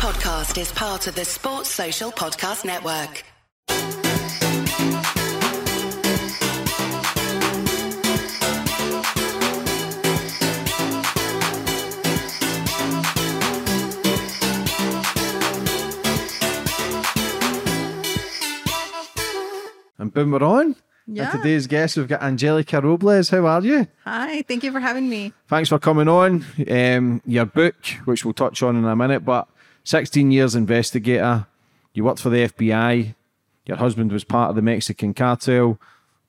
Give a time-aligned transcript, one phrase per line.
[0.00, 3.22] podcast is part of the Sports Social Podcast Network.
[19.98, 20.76] And boom, we're on.
[21.06, 21.30] Yeah.
[21.30, 23.28] And today's guest, we've got Angelica Robles.
[23.28, 23.86] How are you?
[24.06, 25.34] Hi, thank you for having me.
[25.48, 26.46] Thanks for coming on.
[26.70, 27.74] Um, your book,
[28.06, 29.46] which we'll touch on in a minute, but
[29.84, 31.46] 16 years investigator.
[31.94, 33.14] You worked for the FBI.
[33.66, 35.78] Your husband was part of the Mexican cartel.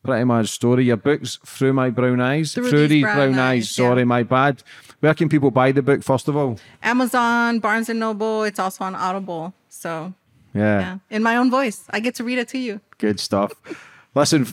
[0.03, 0.85] Pretty much story.
[0.85, 2.53] Your book's Through My Brown Eyes.
[2.53, 4.05] Through These Brown Eyes, Sorry, yeah.
[4.05, 4.63] my bad.
[4.99, 6.57] Where can people buy the book, first of all?
[6.81, 8.43] Amazon, Barnes and Noble.
[8.43, 9.53] It's also on Audible.
[9.69, 10.13] So
[10.55, 10.79] Yeah.
[10.79, 12.81] yeah, in my own voice, I get to read it to you.
[12.97, 13.53] Good stuff.
[14.15, 14.47] Listen,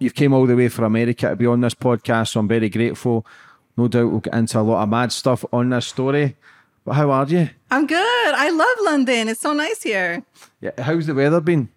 [0.00, 2.68] you've came all the way from America to be on this podcast, so I'm very
[2.68, 3.24] grateful.
[3.76, 6.36] No doubt we'll get into a lot of mad stuff on this story.
[6.84, 7.48] But how are you?
[7.70, 7.98] I'm good.
[8.34, 9.28] I love London.
[9.28, 10.24] It's so nice here.
[10.60, 11.68] Yeah, how's the weather been?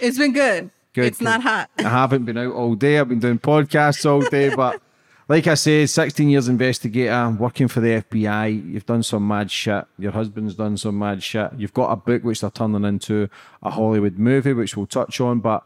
[0.00, 0.70] It's been good.
[0.94, 1.70] Good, it's not hot.
[1.78, 2.98] I haven't been out all day.
[2.98, 4.80] I've been doing podcasts all day, but
[5.28, 8.72] like I said, 16 years investigator, working for the FBI.
[8.72, 9.84] You've done some mad shit.
[9.98, 11.50] Your husband's done some mad shit.
[11.56, 13.28] You've got a book which they're turning into
[13.62, 15.40] a Hollywood movie, which we'll touch on.
[15.40, 15.64] But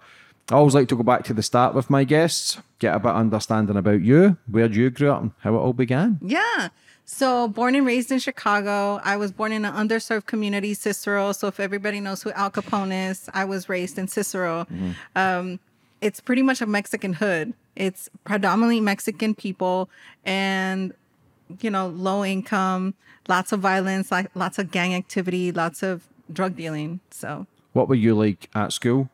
[0.51, 3.11] I always like to go back to the start with my guests, get a bit
[3.11, 6.19] of understanding about you, where you grew up, and how it all began.
[6.23, 6.69] Yeah.
[7.11, 11.33] So, born and raised in Chicago, I was born in an underserved community, Cicero.
[11.33, 14.67] So, if everybody knows who Al Capone is, I was raised in Cicero.
[15.17, 15.59] Um,
[16.03, 17.55] it's pretty much a Mexican hood.
[17.77, 19.89] It's predominantly Mexican people
[20.27, 20.93] and,
[21.63, 22.93] you know, low income,
[23.27, 27.01] lots of violence, like lots of gang activity, lots of drug dealing.
[27.11, 29.09] So, What were you like at school?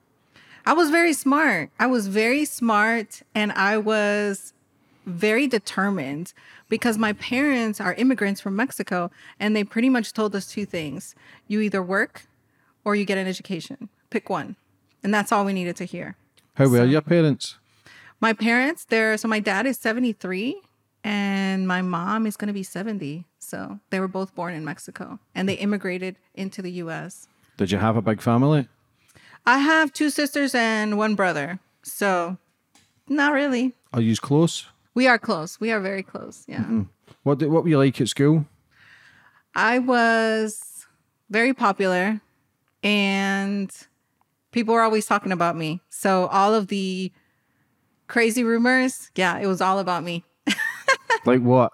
[0.67, 1.71] I was very smart.
[1.79, 4.53] I was very smart and I was
[5.07, 6.33] very determined
[6.75, 9.09] because my parents are immigrants from Mexico
[9.39, 11.15] and they pretty much told us two things.
[11.47, 12.23] You either work
[12.85, 13.91] or you get an education.
[14.11, 14.57] Pick one.
[15.05, 16.17] And that's all we needed to hear.
[16.55, 17.59] How were your parents?
[18.21, 20.61] My parents, they're so my dad is 73
[21.05, 23.25] and my mom is going to be 70.
[23.39, 27.29] So they were both born in Mexico and they immigrated into the US.
[27.57, 28.67] Did you have a big family?
[29.47, 31.61] I have two sisters and one brother.
[31.85, 32.37] So
[33.09, 33.75] not really.
[33.93, 34.67] Are you close?
[34.95, 35.61] We are close.
[35.61, 36.45] We are very close.
[36.47, 36.83] Yeah.
[37.25, 38.47] What did, what were you like at school?
[39.55, 40.87] I was
[41.31, 42.21] very popular
[42.83, 43.71] and
[44.53, 45.81] people were always talking about me.
[45.91, 47.13] So all of the
[48.07, 50.25] crazy rumors, yeah, it was all about me.
[51.27, 51.73] Like what?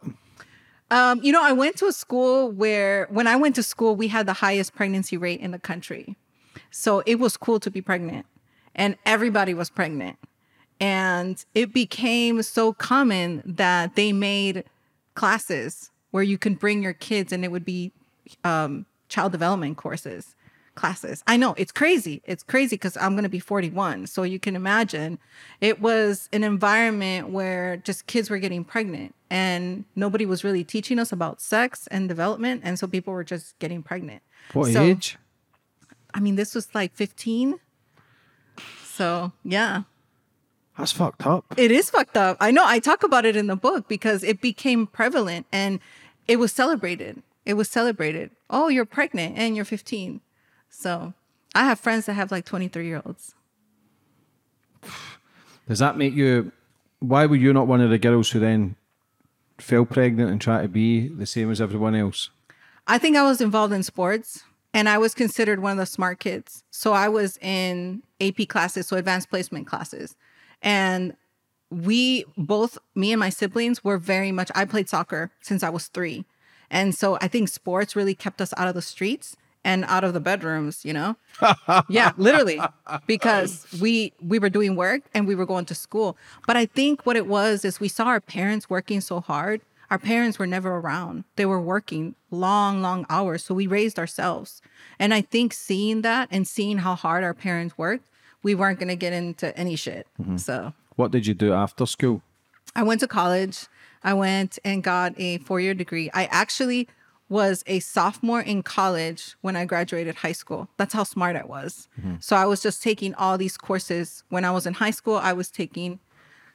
[0.92, 4.08] Um, you know, I went to a school where when I went to school, we
[4.08, 6.16] had the highest pregnancy rate in the country.
[6.70, 8.26] So it was cool to be pregnant
[8.74, 10.18] and everybody was pregnant.
[10.80, 14.64] And it became so common that they made
[15.14, 17.92] classes where you can bring your kids and it would be
[18.44, 20.34] um, child development courses,
[20.74, 21.22] classes.
[21.26, 22.22] I know it's crazy.
[22.24, 24.06] It's crazy because I'm going to be 41.
[24.06, 25.18] So you can imagine
[25.60, 30.98] it was an environment where just kids were getting pregnant and nobody was really teaching
[30.98, 32.62] us about sex and development.
[32.64, 34.22] And so people were just getting pregnant.
[34.54, 35.18] What So- age?
[36.14, 37.60] I mean, this was like 15.
[38.84, 39.82] So yeah,
[40.80, 41.44] That's fucked up.
[41.58, 42.38] it is fucked up.
[42.40, 42.64] I know.
[42.66, 45.78] I talk about it in the book because it became prevalent and
[46.26, 47.22] it was celebrated.
[47.44, 48.30] It was celebrated.
[48.48, 50.22] Oh, you're pregnant and you're 15.
[50.70, 51.12] So
[51.54, 53.34] I have friends that have like 23 year olds.
[55.68, 56.50] Does that make you?
[57.00, 58.76] Why were you not one of the girls who then
[59.58, 62.30] fell pregnant and tried to be the same as everyone else?
[62.86, 66.20] I think I was involved in sports and I was considered one of the smart
[66.20, 66.64] kids.
[66.70, 70.16] So I was in AP classes, so advanced placement classes.
[70.62, 71.16] And
[71.70, 75.86] we both, me and my siblings, were very much, I played soccer since I was
[75.86, 76.24] three.
[76.70, 80.14] And so I think sports really kept us out of the streets and out of
[80.14, 81.16] the bedrooms, you know?
[81.88, 82.60] yeah, literally.
[83.06, 86.16] Because we we were doing work and we were going to school.
[86.46, 89.60] But I think what it was is we saw our parents working so hard.
[89.90, 91.24] Our parents were never around.
[91.34, 93.44] They were working long, long hours.
[93.44, 94.62] So we raised ourselves.
[95.00, 98.08] And I think seeing that and seeing how hard our parents worked,
[98.42, 100.06] we weren't gonna get into any shit.
[100.20, 100.36] Mm-hmm.
[100.36, 102.22] So What did you do after school?
[102.74, 103.66] I went to college.
[104.02, 106.10] I went and got a four year degree.
[106.14, 106.88] I actually
[107.28, 110.68] was a sophomore in college when I graduated high school.
[110.78, 111.88] That's how smart I was.
[112.00, 112.16] Mm-hmm.
[112.20, 114.24] So I was just taking all these courses.
[114.30, 116.00] When I was in high school, I was taking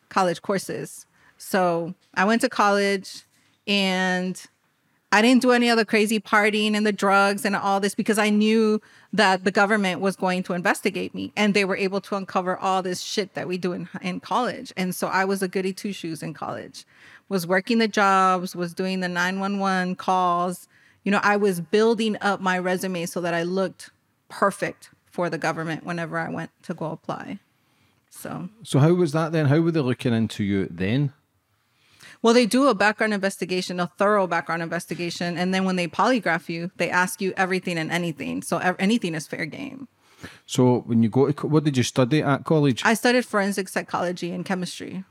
[0.10, 1.06] college courses.
[1.38, 3.24] So I went to college
[3.68, 4.42] and
[5.12, 8.30] I didn't do any other crazy partying and the drugs and all this because I
[8.30, 8.82] knew
[9.14, 12.82] that the government was going to investigate me and they were able to uncover all
[12.82, 14.74] this shit that we do in, in college.
[14.76, 16.86] And so I was a goody two shoes in college,
[17.30, 20.68] was working the jobs, was doing the 911 calls,
[21.04, 23.92] You know, I was building up my resume so that I looked
[24.28, 27.40] perfect for the government whenever I went to go apply.
[28.10, 29.46] So, So how was that then?
[29.46, 31.14] How were they looking into you then?
[32.26, 36.50] Well, they do a background investigation, a thorough background investigation, and then when they polygraph
[36.50, 38.42] you, they ask you everything and anything.
[38.42, 39.88] So anything is fair game.
[40.48, 42.82] So when you go to what did you study at college?
[42.84, 45.04] I studied forensic psychology and chemistry.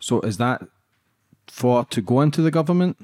[0.00, 0.62] so is that
[1.48, 2.96] for to go into the government?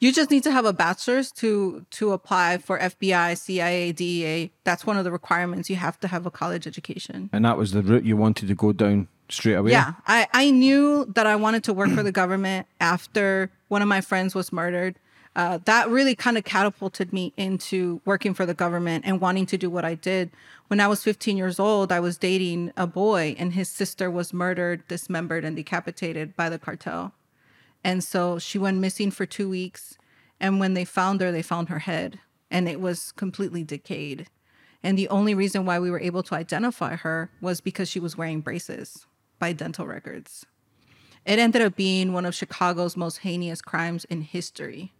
[0.00, 4.52] You just need to have a bachelor's to to apply for FBI, CIA, DEA.
[4.64, 5.68] That's one of the requirements.
[5.68, 7.28] You have to have a college education.
[7.30, 9.72] And that was the route you wanted to go down straight away?
[9.72, 13.88] Yeah, I, I knew that I wanted to work for the government after one of
[13.88, 14.98] my friends was murdered.
[15.34, 19.58] Uh, that really kind of catapulted me into working for the government and wanting to
[19.58, 20.30] do what I did.
[20.68, 24.32] When I was 15 years old, I was dating a boy, and his sister was
[24.32, 27.12] murdered, dismembered, and decapitated by the cartel.
[27.84, 29.98] And so she went missing for two weeks.
[30.40, 32.18] And when they found her, they found her head,
[32.50, 34.28] and it was completely decayed.
[34.82, 38.16] And the only reason why we were able to identify her was because she was
[38.16, 39.06] wearing braces
[39.38, 40.46] by dental records.
[41.24, 44.92] It ended up being one of Chicago's most heinous crimes in history.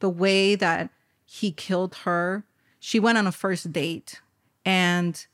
[0.00, 0.90] The way that
[1.24, 2.44] he killed her,
[2.80, 4.20] she went on a first date.
[4.64, 5.24] And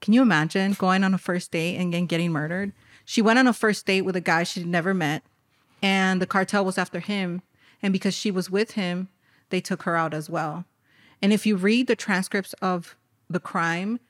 [0.00, 2.72] can you imagine going on a first date and getting murdered?
[3.04, 5.22] She went on a first date with a guy she'd never met,
[5.80, 7.42] and the cartel was after him.
[7.82, 9.08] And because she was with him,
[9.50, 10.64] they took her out as well.
[11.20, 12.96] And if you read the transcripts of
[13.30, 14.00] the crime,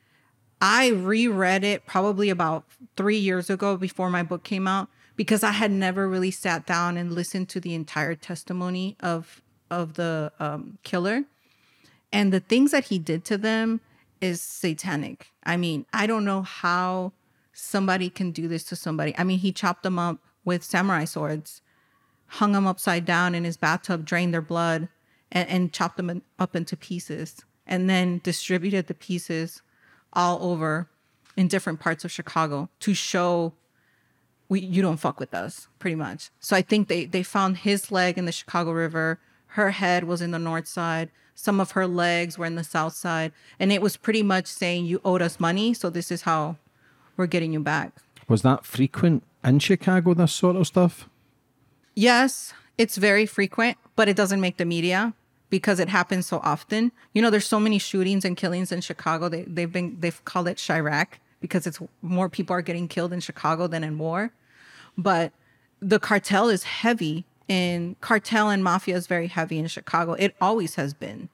[0.62, 2.64] I reread it probably about
[2.97, 6.97] three years ago before my book came out because I had never really sat down
[6.97, 9.43] and listened to the entire testimony of
[9.73, 11.25] of the um, killer,
[12.12, 13.81] and the things that he did to them
[14.20, 15.32] is satanic.
[15.44, 17.12] I mean, I don't know how
[17.53, 19.14] somebody can do this to somebody.
[19.19, 21.62] I mean, he chopped them up with samurai swords,
[22.26, 24.88] hung them upside down in his bathtub, drained their blood,
[25.32, 29.62] and, and chopped them up into pieces, and then distributed the pieces
[30.12, 30.88] all over
[31.37, 33.53] in different parts of Chicago to show
[34.49, 36.31] we you don't fuck with us, pretty much.
[36.38, 39.19] So I think they they found his leg in the Chicago River.
[39.59, 41.11] Her head was in the north side.
[41.35, 44.85] Some of her legs were in the south side, and it was pretty much saying
[44.85, 46.56] you owed us money, so this is how
[47.17, 47.93] we're getting you back.
[48.29, 51.09] Was that frequent in Chicago, this sort of stuff?
[51.94, 55.14] Yes, it's very frequent, but it doesn't make the media
[55.52, 56.90] because it happens so often.
[57.12, 59.28] You know, there's so many shootings and killings in Chicago.
[59.28, 63.20] They they've been they've called it Chiraq because it's more people are getting killed in
[63.20, 64.32] Chicago than in war.
[64.96, 65.32] But
[65.78, 70.14] the cartel is heavy in cartel and mafia is very heavy in Chicago.
[70.14, 71.28] It always has been.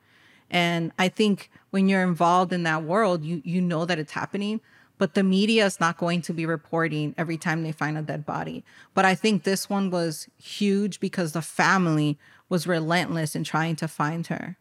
[0.50, 4.60] And I think when you're involved in that world, you you know that it's happening,
[4.98, 8.26] but the media is not going to be reporting every time they find a dead
[8.26, 8.64] body.
[8.94, 12.18] But I think this one was huge because the family
[12.48, 14.56] was relentless in trying to find her.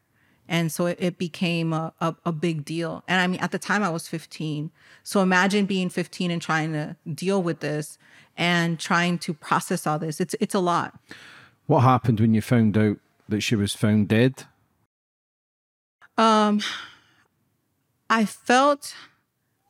[0.50, 3.04] And so it, it became a, a, a big deal.
[3.07, 4.72] And I mean, at the time I was 15.
[5.04, 7.98] So imagine being 15 and trying to deal with this
[8.38, 10.22] and trying to process all this.
[10.22, 10.98] It's it's a lot.
[11.66, 12.98] What happened when you found out
[13.28, 14.45] that she was found dead?
[16.18, 16.62] Um,
[18.10, 18.95] I felt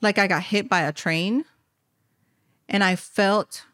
[0.01, 1.45] like I got hit by a train,
[2.69, 3.65] and I felt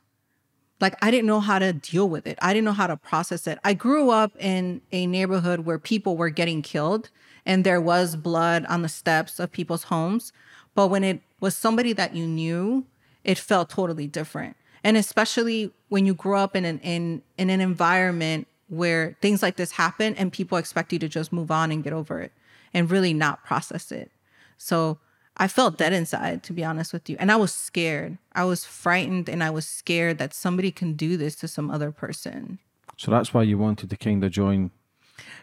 [0.83, 2.38] like I didn't know how to deal with it.
[2.41, 3.57] I didn't know how to process it.
[3.63, 7.09] I grew up in a neighborhood where people were getting killed,
[7.45, 10.34] and there was blood on the steps of people's homes.
[10.75, 12.86] But when it was somebody that you knew,
[13.24, 14.58] it felt totally different.
[14.84, 19.55] And especially when you grow up in an in in an environment where things like
[19.55, 22.34] this happen and people expect you to just move on and get over it
[22.74, 24.12] and really not process it.
[24.58, 25.00] So
[25.38, 27.18] I felt dead inside, to be honest with you.
[27.20, 28.18] And I was scared.
[28.34, 31.92] I was frightened and I was scared that somebody can do this to some other
[31.92, 32.60] person.
[32.98, 34.72] So that's why you wanted to kind of join.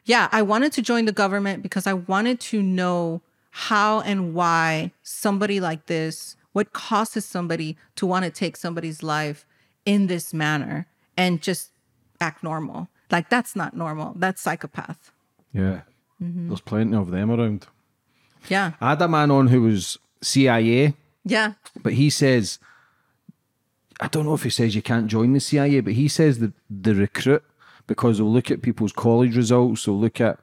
[0.04, 3.20] Yeah, I wanted to join the government because I wanted to know
[3.50, 9.46] how and why somebody like this, what causes somebody to want to take somebody's life
[9.84, 11.70] in this manner and just
[12.20, 12.88] act normal.
[13.10, 14.14] Like that's not normal.
[14.16, 15.10] That's psychopath.
[15.52, 15.82] Yeah.
[16.22, 16.48] Mm-hmm.
[16.48, 17.66] There's plenty of them around.
[18.48, 18.72] Yeah.
[18.80, 20.94] I had a man on who was CIA,
[21.24, 21.52] Yeah.
[21.82, 22.58] but he says,
[24.00, 26.52] I don't know if he says you can't join the CIA, but he says that
[26.70, 27.42] the recruit,
[27.86, 30.38] because they'll look at people's college results, they'll look at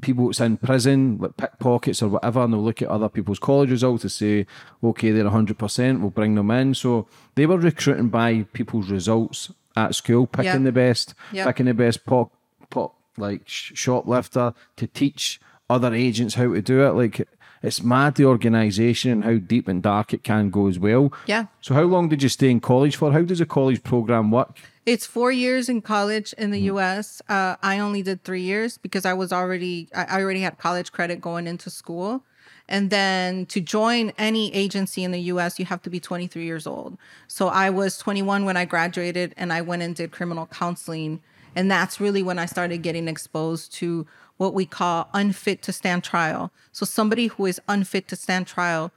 [0.00, 3.70] people that's in prison, like pickpockets or whatever, and they'll look at other people's college
[3.70, 4.46] results to say,
[4.82, 6.74] okay, they're 100%, we'll bring them in.
[6.74, 11.14] So they were recruiting by people's results at school, picking the best,
[11.46, 12.32] picking the best pop,
[12.70, 16.90] pop like sh- shoplifter to teach other agents how to do it.
[16.90, 17.26] Like
[17.62, 21.12] it's mad the organisation and how deep and dark it can go as well.
[21.26, 21.46] Yeah.
[21.60, 23.12] So how long did you stay in college for?
[23.12, 24.58] How does a college program work?
[24.86, 27.22] It's four years in college in the U.S.
[27.28, 30.90] Uh, I only did three years because I was already I I already had college
[30.90, 32.24] credit going into school,
[32.66, 35.58] and then to join any agency in the U.S.
[35.58, 36.96] you have to be 23 years old.
[37.28, 41.20] So I was 21 when I graduated, and I went and did criminal counseling,
[41.54, 44.06] and that's really when I started getting exposed to
[44.40, 46.50] what we call unfit to stand trial.
[46.72, 48.90] So somebody who is unfit to stand trial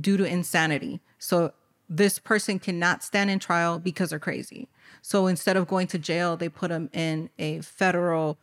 [0.00, 1.00] due to insanity.
[1.20, 1.52] So
[1.88, 4.66] this person cannot stand in trial because they're crazy.
[5.00, 8.38] So instead of going to jail, they put them in a federal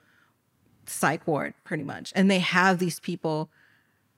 [0.86, 2.14] psych ward, pretty much.
[2.16, 3.50] And they have these people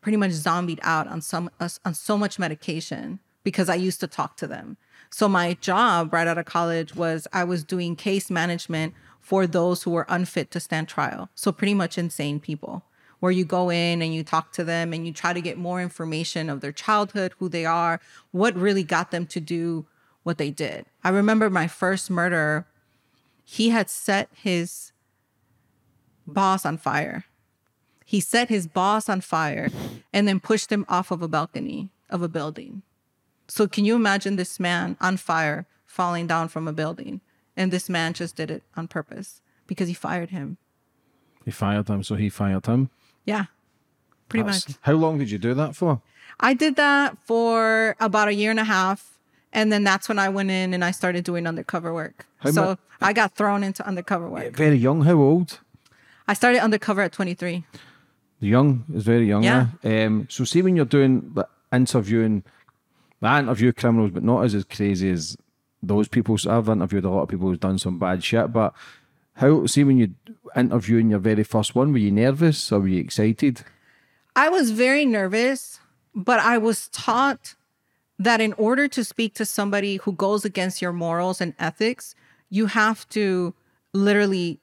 [0.02, 4.38] pretty much zombied out on some on so much medication because I used to talk
[4.38, 4.78] to them.
[5.10, 8.94] So my job right out of college was I was doing case management
[9.28, 11.28] for those who were unfit to stand trial.
[11.36, 12.86] So pretty much insane people
[13.20, 15.82] where you go in and you talk to them and you try to get more
[15.82, 18.00] information of their childhood, who they are,
[18.32, 19.86] what really got them to do
[20.24, 20.86] what they did.
[21.04, 22.68] I remember my first murder,
[23.44, 24.94] he had set his
[26.26, 27.26] boss on fire.
[28.06, 29.70] He set his boss on fire
[30.14, 32.82] and then pushed him off of a balcony of a building.
[33.50, 37.20] So can you imagine this man on fire falling down from a building?
[37.58, 40.58] And this man just did it on purpose because he fired him.
[41.44, 42.90] He fired him, so he fired him.
[43.26, 43.46] Yeah.
[44.30, 44.78] Pretty That's- much.
[44.82, 46.02] How long did you do that for?
[46.40, 49.18] I did that for about a year and a half.
[49.54, 52.28] And then that's when I went in and I started doing undercover work.
[52.40, 54.56] How so mu- I got thrown into undercover work.
[54.56, 55.02] Very young.
[55.02, 55.60] How old?
[56.28, 57.64] I started undercover at 23.
[58.40, 59.44] Young is very young.
[59.44, 59.68] Yeah.
[59.84, 60.06] eh?
[60.06, 62.44] Um, so see when you're doing like, interviewing,
[63.22, 65.38] I interview criminals, but not as as crazy as
[65.88, 66.38] those people.
[66.38, 68.52] So I've interviewed a lot of people who've done some bad shit.
[68.52, 68.74] But
[69.34, 70.14] how see when you
[70.56, 73.64] interviewing your very first one, were you nervous or were you excited?
[74.36, 75.80] I was very nervous,
[76.14, 77.56] but I was taught
[78.20, 82.16] that in order to speak to somebody who goes against your morals and ethics,
[82.50, 83.54] you have to
[83.94, 84.60] literally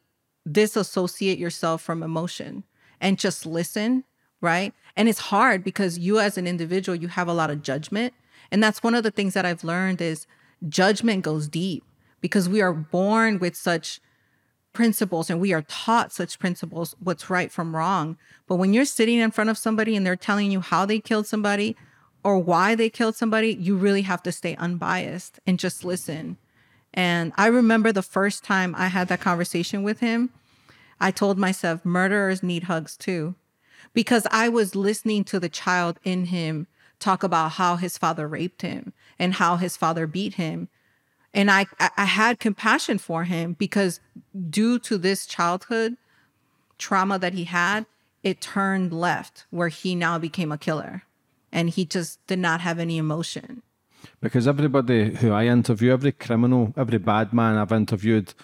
[0.51, 2.65] disassociate yourself from emotion
[3.01, 4.05] and just listen,
[4.41, 4.75] right?
[4.97, 8.15] And it's hard because you as an individual, you have a lot of judgment.
[8.51, 10.27] And that's one of the things that I've learned is
[10.69, 11.85] judgment goes deep
[12.21, 14.01] because we are born with such
[14.73, 18.17] principles and we are taught such principles what's right from wrong.
[18.47, 21.27] But when you're sitting in front of somebody and they're telling you how they killed
[21.27, 21.77] somebody
[22.23, 26.37] or why they killed somebody you really have to stay unbiased and just listen.
[26.95, 30.31] And i remember the first time i had that conversation with him
[31.01, 33.35] i told myself murderers need hugs too
[33.93, 36.69] because i was listening to the child in him
[37.01, 40.69] talk about how his father raped him and how his father beat him
[41.35, 44.01] and I, I had compassion for him because
[44.49, 45.97] due to this childhood
[46.79, 47.87] trauma that he had,
[48.23, 51.03] it turned left where he now became a killer.
[51.51, 53.63] And he just did not have any emotion.
[54.21, 58.35] Because everybody who I interview, every criminal, every bad man I've interviewed,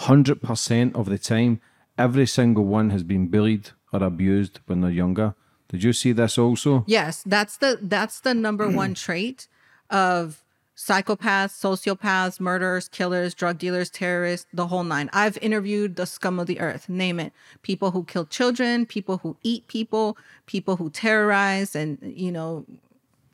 [0.00, 1.60] 100% of the time,
[1.96, 5.34] every single one has been bullied or abused when they're younger.
[5.68, 6.84] Did you see this also?
[6.88, 9.46] Yes, that's the that's the number one trait
[9.90, 10.44] of
[10.76, 15.10] psychopaths, sociopaths, murderers, killers, drug dealers, terrorists, the whole nine.
[15.12, 17.32] I've interviewed the scum of the earth, name it.
[17.60, 20.16] People who kill children, people who eat people,
[20.46, 22.64] people who terrorize and you know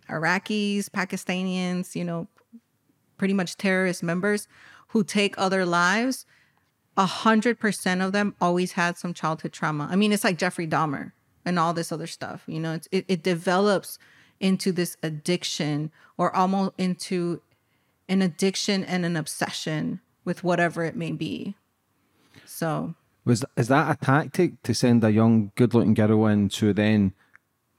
[0.08, 2.26] Iraqis, Pakistanians, you know,
[3.16, 4.48] pretty much terrorist members
[4.88, 6.26] who take other lives.
[6.96, 9.86] A hundred percent of them always had some childhood trauma.
[9.90, 11.12] I mean, it's like Jeffrey Dahmer
[11.44, 12.42] and all this other stuff.
[12.46, 13.98] You know, it, it develops
[14.40, 17.40] into this addiction or almost into
[18.08, 21.54] an addiction and an obsession with whatever it may be.
[22.44, 27.12] So Was is that a tactic to send a young, good-looking girl in to then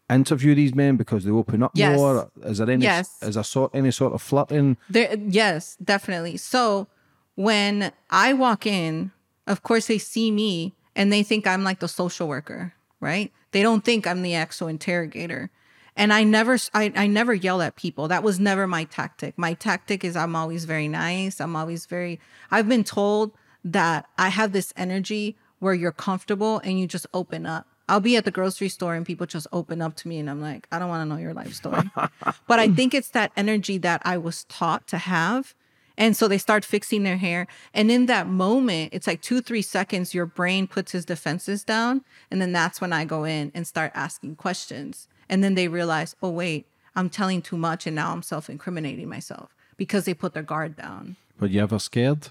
[0.09, 1.97] interview these men because they open up Yes.
[1.97, 2.29] more?
[2.43, 2.83] Is there any?
[2.83, 3.21] Yes.
[3.21, 4.77] Is there sort any sort of flirting?
[4.89, 6.37] There, yes, definitely.
[6.37, 6.87] So
[7.35, 9.11] when I walk in,
[9.45, 13.31] of course they see me and they think I'm like the social worker, right?
[13.51, 15.49] They don't think I'm the actual interrogator.
[15.97, 18.07] And I never, I, I never yell at people.
[18.07, 19.37] That was never my tactic.
[19.37, 21.41] My tactic is I'm always very nice.
[21.41, 22.19] I'm always very.
[22.51, 23.31] I've been told
[23.65, 27.67] that I have this energy where you're comfortable and you just open up.
[27.89, 30.41] I'll be at the grocery store and people just open up to me and I'm
[30.41, 31.89] like, I don't want to know your life story.
[32.47, 35.55] but I think it's that energy that I was taught to have.
[35.97, 37.47] And so they start fixing their hair.
[37.73, 42.03] And in that moment, it's like two, three seconds, your brain puts his defenses down.
[42.29, 45.07] And then that's when I go in and start asking questions.
[45.27, 47.87] And then they realize, oh, wait, I'm telling too much.
[47.87, 51.15] And now I'm self incriminating myself because they put their guard down.
[51.39, 52.29] Were you ever scared?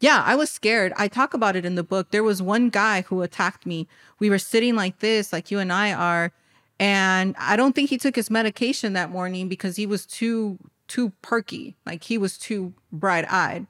[0.00, 0.92] Yeah, I was scared.
[0.96, 2.10] I talk about it in the book.
[2.10, 3.86] There was one guy who attacked me.
[4.18, 6.32] We were sitting like this, like you and I are,
[6.80, 10.58] and I don't think he took his medication that morning because he was too
[10.92, 13.66] too perky, like he was too bright-eyed.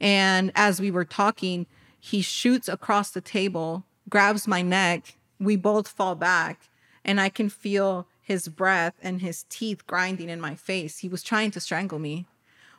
[0.00, 1.66] And as we were talking,
[2.00, 5.18] he shoots across the table, grabs my neck.
[5.38, 6.70] We both fall back,
[7.04, 10.98] and I can feel his breath and his teeth grinding in my face.
[11.00, 12.26] He was trying to strangle me.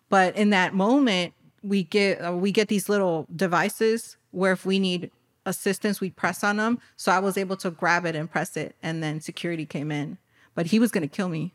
[0.09, 4.79] But in that moment, we get uh, we get these little devices where if we
[4.79, 5.11] need
[5.45, 6.79] assistance, we press on them.
[6.95, 10.17] So I was able to grab it and press it, and then security came in.
[10.55, 11.53] But he was gonna kill me.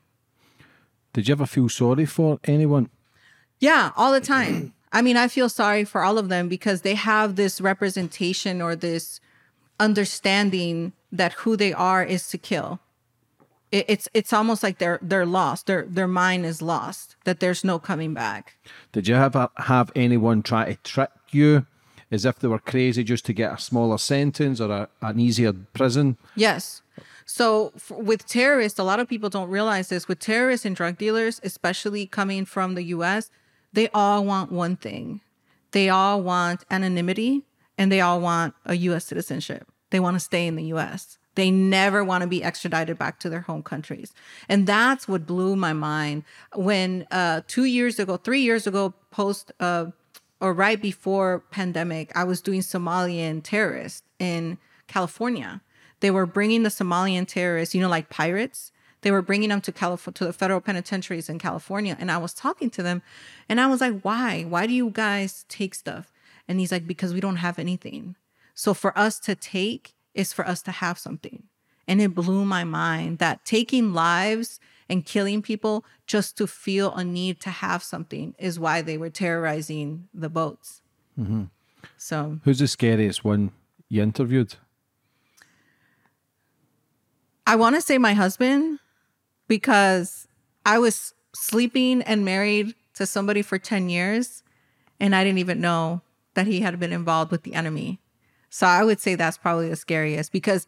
[1.19, 2.91] Did you ever feel sorry for anyone?
[3.59, 4.73] Yeah, all the time.
[4.93, 8.77] I mean, I feel sorry for all of them because they have this representation or
[8.77, 9.21] this
[9.81, 12.79] understanding that who they are is to kill.
[13.73, 15.67] It, it's it's almost like they're they're lost.
[15.67, 17.17] Their their mind is lost.
[17.25, 18.55] That there's no coming back.
[18.93, 21.67] Did you ever have anyone try to trick you
[22.13, 25.53] as if they were crazy just to get a smaller sentence or a, an easier
[25.53, 26.17] prison?
[26.37, 26.83] Yes.
[27.25, 30.09] So f with terrorists, a lot of people don't realize this.
[30.09, 33.31] With terrorists and drug dealers, especially coming from the U.S.,
[33.73, 35.21] they all want one thing.
[35.73, 37.43] They all want anonymity
[37.77, 39.05] and they all want a U.S.
[39.05, 39.69] citizenship.
[39.91, 41.19] They want to stay in the U.S.
[41.35, 44.13] They never want to be extradited back to their home countries.
[44.49, 46.25] And that's what blew my mind
[46.55, 49.87] when uh, two years ago, three years ago, post uh,
[50.41, 55.61] or right before pandemic, I was doing Somalian terrorists in California.
[56.01, 58.73] They were bringing the Somalian terrorists, you know, like pirates.
[59.03, 62.35] They were bringing them to California to the federal penitentiaries in California, and I was
[62.35, 63.03] talking to them,
[63.49, 64.43] and I was like, "Why?
[64.43, 66.13] Why do you guys take stuff?"
[66.49, 68.17] And he's like, "Because we don't have anything.
[68.55, 71.45] So for us to take is for us to have something."
[71.87, 77.05] And it blew my mind that taking lives and killing people just to feel a
[77.05, 80.83] need to have something is why they were terrorizing the boats.
[81.19, 81.45] Mm-hmm.
[81.97, 83.53] So Who's the scariest one
[83.89, 84.57] you interviewed?
[87.49, 88.79] I want to say my husband
[89.49, 90.29] because
[90.67, 94.43] I was sleeping and married to somebody for 10 years
[95.01, 96.03] and I didn't even know
[96.35, 98.01] that he had been involved with the enemy.
[98.51, 100.67] So I would say that's probably the scariest because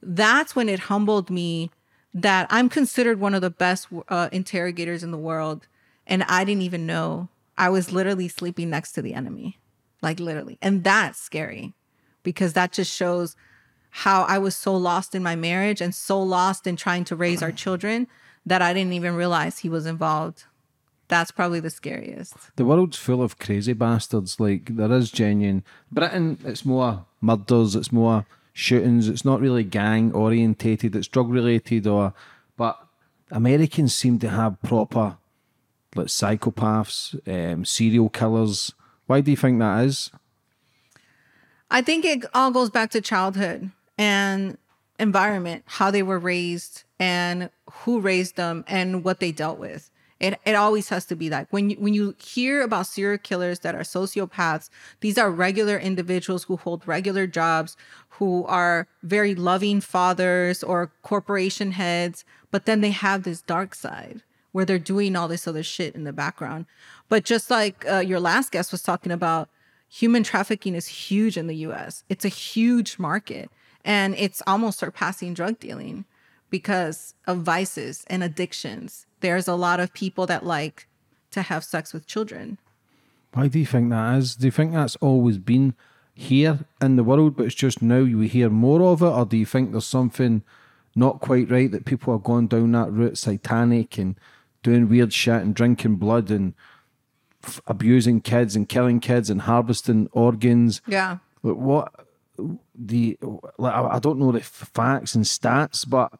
[0.00, 1.70] that's when it humbled me
[2.14, 5.68] that I'm considered one of the best uh, interrogators in the world
[6.06, 9.58] and I didn't even know I was literally sleeping next to the enemy.
[10.00, 10.56] Like literally.
[10.62, 11.74] And that's scary
[12.22, 13.36] because that just shows
[13.96, 17.42] how I was so lost in my marriage and so lost in trying to raise
[17.42, 18.06] our children
[18.44, 20.44] that I didn't even realize he was involved.
[21.08, 22.34] That's probably the scariest.
[22.56, 24.38] The world's full of crazy bastards.
[24.38, 26.38] Like there is genuine Britain.
[26.44, 27.74] It's more murders.
[27.74, 29.08] It's more shootings.
[29.08, 30.94] It's not really gang orientated.
[30.94, 32.12] It's drug related or,
[32.58, 32.78] but
[33.30, 35.16] Americans seem to have proper,
[35.94, 38.74] like psychopaths, um, serial killers.
[39.06, 40.10] Why do you think that is?
[41.70, 44.58] I think it all goes back to childhood and
[44.98, 49.90] environment, how they were raised and who raised them and what they dealt with.
[50.18, 53.58] It, it always has to be that when you, when you hear about serial killers
[53.60, 57.76] that are sociopaths, these are regular individuals who hold regular jobs,
[58.10, 64.22] who are very loving fathers or corporation heads, but then they have this dark side
[64.52, 66.64] where they're doing all this other shit in the background.
[67.10, 69.50] But just like uh, your last guest was talking about,
[69.86, 72.04] human trafficking is huge in the US.
[72.08, 73.50] It's a huge market
[73.86, 76.04] and it's almost surpassing drug dealing
[76.50, 79.06] because of vices and addictions.
[79.20, 80.88] There's a lot of people that like
[81.30, 82.58] to have sex with children.
[83.32, 84.34] Why do you think that is?
[84.36, 85.74] Do you think that's always been
[86.14, 89.36] here in the world, but it's just now we hear more of it, or do
[89.36, 90.42] you think there's something
[90.94, 94.18] not quite right that people are going down that route, satanic and
[94.62, 96.54] doing weird shit and drinking blood and
[97.44, 100.80] f- abusing kids and killing kids and harvesting organs?
[100.86, 101.18] Yeah.
[101.42, 102.05] Like what
[102.78, 103.18] the
[103.58, 106.12] like, I I don't know the f- facts and stats, but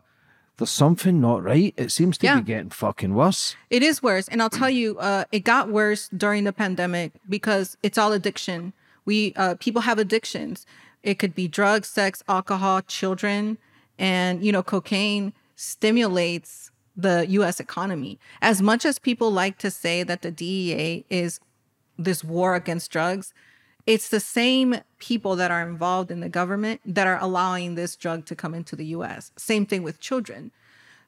[0.59, 1.75] there's something not right.
[1.77, 2.37] It seems to Yeah.
[2.41, 3.55] be getting fucking worse.
[3.69, 4.27] It is worse.
[4.29, 8.73] And I'll tell you, uh, it got worse during the pandemic because it's all addiction.
[9.05, 10.65] We uh, people have addictions.
[11.03, 13.59] It could be drugs, sex, alcohol, children,
[13.99, 18.19] and you know, cocaine stimulates the US economy.
[18.41, 21.39] As much as people like to say that the DEA is
[21.99, 23.33] this war against drugs,
[23.87, 28.27] it's the same people that are involved in the government that are allowing this drug
[28.27, 29.31] to come into the US.
[29.37, 30.51] Same thing with children.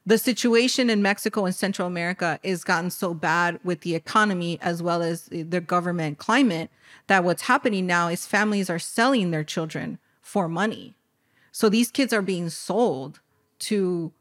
[0.05, 4.81] The situation in Mexico and Central America is gotten so bad with the economy as
[4.81, 6.71] well as the government climate
[7.07, 10.95] that what's happening now is families are selling their children for money.
[11.51, 13.19] So these kids are being sold
[13.59, 14.13] to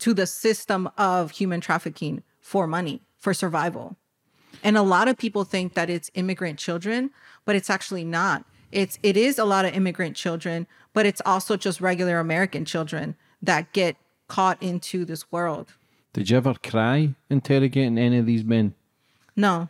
[0.00, 3.96] to the system of human trafficking for money, for survival.
[4.62, 7.10] And a lot of people think that it's immigrant children,
[7.44, 8.44] but it's actually not.
[8.70, 13.16] It's it is a lot of immigrant children, but it's also just regular American children
[13.40, 15.74] that get caught into this world.
[16.12, 18.74] Did you ever cry interrogating any of these men?
[19.36, 19.68] No.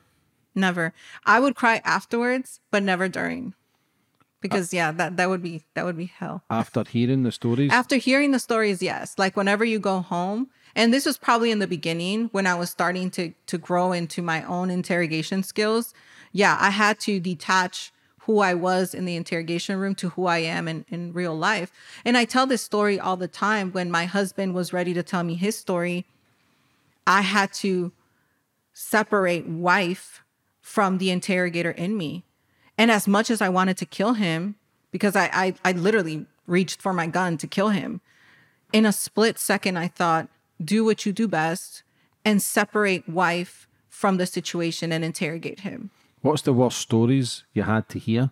[0.55, 0.93] Never.
[1.25, 3.55] I would cry afterwards, but never during.
[4.41, 6.43] Because yeah, that that would be that would be hell.
[6.51, 9.15] After hearing the stories, After hearing the stories, yes.
[9.19, 12.71] Like whenever you go home, and this was probably in the beginning when I was
[12.71, 15.93] starting to to grow into my own interrogation skills.
[16.33, 20.39] Yeah, I had to detach who I was in the interrogation room to who I
[20.39, 21.73] am in, in real life.
[22.05, 25.25] And I tell this story all the time when my husband was ready to tell
[25.25, 26.07] me his story.
[27.07, 27.91] I had to
[28.73, 30.23] separate wife
[30.61, 32.25] from the interrogator in me.
[32.77, 34.57] And as much as I wanted to kill him,
[34.93, 38.01] because I, I, I literally reached for my gun to kill him,
[38.73, 40.29] in a split second, I thought,
[40.63, 41.83] do what you do best
[42.25, 45.91] and separate wife from the situation and interrogate him.
[46.23, 48.31] what's the worst stories you had to hear?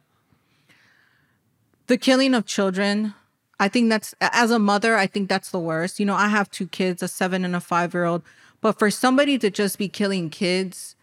[1.87, 3.15] The killing of children,
[3.61, 6.01] I think that's, as a mother, I think that's the worst.
[6.01, 8.23] You know, I have two kids, a seven and a five year old,
[8.61, 10.97] but for somebody to just be killing kids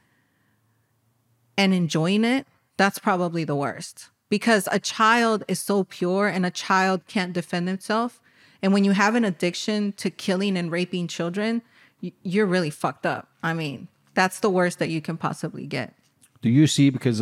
[1.58, 2.46] and enjoying it,
[2.78, 7.68] that's probably the worst because a child is so pure and a child can't defend
[7.68, 8.20] himself.
[8.64, 11.62] And when you have an addiction to killing and raping children,
[12.24, 13.28] you're really fucked up.
[13.44, 15.94] I mean, that's the worst that you can possibly get.
[16.42, 17.22] Do you see because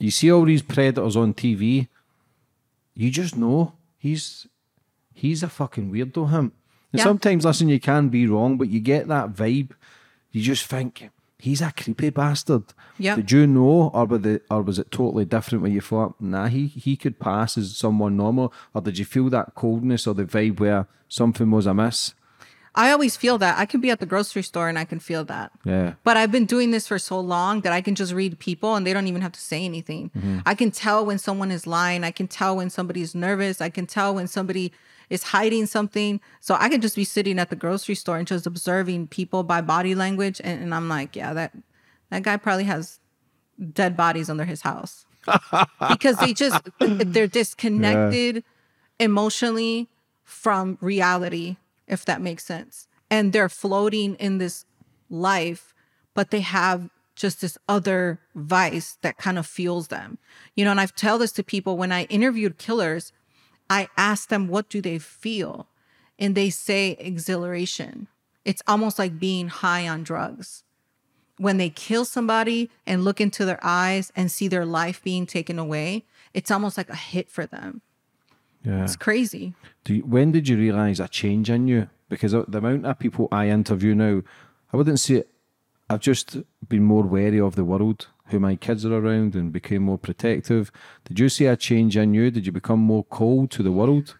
[0.00, 1.88] you see all these predators on TV?
[2.94, 4.46] You just know he's
[5.14, 6.28] he's a fucking weirdo.
[6.30, 6.52] Him.
[6.92, 7.04] And Yeah.
[7.04, 9.70] sometimes, listen, you can be wrong, but you get that vibe.
[10.32, 12.64] You just think he's a creepy bastard.
[12.98, 13.16] Yeah.
[13.16, 16.48] Did you know, or was it, or was it totally different when you thought, nah,
[16.48, 20.24] he he could pass as someone normal, or did you feel that coldness or the
[20.24, 22.14] vibe where something was amiss?
[22.74, 23.58] I always feel that.
[23.58, 25.50] I can be at the grocery store and I can feel that.
[25.64, 25.94] Yeah.
[26.04, 28.86] But I've been doing this for so long that I can just read people and
[28.86, 30.12] they don't even have to say anything.
[30.16, 30.40] Mm-hmm.
[30.46, 32.04] I can tell when someone is lying.
[32.04, 33.60] I can tell when somebody's nervous.
[33.60, 34.72] I can tell when somebody
[35.10, 36.20] is hiding something.
[36.40, 39.60] So I could just be sitting at the grocery store and just observing people by
[39.60, 40.40] body language.
[40.42, 41.52] And, and I'm like, yeah, that
[42.10, 43.00] that guy probably has
[43.72, 45.04] dead bodies under his house.
[45.88, 48.44] because they just they're disconnected
[48.98, 49.88] emotionally
[50.24, 52.88] from reality, if that makes sense.
[53.10, 54.64] And they're floating in this
[55.10, 55.74] life,
[56.14, 60.18] but they have just this other vice that kind of fuels them.
[60.54, 63.12] You know, and I've tell this to people when I interviewed killers,
[63.70, 65.68] I ask them what do they feel?
[66.18, 68.08] And they say exhilaration.
[68.44, 70.64] It's almost like being high on drugs.
[71.36, 75.58] When they kill somebody and look into their eyes and see their life being taken
[75.58, 76.04] away,
[76.34, 77.82] it's almost like a hit for them.
[78.64, 78.82] Yeah.
[78.82, 79.54] It's crazy.
[79.84, 81.88] Do you, when did you realise a change in you?
[82.08, 84.22] Because the amount of people I interview now,
[84.72, 85.30] I wouldn't say it.
[85.90, 86.36] I've just
[86.68, 90.70] been more wary of the world, who my kids are around, and became more protective.
[91.04, 92.30] Did you see a change in you?
[92.30, 94.16] Did you become more cold to the world?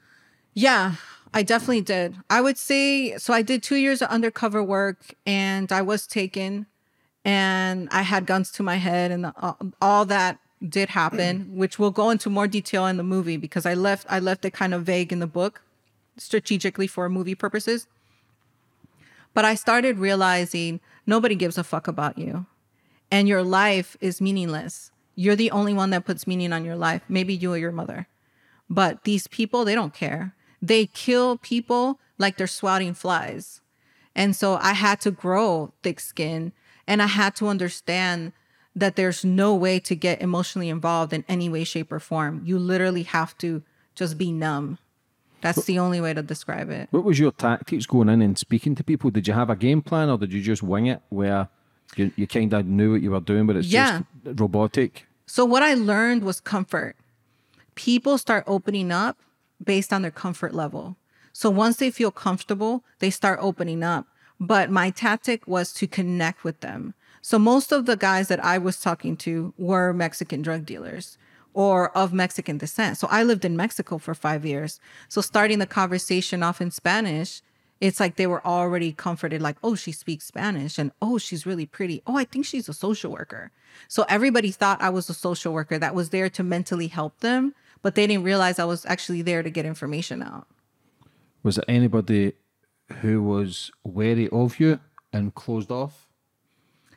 [0.55, 0.95] Yeah,
[1.33, 2.17] I definitely did.
[2.31, 3.33] I would say so.
[3.33, 6.67] I did two years of undercover work and I was taken
[7.25, 11.91] and I had guns to my head and all, all that did happen, which we'll
[11.91, 14.85] go into more detail in the movie because I left I left it kind of
[14.85, 15.63] vague in the book
[16.17, 17.87] strategically for movie purposes.
[19.35, 22.47] But I started realizing nobody gives a fuck about you
[23.11, 24.91] and your life is meaningless.
[25.15, 27.03] You're the only one that puts meaning on your life.
[27.09, 28.07] Maybe you or your mother.
[28.71, 30.35] But these people, they don't care.
[30.61, 33.61] They kill people like they're swatting flies.
[34.15, 36.53] And so I had to grow thick skin
[36.87, 38.33] and I had to understand
[38.75, 42.43] that there's no way to get emotionally involved in any way, shape, or form.
[42.45, 43.63] You literally have to
[43.95, 44.79] just be numb.
[45.41, 46.89] That's the only way to describe it.
[46.91, 49.11] What was your tactics going in and speaking to people?
[49.11, 51.49] Did you have a game plan, or did you just wing it, where
[51.97, 54.03] you, you kind of knew what you were doing, but it's Yeah.
[54.25, 55.07] just robotic?
[55.27, 56.97] So what I learned was comfort.
[57.75, 59.19] People start opening up
[59.63, 60.97] based on their comfort level.
[61.33, 64.07] So once they feel comfortable, they start opening up.
[64.41, 66.95] But my tactic was to connect with them.
[67.23, 71.19] So most of the guys that I was talking to were Mexican drug dealers
[71.55, 72.99] or of Mexican descent.
[72.99, 74.81] So I lived in Mexico for 5 years.
[75.09, 77.43] So starting the conversation off in Spanish,
[77.81, 81.67] it's like they were already comforted like oh she speaks spanish and oh she's really
[81.67, 82.03] pretty.
[82.07, 83.51] Oh i think she's a social worker.
[83.87, 87.55] So everybody thought i was a social worker that was there to mentally help them
[87.83, 90.47] but they didn't realize i was actually there to get information out.
[91.43, 92.33] Was there anybody
[93.01, 94.81] who was wary of you
[95.13, 96.09] and closed off?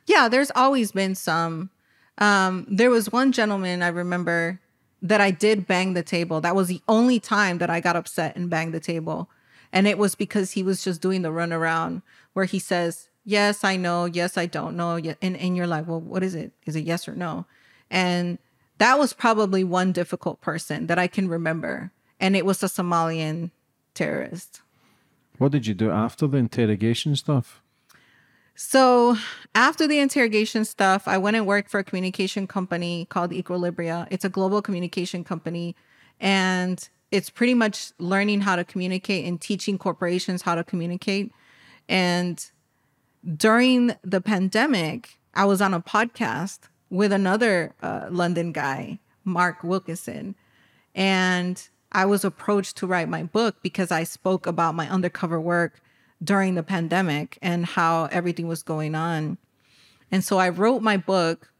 [0.06, 1.70] yeah there's always been some.
[2.18, 4.60] Um there was one gentleman i remember
[5.00, 6.40] that i did bang the table.
[6.40, 9.28] That was the only time that i got upset and banged the table
[9.72, 13.76] and it was because he was just doing the runaround where he says yes i
[13.76, 16.84] know yes i don't know and, and you're like well what is it is it
[16.84, 17.46] yes or no
[17.90, 18.38] and
[18.78, 23.50] that was probably one difficult person that i can remember and it was a somalian
[23.94, 24.60] terrorist
[25.38, 27.62] What did you do after the interrogation stuff?
[28.54, 29.16] So
[29.54, 34.06] after the interrogation stuff, I went and worked for a communication company called Equilibria.
[34.10, 35.74] It's a global communication company.
[36.20, 41.30] And it's pretty much learning how to communicate and teaching corporations how to communicate.
[41.88, 42.44] And
[43.36, 50.34] during the pandemic, I was on a podcast with another uh, London guy, Mark Wilkinson.
[50.94, 55.82] And I was approached to write my book because I spoke about my undercover work
[56.24, 59.36] during the pandemic and how everything was going on.
[60.10, 61.51] And so I wrote my book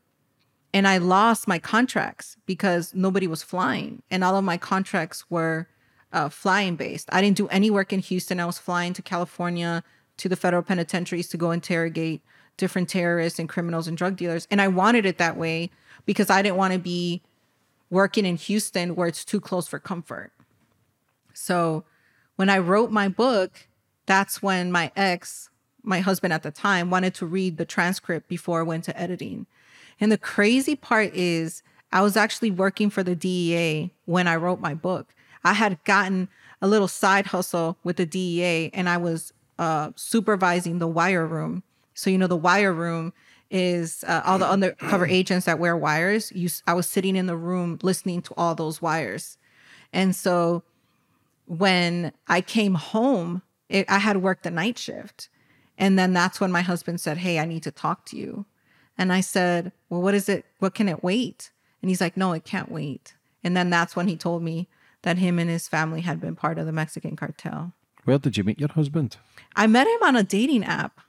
[0.74, 5.68] and I lost my contracts because nobody was flying and all of my contracts were
[6.12, 7.08] uh, flying based.
[7.12, 8.40] I didn't do any work in Houston.
[8.40, 9.82] I was flying to California
[10.18, 12.22] to the federal penitentiaries to go interrogate
[12.56, 14.46] different terrorists and criminals and drug dealers.
[14.50, 15.70] And I wanted it that way
[16.04, 17.22] because I didn't want to be
[17.90, 20.32] working in Houston where it's too close for comfort.
[21.34, 21.84] So
[22.36, 23.68] when I wrote my book,
[24.06, 25.50] that's when my ex,
[25.82, 29.46] my husband at the time, wanted to read the transcript before I went to editing.
[30.02, 31.62] And the crazy part is,
[31.92, 35.14] I was actually working for the DEA when I wrote my book.
[35.44, 36.28] I had gotten
[36.60, 41.62] a little side hustle with the DEA and I was uh, supervising the wire room.
[41.94, 43.12] So, you know, the wire room
[43.48, 46.32] is uh, all the undercover agents that wear wires.
[46.34, 49.38] You, I was sitting in the room listening to all those wires.
[49.92, 50.64] And so
[51.46, 55.28] when I came home, it, I had worked the night shift.
[55.78, 58.46] And then that's when my husband said, Hey, I need to talk to you.
[59.02, 60.46] And I said, Well, what is it?
[60.60, 61.50] What can it wait?
[61.80, 63.16] And he's like, No, it can't wait.
[63.42, 64.68] And then that's when he told me
[65.02, 67.72] that him and his family had been part of the Mexican cartel.
[68.04, 69.16] Where did you meet your husband?
[69.56, 71.00] I met him on a dating app.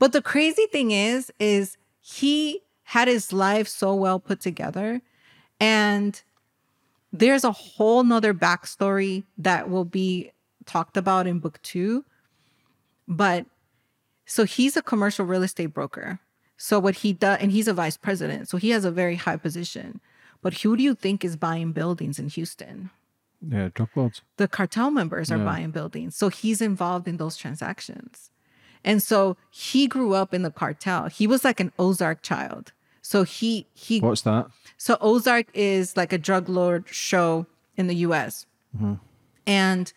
[0.00, 5.02] But the crazy thing is, is he had his life so well put together.
[5.60, 6.20] And
[7.12, 10.32] there's a whole nother backstory that will be
[10.64, 12.04] talked about in book two.
[13.06, 13.46] But
[14.24, 16.18] so he's a commercial real estate broker.
[16.56, 19.36] So what he does, and he's a vice president, so he has a very high
[19.36, 20.00] position.
[20.42, 22.90] But who do you think is buying buildings in Houston?
[23.46, 24.22] Yeah, drug lords.
[24.38, 25.44] The cartel members are Yeah.
[25.44, 26.16] buying buildings.
[26.16, 28.30] So he's involved in those transactions.
[28.84, 31.08] And so he grew up in the cartel.
[31.08, 32.72] He was like an Ozark child.
[33.02, 34.48] So he he What's that?
[34.76, 38.46] so Ozark is like a drug lord show in the US.
[38.74, 38.94] Mm-hmm.
[39.46, 39.92] And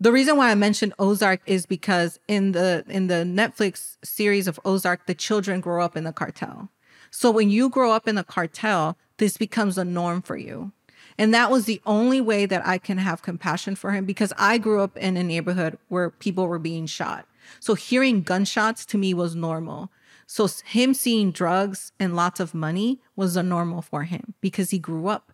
[0.00, 4.60] the reason why I mentioned Ozark is because in the in the Netflix series of
[4.64, 6.68] Ozark, the children grow up in the cartel.
[7.10, 10.72] So when you grow up in the cartel, this becomes a norm for you.
[11.16, 14.58] And that was the only way that I can have compassion for him because I
[14.58, 17.26] grew up in a neighborhood where people were being shot.
[17.60, 19.90] So hearing gunshots to me was normal.
[20.26, 24.78] So him seeing drugs and lots of money was a normal for him because he
[24.78, 25.32] grew up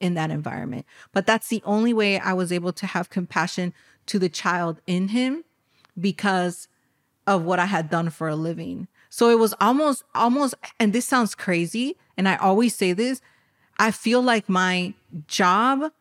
[0.00, 0.84] in that environment.
[1.12, 3.72] But that's the only way I was able to have compassion
[4.06, 5.44] to the child in him
[5.98, 6.68] because
[7.26, 8.88] of what I had done for a living.
[9.08, 11.96] So it was almost, almost, and this sounds crazy.
[12.16, 13.20] And I always say this
[13.78, 14.94] I feel like my
[15.26, 15.92] job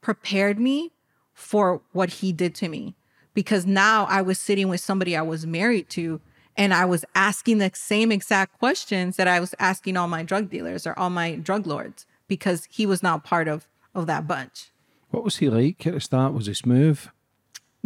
[0.00, 0.92] prepared me
[1.32, 2.94] for what he did to me
[3.32, 6.20] because now I was sitting with somebody I was married to
[6.56, 10.50] and I was asking the same exact questions that I was asking all my drug
[10.50, 14.70] dealers or all my drug lords because he was not part of of that bunch.
[15.10, 16.34] What was he like at the start?
[16.34, 17.00] Was he smooth?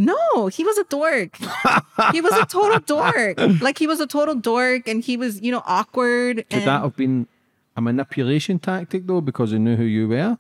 [0.01, 1.37] No, he was a dork.
[2.13, 3.37] he was a total dork.
[3.61, 6.47] Like he was a total dork and he was, you know, awkward.
[6.49, 7.27] Could that have been
[7.77, 10.39] a manipulation tactic though, because he knew who you were?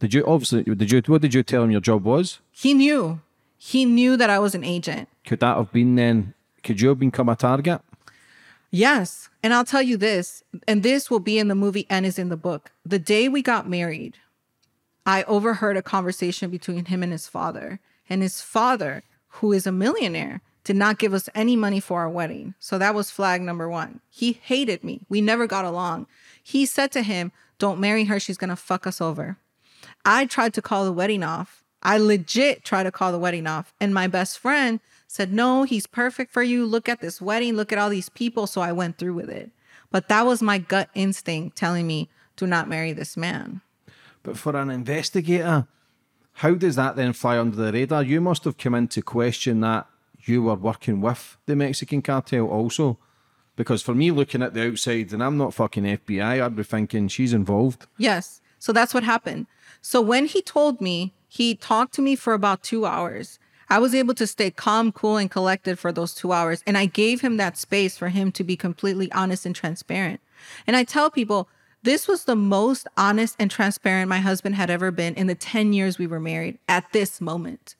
[0.00, 2.40] Did you obviously did you what did you tell him your job was?
[2.50, 3.20] he knew.
[3.58, 5.08] He knew that I was an agent.
[5.26, 6.32] Could that have been then
[6.64, 7.82] could you have become a target?
[8.70, 9.28] Yes.
[9.42, 12.28] And I'll tell you this, and this will be in the movie and is in
[12.28, 12.70] the book.
[12.84, 14.16] The day we got married,
[15.06, 17.80] I overheard a conversation between him and his father.
[18.08, 22.10] And his father, who is a millionaire, did not give us any money for our
[22.10, 22.54] wedding.
[22.58, 24.00] So that was flag number one.
[24.10, 25.00] He hated me.
[25.08, 26.06] We never got along.
[26.42, 28.20] He said to him, Don't marry her.
[28.20, 29.38] She's going to fuck us over.
[30.04, 31.64] I tried to call the wedding off.
[31.82, 33.72] I legit tried to call the wedding off.
[33.80, 36.66] And my best friend said, No, he's perfect for you.
[36.66, 37.54] Look at this wedding.
[37.54, 38.46] Look at all these people.
[38.46, 39.50] So I went through with it.
[39.90, 43.62] But that was my gut instinct telling me, Do not marry this man.
[44.22, 45.66] But for an investigator,
[46.38, 48.04] how does that then fly under the radar?
[48.04, 49.88] You must have come in to question that
[50.20, 52.96] you were working with the Mexican cartel also.
[53.56, 57.08] Because for me looking at the outside, and I'm not fucking FBI, I'd be thinking
[57.08, 57.88] she's involved.
[57.96, 58.40] Yes.
[58.60, 59.48] So that's what happened.
[59.82, 63.40] So when he told me, he talked to me for about two hours.
[63.68, 66.62] I was able to stay calm, cool, and collected for those two hours.
[66.68, 70.20] And I gave him that space for him to be completely honest and transparent.
[70.68, 71.48] And I tell people,
[71.82, 75.72] this was the most honest and transparent my husband had ever been in the 10
[75.72, 77.76] years we were married at this moment.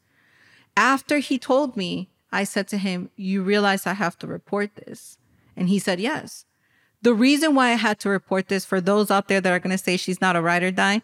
[0.76, 5.18] After he told me I said to him, You realize I have to report this?
[5.56, 6.44] And he said, Yes.
[7.02, 9.76] The reason why I had to report this for those out there that are going
[9.76, 11.02] to say she's not a ride or die,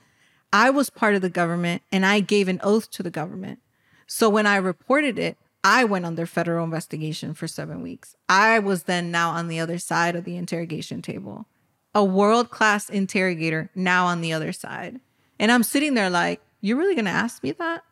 [0.53, 3.61] I was part of the government and I gave an oath to the government.
[4.07, 8.17] So when I reported it, I went under federal investigation for seven weeks.
[8.29, 11.47] I was then now on the other side of the interrogation table,
[11.95, 15.01] a world class interrogator now on the other side.
[15.39, 17.83] And I'm sitting there like, You're really going to ask me that?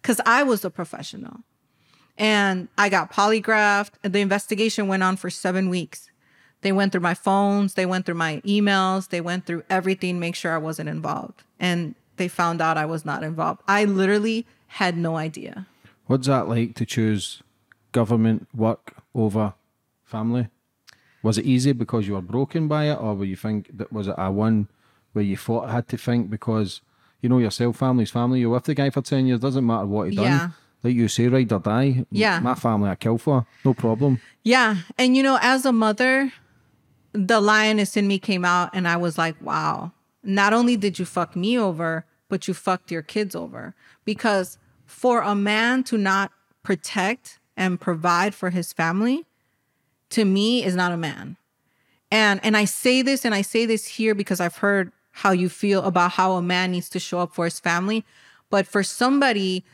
[0.00, 1.40] Because I was a professional.
[2.18, 3.92] And I got polygraphed.
[4.02, 6.10] The investigation went on for seven weeks.
[6.62, 10.36] They went through my phones, they went through my emails, they went through everything, make
[10.36, 11.42] sure I wasn't involved.
[11.58, 13.62] And they found out I was not involved.
[13.66, 15.66] I literally had no idea.
[16.06, 17.42] What's that like to choose
[17.90, 19.54] government work over
[20.04, 20.48] family?
[21.22, 24.08] Was it easy because you were broken by it, or were you think that was
[24.08, 24.68] it a one
[25.12, 26.80] where you thought I had to think because
[27.20, 28.40] you know yourself, family's family.
[28.40, 30.24] You're with the guy for ten years, doesn't matter what he done.
[30.26, 30.48] Yeah.
[30.82, 32.04] Like you say, ride or die.
[32.10, 32.40] Yeah.
[32.40, 34.20] my family I kill for, no problem.
[34.42, 34.78] Yeah.
[34.98, 36.32] And you know, as a mother,
[37.12, 39.92] the lioness in me came out and I was like, wow,
[40.24, 43.74] not only did you fuck me over, but you fucked your kids over.
[44.04, 46.32] Because for a man to not
[46.62, 49.24] protect and provide for his family,
[50.12, 51.36] to me is not a man.
[52.10, 55.48] And and I say this and I say this here because I've heard how you
[55.48, 58.04] feel about how a man needs to show up for his family.
[58.50, 59.64] But for somebody,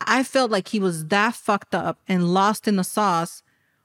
[0.00, 3.42] I felt like he was that fucked up and lost in the sauce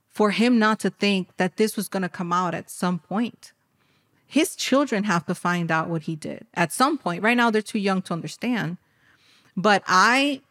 [0.07, 3.53] for him not to think that this was going to come out at some point.
[4.25, 7.23] His children have to find out what he did at some point.
[7.23, 8.77] Right now, they're too young to understand.
[9.55, 10.41] But I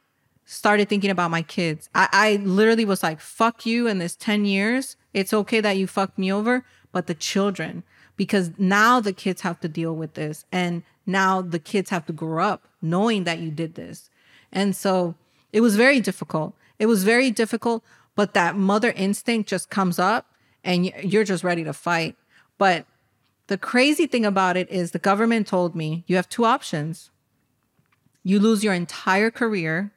[0.51, 1.91] started thinking about my kids.
[1.95, 4.97] I, I literally was like, fuck you in this 10 years.
[5.13, 7.83] It's okay that you fucked me over, but the children,
[8.17, 10.47] because now the kids have to deal with this.
[10.51, 14.09] And now the kids have to grow up knowing that you did this.
[14.51, 15.17] And so
[15.53, 16.55] it was very difficult.
[16.79, 17.85] It was very difficult,
[18.15, 20.33] but that mother instinct just comes up
[20.65, 22.17] and you're just ready to fight.
[22.57, 22.87] But
[23.49, 27.11] the crazy thing about it is the government told me you have two options.
[28.25, 29.93] You lose your entire career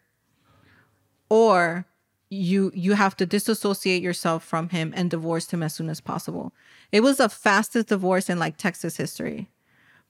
[1.31, 1.85] or
[2.29, 6.51] you you have to disassociate yourself from him and divorce him as soon as possible.
[6.91, 9.49] It was the fastest divorce in like Texas history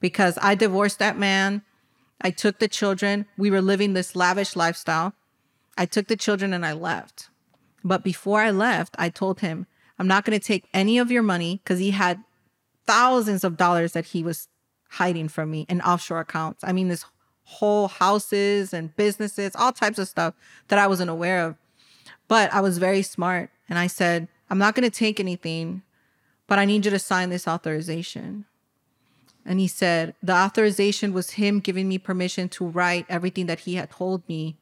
[0.00, 1.62] because I divorced that man.
[2.20, 3.26] I took the children.
[3.38, 5.14] We were living this lavish lifestyle.
[5.78, 7.28] I took the children and I left.
[7.84, 9.68] But before I left, I told him,
[10.00, 12.24] I'm not going to take any of your money because he had
[12.84, 14.48] thousands of dollars that he was
[14.90, 16.64] hiding from me in offshore accounts.
[16.64, 17.04] I mean, this
[17.52, 20.34] whole houses and businesses, all types of stuff
[20.68, 21.56] that I wasn't aware of.
[22.28, 25.82] But I was very smart and I said, I'm not going to take anything,
[26.46, 28.46] but I need you to sign this authorization.
[29.44, 33.74] And he said, the authorization was him giving me permission to write everything that he
[33.74, 34.56] had told me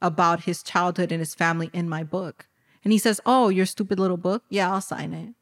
[0.00, 2.46] about his childhood and his family in my book.
[2.82, 4.44] And he says, Oh, your stupid little book?
[4.48, 5.34] Yeah, I'll sign it.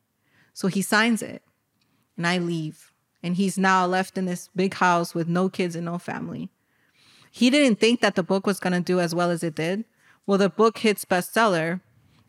[0.55, 1.43] So he signs it
[2.17, 2.93] and I leave.
[3.23, 6.51] And he's now left in this big house with no kids and no family.
[7.35, 9.87] He didn't think that the book was going to do as well as it did.
[10.27, 11.81] Well, the book hits bestseller.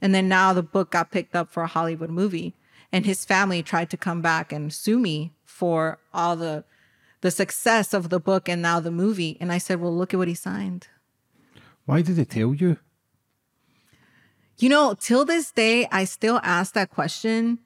[0.01, 2.55] And then now the book got picked up for a Hollywood movie.
[2.89, 6.63] And his family tried to come back and sue me for all the
[7.19, 9.37] the success of the book and now the movie.
[9.41, 10.87] And I said, Well, look at what he signed.
[11.85, 12.77] Why did they tell you?
[14.57, 17.59] You know, till this day, I still ask that question.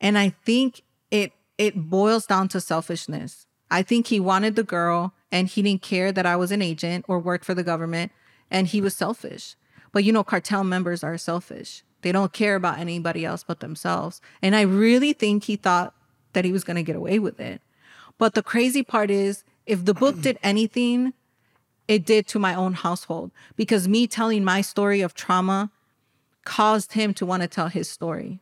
[0.00, 3.46] And I think it it boils down to selfishness.
[3.70, 7.06] I think he wanted the girl and he didn't care that I was an agent
[7.08, 8.12] or worked for the government
[8.50, 9.56] and he was selfish.
[9.90, 11.82] But you know, cartel members are selfish.
[12.02, 14.20] They don't care about anybody else but themselves.
[14.42, 15.94] And I really think he thought
[16.34, 17.62] that he was going to get away with it.
[18.18, 21.14] But the crazy part is if the book did anything,
[21.88, 25.70] it did to my own household because me telling my story of trauma
[26.44, 28.40] caused him to want to tell his story.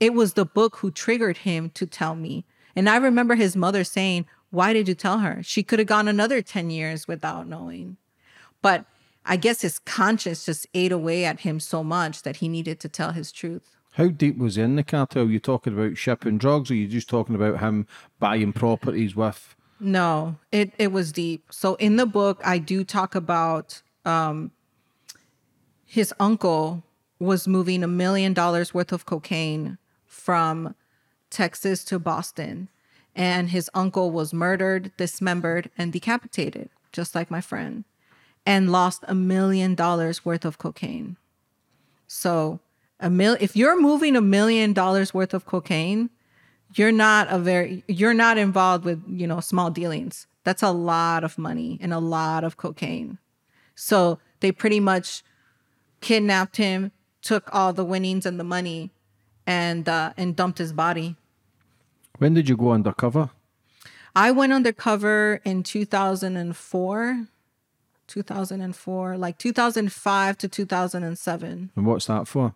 [0.00, 2.44] It was the book who triggered him to tell me.
[2.76, 5.42] And I remember his mother saying, Why did you tell her?
[5.42, 7.96] She could have gone another 10 years without knowing.
[8.62, 8.86] But
[9.24, 12.88] I guess his conscience just ate away at him so much that he needed to
[12.88, 13.76] tell his truth.
[13.92, 15.28] How deep was he in the cartel?
[15.28, 17.86] you talking about shipping drugs, or you just talking about him
[18.18, 19.54] buying properties with?
[19.80, 21.44] No, it, it was deep.
[21.50, 24.50] So in the book, I do talk about um,
[25.84, 26.82] his uncle
[27.18, 30.74] was moving a million dollars worth of cocaine from
[31.30, 32.68] Texas to Boston.
[33.18, 37.84] And his uncle was murdered, dismembered, and decapitated, just like my friend,
[38.46, 41.16] and lost a million dollars worth of cocaine.
[42.06, 42.60] So,
[43.00, 46.10] a mil- if you're moving a million dollars worth of cocaine,
[46.74, 50.28] you're not a very you're not involved with, you know, small dealings.
[50.44, 53.18] That's a lot of money and a lot of cocaine.
[53.74, 55.24] So, they pretty much
[56.00, 58.92] kidnapped him, took all the winnings and the money
[59.44, 61.16] and uh, and dumped his body.
[62.18, 63.30] When did you go undercover?
[64.14, 67.26] I went undercover in 2004,
[68.06, 71.70] 2004, like 2005 to 2007.
[71.76, 72.54] And what's that for?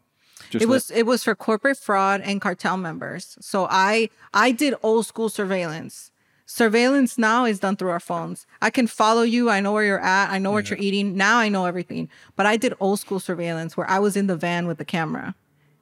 [0.51, 3.37] Just it was it was for corporate fraud and cartel members.
[3.41, 6.11] So I I did old school surveillance.
[6.47, 8.47] Surveillance now is done through our phones.
[8.61, 9.49] I can follow you.
[9.49, 10.31] I know where you're at.
[10.31, 11.17] I know what you're eating.
[11.17, 12.09] Now I know everything.
[12.35, 15.35] But I did old school surveillance where I was in the van with the camera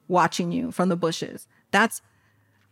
[0.06, 1.48] watching you from the bushes.
[1.70, 2.02] That's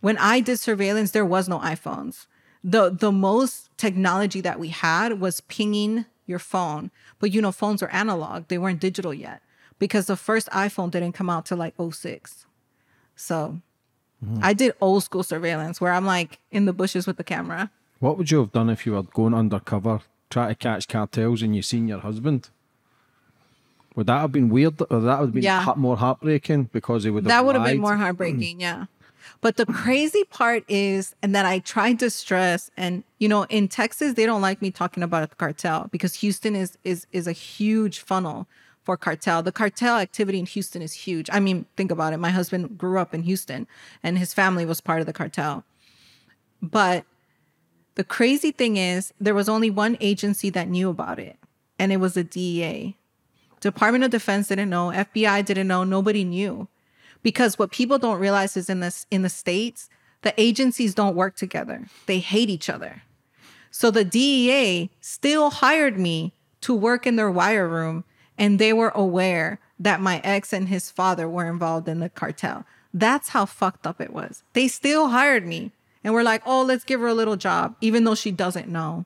[0.01, 2.25] when I did surveillance, there was no iPhones.
[2.63, 6.91] The the most technology that we had was pinging your phone.
[7.19, 8.47] But you know, phones are analog.
[8.47, 9.41] They weren't digital yet.
[9.79, 12.45] Because the first iPhone didn't come out till like 06.
[13.15, 13.59] So
[14.23, 14.39] hmm.
[14.41, 17.71] I did old school surveillance where I'm like in the bushes with the camera.
[17.99, 21.55] What would you have done if you were going undercover, trying to catch cartels, and
[21.55, 22.49] you seen your husband?
[23.95, 25.73] Would that have been weird, or that would have been Yeah.
[25.75, 28.85] more heartbreaking because he would have that would have been more heartbreaking yeah
[29.41, 29.83] but the mm-hmm.
[29.83, 34.25] crazy part is and that i tried to stress and you know in texas they
[34.25, 38.47] don't like me talking about the cartel because houston is is is a huge funnel
[38.89, 39.43] for cartel.
[39.43, 41.29] The cartel activity in houston is huge.
[41.31, 42.17] I mean think about it.
[42.17, 43.67] My husband grew up in houston
[44.01, 45.63] and his family was part of the cartel.
[46.59, 47.05] But
[47.93, 51.37] the crazy thing is there was only one agency that knew about it
[51.77, 52.97] and it was the dea
[53.59, 54.87] department of defense didn't know.
[54.87, 55.83] Fbi didn't know.
[55.83, 56.67] Nobody knew
[57.23, 59.89] because what people don't realize is in this in the states
[60.21, 61.87] the agencies don't work together.
[62.05, 63.03] They hate each other.
[63.71, 68.03] So the dea still hired me to work in their wire room
[68.37, 72.65] and they were aware that my ex and his father were involved in the cartel.
[72.93, 74.43] That's how fucked up it was.
[74.53, 75.71] They still hired me
[76.03, 79.05] and we're like oh let's give her a little job even though she doesn't know.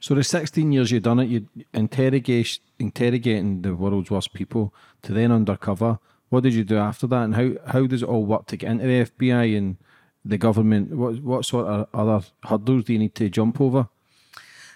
[0.00, 5.14] So the 16 years you've done it, you interrogate, interrogating the world's worst people to
[5.14, 5.98] then undercover.
[6.34, 8.72] What did you do after that, and how how does it all work to get
[8.72, 9.76] into the FBI and
[10.24, 10.92] the government?
[10.92, 13.88] What what sort of other hurdles do you need to jump over?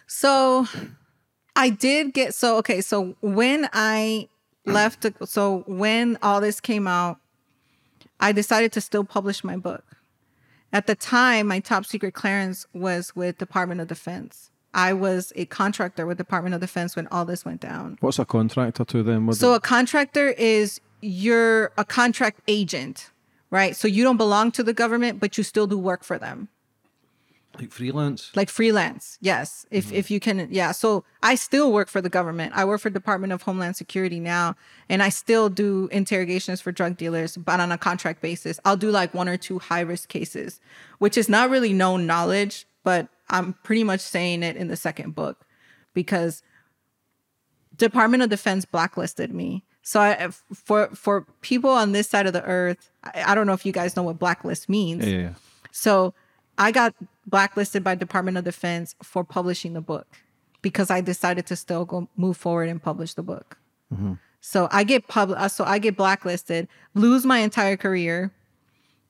[0.07, 0.69] So
[1.57, 4.29] I did get so okay, so when I
[4.67, 7.19] left so when all this came out,
[8.21, 9.85] I decided to still publish my book.
[10.73, 14.53] At the time, my top secret clearance was with Department of Defense.
[14.75, 17.99] I was a contractor with Department of Defense when all this went down.
[17.99, 19.33] What's a contractor to them?
[19.33, 23.11] So a contractor is you're a contract agent,
[23.51, 23.77] right?
[23.77, 26.49] So you don't belong to the government, but you still do work for them.
[27.59, 28.31] like freelance?
[28.37, 29.97] like freelance yes if mm-hmm.
[29.97, 33.33] if you can yeah so i still work for the government i work for department
[33.33, 34.55] of homeland security now
[34.89, 38.91] and i still do interrogations for drug dealers but on a contract basis i'll do
[38.91, 40.61] like one or two high risk cases
[40.99, 45.15] which is not really known knowledge but i'm pretty much saying it in the second
[45.15, 45.47] book
[45.95, 46.43] because
[47.77, 52.45] department of defense blacklisted me so I, for for people on this side of the
[52.45, 55.35] earth I, I don't know if you guys know what blacklist means Yeah, yeah.
[55.71, 56.15] so
[56.59, 56.95] I got
[57.27, 60.07] blacklisted by Department of Defense for publishing the book
[60.61, 63.59] because I decided to still go move forward and publish the book.
[63.95, 64.15] Mm-hmm.
[64.41, 68.33] So I get pub uh, so I get blacklisted, lose my entire career,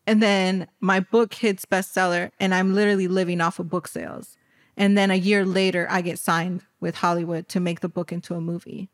[0.06, 4.36] and then my book hits bestseller, and I'm literally living off of book sales.
[4.76, 8.34] And then a year later, I get signed with Hollywood to make the book into
[8.34, 8.90] a movie.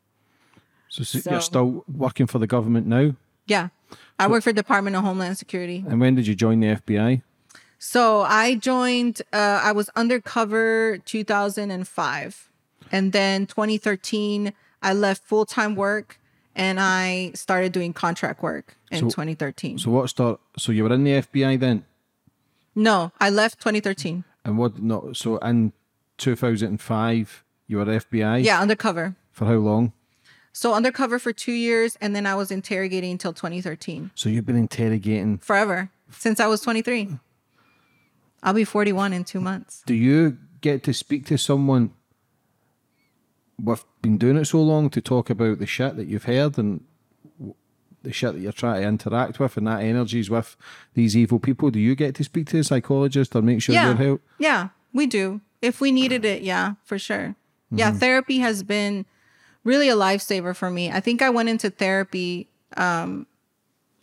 [0.95, 3.15] So, so So- you're still working for the government now.
[3.47, 3.69] Yeah,
[4.19, 5.85] I work for the Department of Homeland Security.
[5.89, 7.23] And when did you join the FBI?
[7.79, 12.49] So I joined, uh, I was undercover 2005.
[12.93, 16.19] And then 2013, I left full time work
[16.55, 19.79] and I started doing contract work in So- 2013.
[19.79, 20.39] So what start?
[20.57, 21.85] So you were in the FBI then,
[22.77, 24.23] no, I left 2013.
[24.45, 24.79] and what?
[24.81, 25.13] No.
[25.13, 25.73] So in
[26.19, 28.39] 2005, you were FBI.
[28.45, 29.17] Yeah, undercover.
[29.33, 29.93] For how long?
[30.55, 34.13] So undercover for two years and then I was interrogating until 2013.
[34.15, 35.39] So you've been interrogating.
[35.39, 37.19] Forever since I was 23.
[38.43, 39.83] I'll be 41 in two months.
[39.85, 41.93] Do you get to speak to someone
[43.61, 46.85] with been doing it so long to talk about the shit that you've heard and
[48.03, 50.57] the shit that you're trying to interact with and that energy's with
[50.95, 51.71] these evil people?
[51.71, 53.87] Do you get to speak to a psychologist or make sure yeah.
[53.87, 54.23] you're help?
[54.39, 55.41] Yeah, we do.
[55.61, 57.35] If we needed it, yeah, for sure.
[57.71, 57.99] Yeah, mm-hmm.
[57.99, 59.07] therapy has been
[59.65, 60.91] really a lifesaver for me.
[60.91, 63.27] I think I went into therapy um,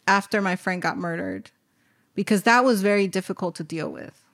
[0.07, 1.51] after my friend got murdered
[2.16, 4.26] because that was very difficult to deal with.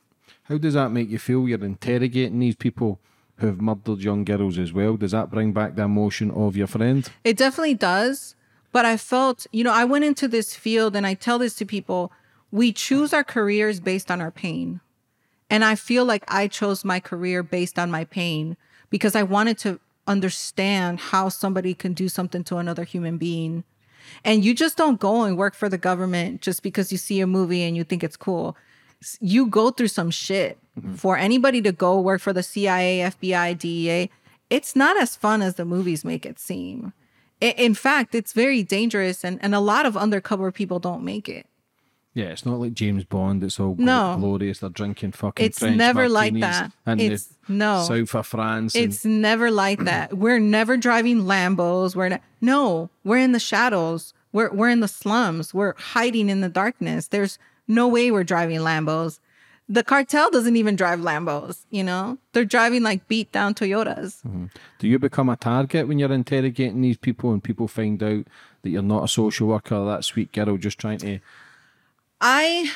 [0.44, 1.48] How does that make you feel?
[1.48, 3.00] You're interrogating these people
[3.38, 4.98] who have murdered young girls as well.
[4.98, 7.08] Does that bring back the emotion of your friend?
[7.24, 8.36] It definitely does.
[8.72, 11.66] But I felt, you know, I went into this field and I tell this to
[11.66, 12.12] people
[12.52, 14.80] we choose our careers based on our pain.
[15.50, 18.58] And I feel like I chose my career based on my pain
[18.90, 23.64] because I wanted to understand how somebody can do something to another human being.
[24.24, 27.28] And you just don't go and work for the government just because you see a
[27.28, 28.56] movie and you think it's cool.
[29.20, 30.58] You go through some shit.
[30.80, 30.96] Mm-hmm.
[30.96, 34.10] For anybody to go work for the CIA, FBI, DEA,
[34.50, 36.94] it's not as fun as the movies make it seem.
[37.40, 41.46] In fact, it's very dangerous, and, and a lot of undercover people don't make it.
[42.18, 43.44] Yeah, it's not like James Bond.
[43.44, 44.16] It's all No.
[44.20, 44.58] glorious.
[44.58, 45.46] They're drinking fucking.
[45.46, 46.72] It's French never like that.
[46.88, 47.84] In It's- the no.
[47.88, 48.74] south of France.
[48.76, 50.18] and- It's never like that.
[50.18, 51.96] We're never driving Lambos.
[51.96, 54.16] We're not, no, we're in the shadows.
[54.34, 55.54] We're we're in the slums.
[55.54, 57.08] We're hiding in the darkness.
[57.08, 57.38] There's
[57.68, 59.20] no way we're driving Lambos.
[59.70, 62.18] The cartel doesn't even drive Lambos, you know?
[62.34, 64.24] They're driving like beat down Toyotas.
[64.26, 64.46] Mm-hmm.
[64.80, 68.26] Do you become a target when you're interrogating these people and people find out
[68.64, 71.20] that you're not a social worker, that sweet girl just trying to?
[72.22, 72.72] I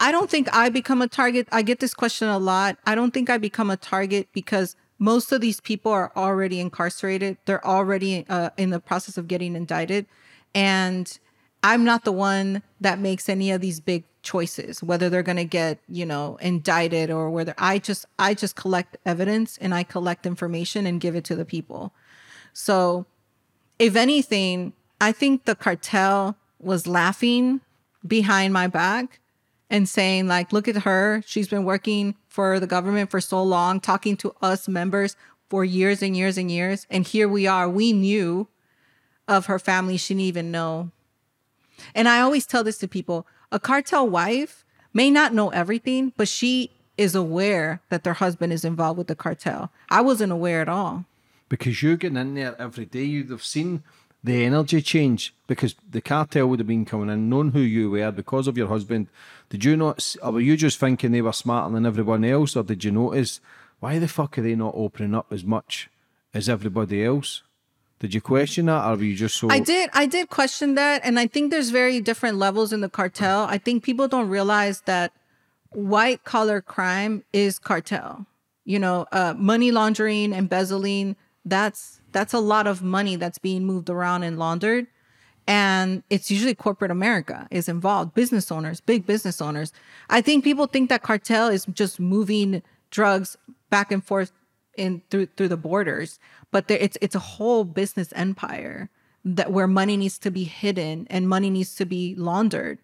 [0.00, 1.48] I don't think I become a target.
[1.52, 2.76] I get this question a lot.
[2.86, 7.38] I don't think I become a target because most of these people are already incarcerated.
[7.44, 10.06] They're already uh, in the process of getting indicted,
[10.54, 11.18] and
[11.62, 15.44] I'm not the one that makes any of these big choices whether they're going to
[15.44, 20.26] get you know indicted or whether I just I just collect evidence and I collect
[20.26, 21.92] information and give it to the people.
[22.52, 23.06] So
[23.78, 27.60] if anything, I think the cartel was laughing
[28.06, 29.20] behind my back
[29.70, 31.22] and saying, like, look at her.
[31.26, 35.16] She's been working for the government for so long, talking to us members
[35.48, 36.86] for years and years and years.
[36.90, 37.68] And here we are.
[37.68, 38.48] We knew
[39.28, 39.96] of her family.
[39.96, 40.90] She didn't even know.
[41.94, 46.28] And I always tell this to people a cartel wife may not know everything, but
[46.28, 49.72] she is aware that their husband is involved with the cartel.
[49.90, 51.06] I wasn't aware at all.
[51.48, 53.82] Because you're getting in there every day, you'd have seen
[54.24, 58.12] the energy change because the cartel would have been coming in, known who you were
[58.12, 59.08] because of your husband.
[59.50, 62.84] Did you not, were you just thinking they were smarter than everyone else, or did
[62.84, 63.40] you notice
[63.80, 65.90] why the fuck are they not opening up as much
[66.32, 67.42] as everybody else?
[67.98, 69.48] Did you question that, or were you just so?
[69.48, 69.88] I did.
[69.92, 73.46] I did question that, and I think there's very different levels in the cartel.
[73.48, 75.12] I think people don't realize that
[75.70, 78.26] white collar crime is cartel.
[78.64, 81.14] You know, uh, money laundering, embezzling.
[81.44, 84.86] That's that's a lot of money that's being moved around and laundered,
[85.46, 88.14] and it's usually corporate America is involved.
[88.14, 89.72] Business owners, big business owners.
[90.08, 93.36] I think people think that cartel is just moving drugs
[93.70, 94.32] back and forth
[94.76, 96.18] in through through the borders,
[96.50, 98.88] but there, it's it's a whole business empire
[99.24, 102.78] that where money needs to be hidden and money needs to be laundered.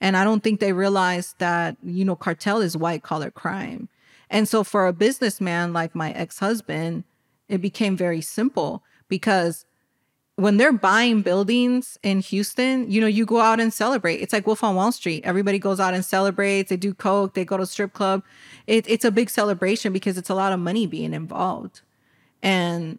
[0.00, 3.88] And I don't think they realize that, you know, cartel is white collar crime.
[4.30, 7.04] And so for a businessman like my ex husband,
[7.50, 9.66] it became very simple because
[10.36, 14.16] when they're buying buildings in Houston, you know, you go out and celebrate.
[14.16, 15.22] It's like Wolf on Wall Street.
[15.24, 16.70] Everybody goes out and celebrates.
[16.70, 17.34] They do coke.
[17.34, 18.22] They go to strip club.
[18.66, 21.82] It, it's a big celebration because it's a lot of money being involved,
[22.42, 22.98] and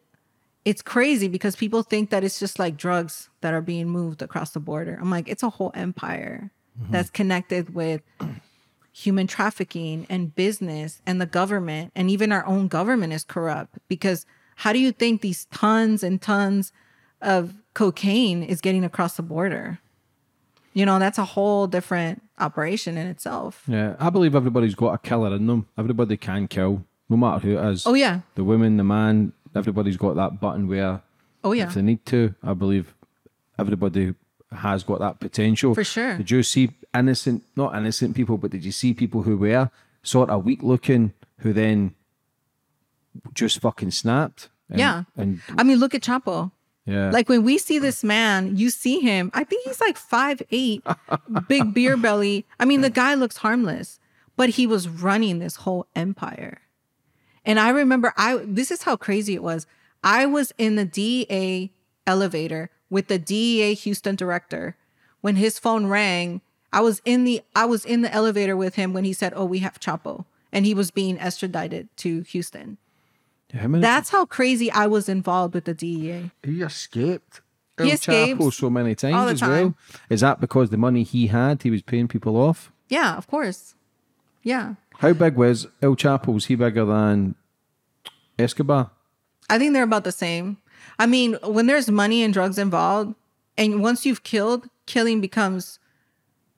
[0.65, 4.51] it's crazy because people think that it's just like drugs that are being moved across
[4.51, 4.99] the border.
[5.01, 6.91] I'm like, it's a whole empire mm-hmm.
[6.91, 8.01] that's connected with
[8.93, 14.25] human trafficking and business and the government and even our own government is corrupt because
[14.63, 16.71] how do you think these tons and tons
[17.21, 19.79] of cocaine is getting across the border
[20.73, 24.97] you know that's a whole different operation in itself Yeah, I believe everybody's got a
[24.97, 25.67] killer in them.
[25.77, 26.73] Everybody can kill,
[27.09, 27.85] no matter who it is.
[27.85, 31.01] oh yeah The women, the man, everybody's got that button where
[31.43, 32.93] oh yeah if they need to, I believe
[33.59, 34.13] everybody
[34.51, 35.73] has got that potential.
[35.73, 36.17] For sure.
[36.17, 39.69] Did you see innocent, not innocent people, but did you see people who were
[40.03, 41.95] sort of weak looking who then
[43.33, 44.49] just fucking snapped?
[44.71, 45.03] And, yeah.
[45.17, 46.51] And i mean look at chapo.
[46.85, 47.11] Yeah.
[47.11, 50.83] like when we see this man you see him i think he's like five eight
[51.47, 52.45] big beer belly.
[52.59, 53.99] I mean the guy looks harmless
[54.35, 56.61] but he was running this whole empire.
[57.45, 59.67] And i remember i this is how crazy it was.
[60.03, 61.71] I was in the dea
[62.07, 64.75] elevator with the dea houston director.
[65.21, 66.41] When his phone rang
[66.73, 69.45] i was in the i was in the elevator with him when he said oh
[69.45, 70.25] we have chapo.
[70.53, 72.77] And he was being extradited to houston
[73.53, 77.41] That's how crazy i was involved with the dea he escaped.
[77.77, 79.49] He El escapes Chapo so many times as well.
[79.49, 79.75] time.
[80.09, 82.71] Is that because the money he had, he was paying people off?
[82.89, 83.75] Yeah, of course.
[84.43, 84.75] Yeah.
[84.99, 86.33] How big was El Chapo?
[86.33, 87.35] Was he bigger than
[88.37, 88.91] Escobar?
[89.49, 90.57] I think they're about the same.
[90.99, 93.15] I mean, when there's money and drugs involved,
[93.57, 95.79] and once you've killed, killing becomes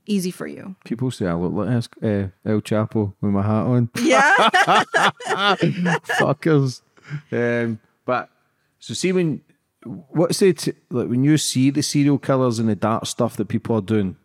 [0.05, 0.75] easy for you.
[0.85, 3.89] People say I look like Es- uh, El Chapo with my hat on.
[4.01, 4.33] Yeah.
[6.19, 6.81] fuckers.
[7.31, 8.29] Um, but
[8.79, 9.41] so see when
[9.85, 13.75] what's it like when you see the serial killers and the dark stuff that people
[13.75, 14.15] are doing?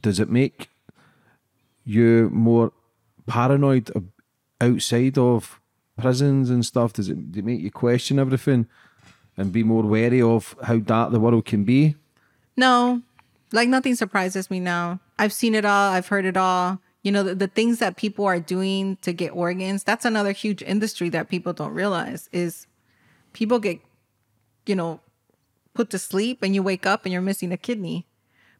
[0.00, 0.68] Does it make
[1.84, 2.72] you more
[3.26, 3.90] paranoid
[4.60, 5.60] outside of
[5.98, 6.92] prisons and stuff?
[6.94, 8.66] Does it, does it make you question everything
[9.36, 11.96] and be more wary of how dark the world can be?
[12.56, 13.02] No,
[13.54, 15.00] like nothing surprises me now.
[15.18, 15.92] I've seen it all.
[15.92, 16.80] I've heard it all.
[17.02, 20.62] You know, the, the things that people are doing to get organs, that's another huge
[20.62, 22.66] industry that people don't realize is
[23.32, 23.78] people get,
[24.66, 25.00] you know,
[25.74, 28.06] put to sleep and you wake up and you're missing a kidney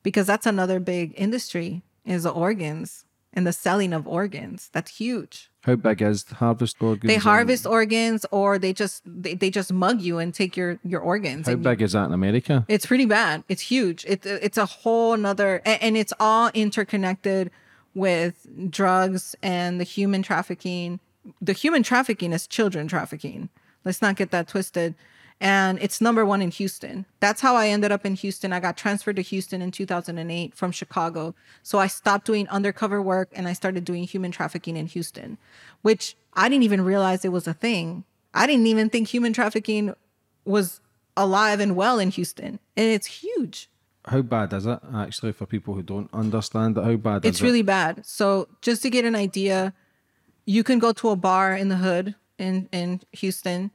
[0.02, 3.04] because that's another big industry is the organs
[3.34, 4.70] and the selling of organs.
[4.72, 5.50] That's huge.
[5.62, 7.08] How big is the harvest organs?
[7.08, 11.00] They harvest organs or they just they, they just mug you and take your your
[11.00, 11.46] organs.
[11.46, 12.64] How and you- big is that in America?
[12.68, 13.44] it's pretty bad.
[13.48, 14.04] It's huge.
[14.06, 17.50] It's it's a whole nother, a- and it's all interconnected
[17.94, 21.00] with drugs and the human trafficking.
[21.40, 23.48] The human trafficking is children trafficking.
[23.84, 24.94] Let's not get that twisted.
[25.40, 27.06] And it's number one in Houston.
[27.20, 28.52] That's how I ended up in Houston.
[28.52, 31.34] I got transferred to Houston in 2008 from Chicago.
[31.62, 35.36] So I stopped doing undercover work and I started doing human trafficking in Houston,
[35.82, 38.04] which I didn't even realize it was a thing.
[38.32, 39.94] I didn't even think human trafficking
[40.44, 40.80] was
[41.16, 43.68] alive and well in Houston, and it's huge.
[44.06, 46.84] How bad is it actually for people who don't understand it?
[46.84, 47.66] How bad It's really it?
[47.66, 48.04] bad.
[48.04, 49.72] So just to get an idea,
[50.44, 53.70] you can go to a bar in the hood in in Houston,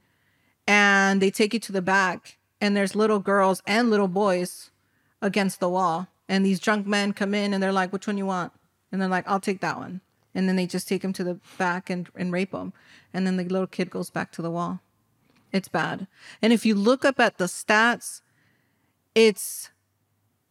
[0.70, 4.70] and they take you to the back, and there's little girls and little boys
[5.20, 8.26] against the wall, and these drunk men come in and they're like, "Which one you
[8.26, 8.52] want?"
[8.92, 10.00] And they're like, "I'll take that one."
[10.32, 12.72] And then they just take him to the back and, and rape him.
[13.12, 14.78] And then the little kid goes back to the wall.
[15.50, 16.06] It's bad.
[16.40, 18.20] And if you look up at the stats,
[19.16, 19.70] it's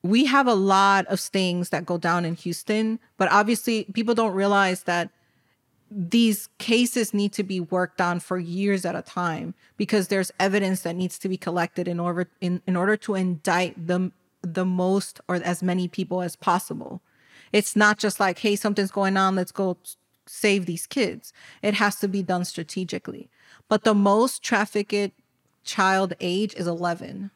[0.04, 4.36] we have a lot of stings that go down in Houston, but obviously people don't
[4.36, 5.12] realize that
[5.92, 10.82] these cases need to be worked on for years at a time because there's evidence
[10.82, 14.12] that needs to be collected in order in, in order to indict the
[14.42, 17.02] the most or as many people as possible.
[17.52, 19.78] It's not just like, hey, something's going on, let's go
[20.28, 21.34] save these kids.
[21.62, 23.30] It has to be done strategically.
[23.68, 25.14] But the most trafficked
[25.64, 27.32] child age is 11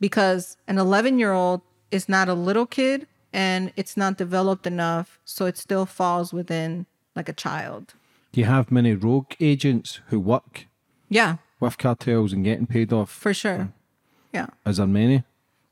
[0.00, 5.18] because an 11 year old is not a little kid and it's not developed enough.
[5.24, 6.86] So it still falls within
[7.16, 7.94] like a child.
[8.32, 10.66] Do you have many rogue agents who work
[11.08, 13.10] Yeah, with cartels and getting paid off?
[13.10, 13.72] for sure.
[14.32, 14.46] Yeah.
[14.66, 15.22] Is there many?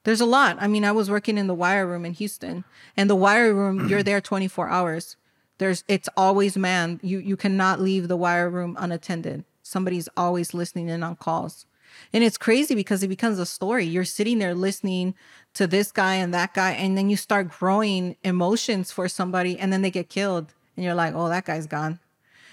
[0.04, 0.56] There's a lot.
[0.60, 2.64] I mean, I was working in the wire room in Houston,
[2.96, 5.16] and the wire room, you're there 24 hours.
[5.58, 7.00] There's it's always manned.
[7.02, 9.44] You you cannot leave the wire room unattended.
[9.62, 11.66] Somebody's always listening in on calls.
[12.12, 13.84] And it's crazy because it becomes a story.
[13.84, 15.14] You're sitting there listening
[15.54, 19.72] to this guy and that guy, and then you start growing emotions for somebody, and
[19.72, 20.54] then they get killed.
[20.76, 22.00] And you're like, oh, that guy's gone.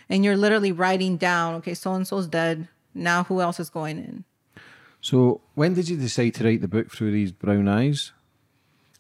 [0.10, 2.68] And you're literally writing down, okay, so and so's dead.
[2.94, 4.26] Now who else is going in?
[5.02, 8.12] So when did you decide to write the book through these brown eyes?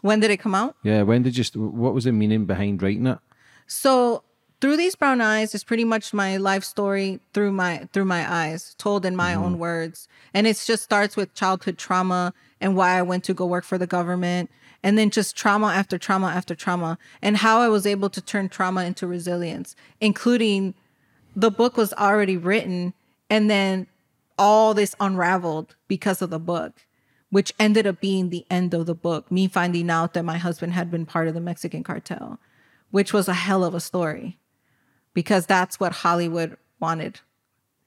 [0.01, 0.75] When did it come out?
[0.83, 1.43] Yeah, when did you?
[1.43, 3.19] St- what was the meaning behind writing it?
[3.67, 4.23] So
[4.61, 8.75] through these brown eyes is pretty much my life story through my through my eyes,
[8.77, 9.43] told in my mm-hmm.
[9.43, 10.07] own words.
[10.33, 13.77] And it just starts with childhood trauma and why I went to go work for
[13.77, 14.49] the government.
[14.81, 18.47] And then just trauma after trauma after trauma, and how I was able to turn
[18.47, 20.73] trauma into resilience, including
[21.35, 22.93] the book was already written,
[23.29, 23.87] and then
[24.37, 26.85] all this unraveled because of the book,
[27.29, 29.29] which ended up being the end of the book.
[29.29, 32.39] Me finding out that my husband had been part of the Mexican cartel,
[32.89, 34.37] which was a hell of a story
[35.13, 37.19] because that's what Hollywood wanted.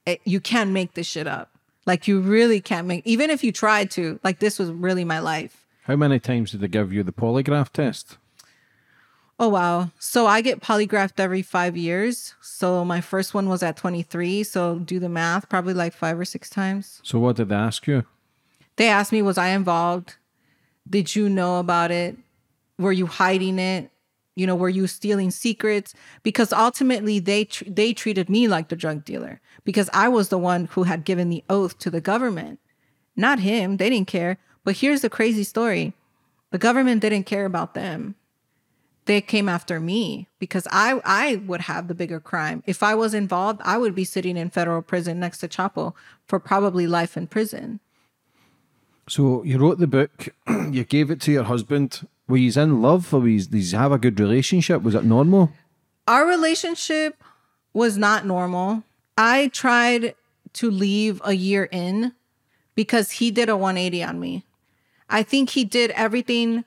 [0.05, 1.57] It- you can't make this shit up.
[1.85, 5.19] Like, you really can't make, even if you tried to, like, this was really my
[5.19, 5.62] life.
[5.83, 8.17] How many times did they give you the polygraph test?
[9.39, 9.91] Oh, wow.
[9.99, 12.35] So I get polygraphed every five years.
[12.41, 14.43] So my first one was at 23.
[14.43, 17.01] So do the math, probably like five or six times.
[17.03, 18.05] So what did they ask you?
[18.77, 20.15] They asked me, was I involved?
[20.89, 22.17] Did you know about it?
[22.77, 23.89] Were you hiding it?
[24.35, 25.93] You know, were you stealing secrets?
[26.23, 30.39] Because ultimately, they tr- they treated me like the drug dealer because I was the
[30.39, 32.59] one who had given the oath to the government,
[33.15, 33.77] not him.
[33.77, 34.39] They didn't care.
[34.63, 35.93] But here's the crazy story:
[36.51, 38.15] the government didn't care about them.
[39.05, 42.63] They came after me because I I would have the bigger crime.
[42.65, 45.93] If I was involved, I would be sitting in federal prison next to Chapo
[46.25, 47.79] for probably life in prison.
[49.09, 50.29] So you wrote the book,
[50.71, 52.07] you gave it to your husband.
[52.29, 54.81] Were you in love or were you, did you have a good relationship?
[54.81, 55.51] Was it normal?
[56.07, 57.23] our relationship
[57.73, 58.83] was not normal.
[59.17, 60.15] I tried
[60.53, 62.13] to leave a year in
[62.75, 64.45] because he did a 180 on me.
[65.13, 66.65] I think he did everything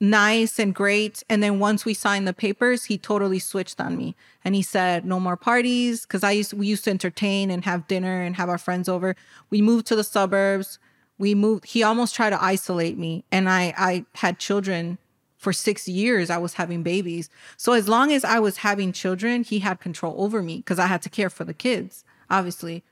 [0.00, 1.22] nice and great.
[1.28, 4.16] And then once we signed the papers, he totally switched on me.
[4.42, 6.06] And he said, no more parties.
[6.06, 9.14] Cause I used we used to entertain and have dinner and have our friends over.
[9.50, 10.78] We moved to the suburbs.
[11.18, 13.24] We moved, he almost tried to isolate me.
[13.30, 14.96] And I I had children
[15.36, 16.30] for six years.
[16.30, 17.28] I was having babies.
[17.58, 20.86] So as long as I was having children, he had control over me because I
[20.86, 22.84] had to care for the kids, obviously.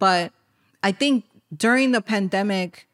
[0.00, 0.32] But
[0.82, 2.88] I think during the pandemic,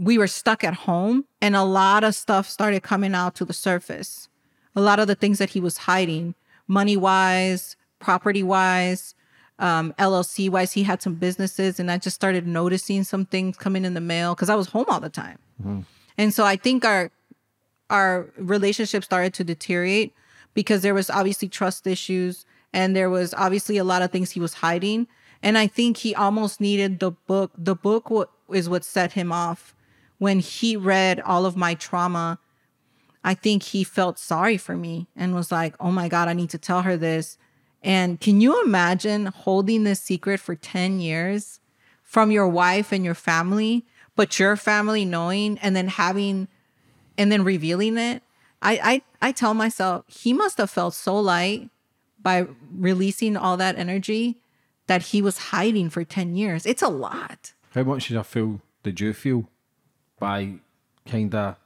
[0.00, 3.52] we were stuck at home and a lot of stuff started coming out to the
[3.52, 4.28] surface.
[4.74, 6.34] A lot of the things that he was hiding,
[6.66, 9.14] money wise, property wise,
[9.58, 13.84] um, LLC wise, he had some businesses, and I just started noticing some things coming
[13.84, 15.38] in the mail because I was home all the time.
[16.16, 17.10] And so I think our
[17.90, 20.14] our relationship started to deteriorate
[20.54, 24.40] because there was obviously trust issues and there was obviously a lot of things he
[24.40, 25.08] was hiding.
[25.42, 27.50] And I think he almost needed the book.
[27.58, 29.74] The book wa- is what set him off.
[30.20, 32.38] When he read all of my trauma,
[33.24, 36.50] I think he felt sorry for me and was like, oh my God, I need
[36.50, 37.38] to tell her this.
[37.82, 41.60] And can you imagine holding this secret for 10 years
[42.02, 46.48] from your wife and your family, but your family knowing and then having
[47.16, 48.22] and then revealing it?
[48.60, 51.70] I I, I tell myself he must have felt so light
[52.20, 54.38] by releasing all that energy
[54.86, 56.66] that he was hiding for 10 years.
[56.66, 57.54] It's a lot.
[57.70, 58.60] How much did I feel?
[58.82, 59.48] Did you feel
[60.20, 60.60] by
[61.04, 61.56] kind of,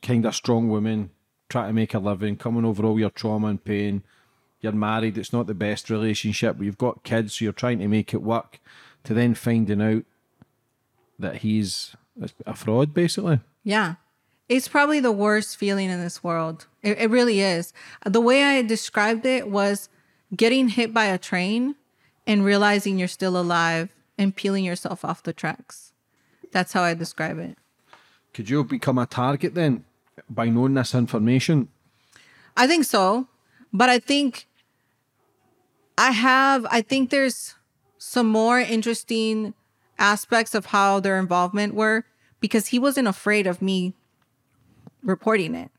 [0.00, 1.10] kind of strong woman
[1.48, 4.04] trying to make a living, coming over all your trauma and pain?
[4.60, 5.18] You're married.
[5.18, 8.22] It's not the best relationship, but you've got kids, so you're trying to make it
[8.22, 8.60] work.
[9.04, 10.04] To then finding out
[11.18, 11.96] that he's
[12.46, 13.40] a fraud, basically.
[13.64, 13.94] Yeah.
[14.48, 16.66] It's probably the worst feeling in this world.
[16.82, 17.72] It, it really is.
[18.04, 19.88] The way I described it was
[20.36, 21.74] getting hit by a train
[22.26, 25.92] and realizing you're still alive and peeling yourself off the tracks.
[26.52, 27.58] That's how I describe it.
[28.34, 29.84] Could you have become a target then
[30.28, 31.68] by knowing this information?
[32.56, 33.28] I think so.
[33.72, 34.46] But I think
[35.96, 37.54] I have, I think there's
[37.98, 39.54] some more interesting
[39.98, 42.04] aspects of how their involvement were
[42.40, 43.94] because he wasn't afraid of me
[45.02, 45.70] reporting it.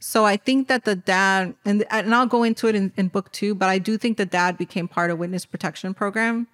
[0.00, 3.30] So I think that the dad, and, and I'll go into it in, in book
[3.32, 6.48] two, but I do think the dad became part of witness protection program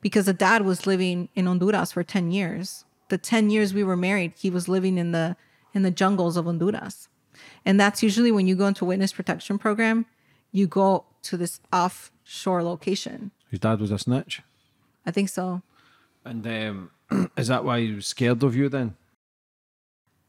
[0.00, 2.84] because the dad was living in Honduras for 10 years.
[3.12, 5.36] The 10 years we were married, he was living in the
[5.74, 7.08] in the jungles of Honduras.
[7.62, 10.06] And that's usually when you go into witness protection program,
[10.50, 13.30] you go to this offshore location.
[13.50, 14.40] His dad was a snitch.
[15.04, 15.60] I think so.
[16.24, 16.90] And um,
[17.36, 18.96] is that why he was scared of you then?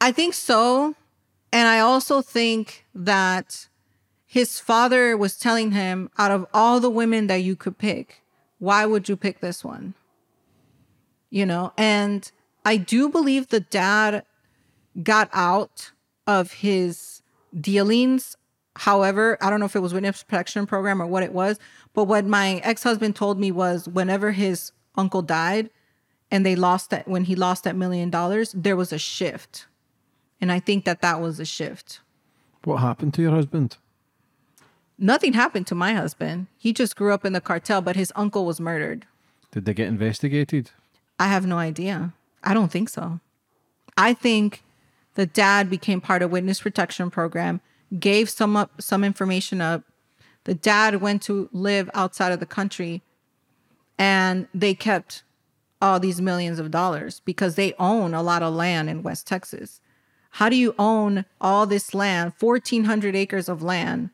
[0.01, 0.93] I think so.
[1.53, 3.69] And I also think that
[4.25, 8.23] his father was telling him out of all the women that you could pick,
[8.59, 9.93] why would you pick this one?
[11.29, 12.29] You know, and
[12.66, 14.24] I do believe the dad
[15.01, 15.91] got out
[16.28, 17.22] of his
[17.59, 18.38] dealings.
[18.76, 21.59] However, I don't know if it was witness protection program or what it was,
[21.93, 25.70] but what my ex-husband told me was whenever his uncle died
[26.32, 29.68] and they lost that when he lost that million dollars, there was a shift.
[30.41, 31.99] And I think that that was a shift.
[32.64, 33.78] What happened to your husband?
[34.97, 36.47] Nothing happened to my husband.
[36.57, 39.05] He just grew up in the cartel, but his uncle was murdered.
[39.51, 40.72] Did they get investigated?
[41.20, 42.14] I have no idea.
[42.44, 43.20] I don't think so.
[43.98, 44.64] I think
[45.16, 47.62] the dad became part of witness protection program,
[48.00, 49.84] gave some up some information up.
[50.46, 53.02] The dad went to live outside of the country
[53.98, 55.24] and they kept
[55.82, 59.82] all these millions of dollars because they own a lot of land in West Texas.
[60.32, 64.10] How do you own all this land, 1400 acres of land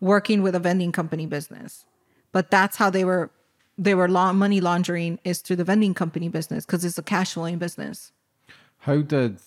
[0.00, 1.84] working with a vending company business?
[2.30, 3.30] But that's how they were
[3.82, 7.34] they were law, money laundering is through the vending company business because it's a cash
[7.34, 8.12] flowing business.
[8.78, 9.38] How did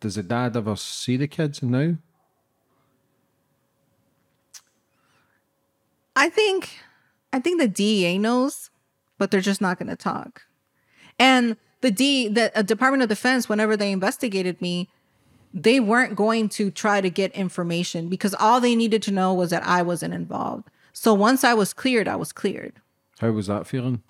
[0.00, 1.96] does the dad ever see the kids now?
[6.16, 6.78] I think
[7.32, 8.70] I think the DEA knows,
[9.18, 10.42] but they're just not going to talk.
[11.18, 14.88] And the D the uh, Department of Defense whenever they investigated me,
[15.52, 19.50] they weren't going to try to get information because all they needed to know was
[19.50, 20.70] that I wasn't involved.
[20.92, 22.74] So once I was cleared, I was cleared.
[23.20, 24.02] How was that feeling?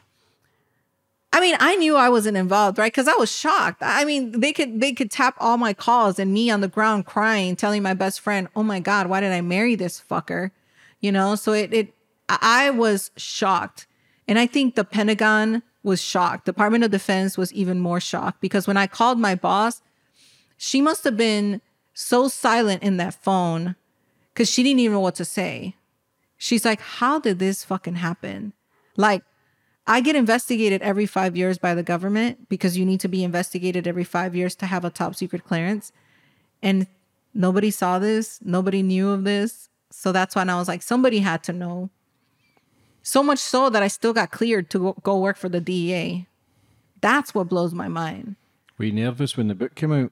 [1.35, 2.93] I mean, I knew I wasn't involved, right?
[2.93, 3.83] Because I was shocked.
[3.83, 7.07] I mean, they could they could tap all my calls and me on the ground
[7.07, 10.53] crying, telling my best friend, "Oh my god, why did I marry this fucker?"
[11.01, 11.35] You know.
[11.35, 11.95] So it it
[12.29, 13.89] I was shocked,
[14.29, 16.47] and I think the Pentagon was shocked.
[16.47, 19.83] Department of Defense was even more shocked because when I called my boss,
[20.57, 21.61] she must have been
[21.93, 23.75] so silent in that phone
[24.33, 25.75] because she didn't even know what to say.
[26.37, 28.53] She's like, "How did this fucking happen?"
[28.97, 29.23] Like
[29.87, 33.87] I get investigated every five years by the government because you need to be investigated
[33.87, 35.93] every five years to have a top secret clearance.
[36.63, 36.87] And
[37.35, 39.69] nobody saw this, nobody knew of this.
[39.91, 41.91] So that's when I was like, somebody had to know.
[43.03, 46.27] So much so that I still got cleared to go- go work for the DEA.
[47.03, 48.37] That's what blows my mind.
[48.79, 50.11] Were you nervous when the book came out?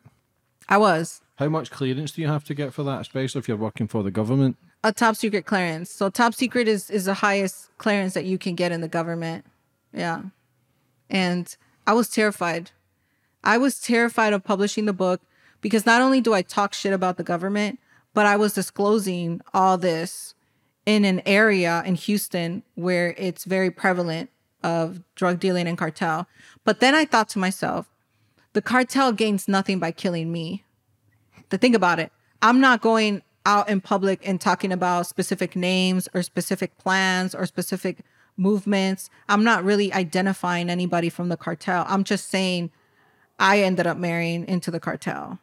[0.69, 3.57] I was How much clearance do you have to get for that, especially if you're
[3.57, 4.57] working for the government?
[4.85, 5.91] A top secret clearance.
[5.91, 9.45] So top secret is is the highest clearance that you can get in the government.
[9.93, 10.23] Yeah.
[11.11, 11.55] And
[11.87, 12.71] I was terrified.
[13.45, 15.21] I was terrified of publishing the book
[15.61, 17.79] because not only do I talk shit about the government,
[18.15, 20.35] but I was disclosing all this
[20.87, 24.31] in an area in Houston where it's very prevalent
[24.63, 26.27] of drug dealing and cartel.
[26.65, 27.89] But then I thought to myself,
[28.53, 30.65] the cartel gains nothing by killing me.
[31.51, 36.09] To think about it, I'm not going out in public and talking about specific names
[36.15, 37.99] or specific plans or specific
[38.37, 39.11] movements.
[39.29, 41.85] I'm not really identifying anybody from the cartel.
[41.89, 42.71] I'm just saying
[43.39, 45.39] I ended up marrying into the cartel.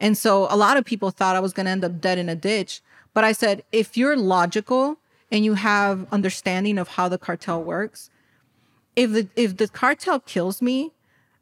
[0.00, 2.28] And so a lot of people thought I was going to end up dead in
[2.28, 2.82] a ditch.
[3.12, 4.96] But I said, if you're logical
[5.30, 8.10] and you have understanding of how the cartel works,
[8.96, 10.92] if the if the cartel kills me,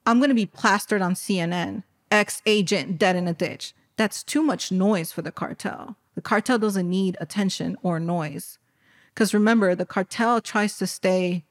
[0.04, 3.74] I'm going to be plastered on CNN, ex agent dead in a ditch.
[3.98, 5.96] That's too much noise for the cartel.
[6.14, 8.58] The cartel doesn't need attention or noise.
[9.12, 11.44] Because remember, the cartel tries to stay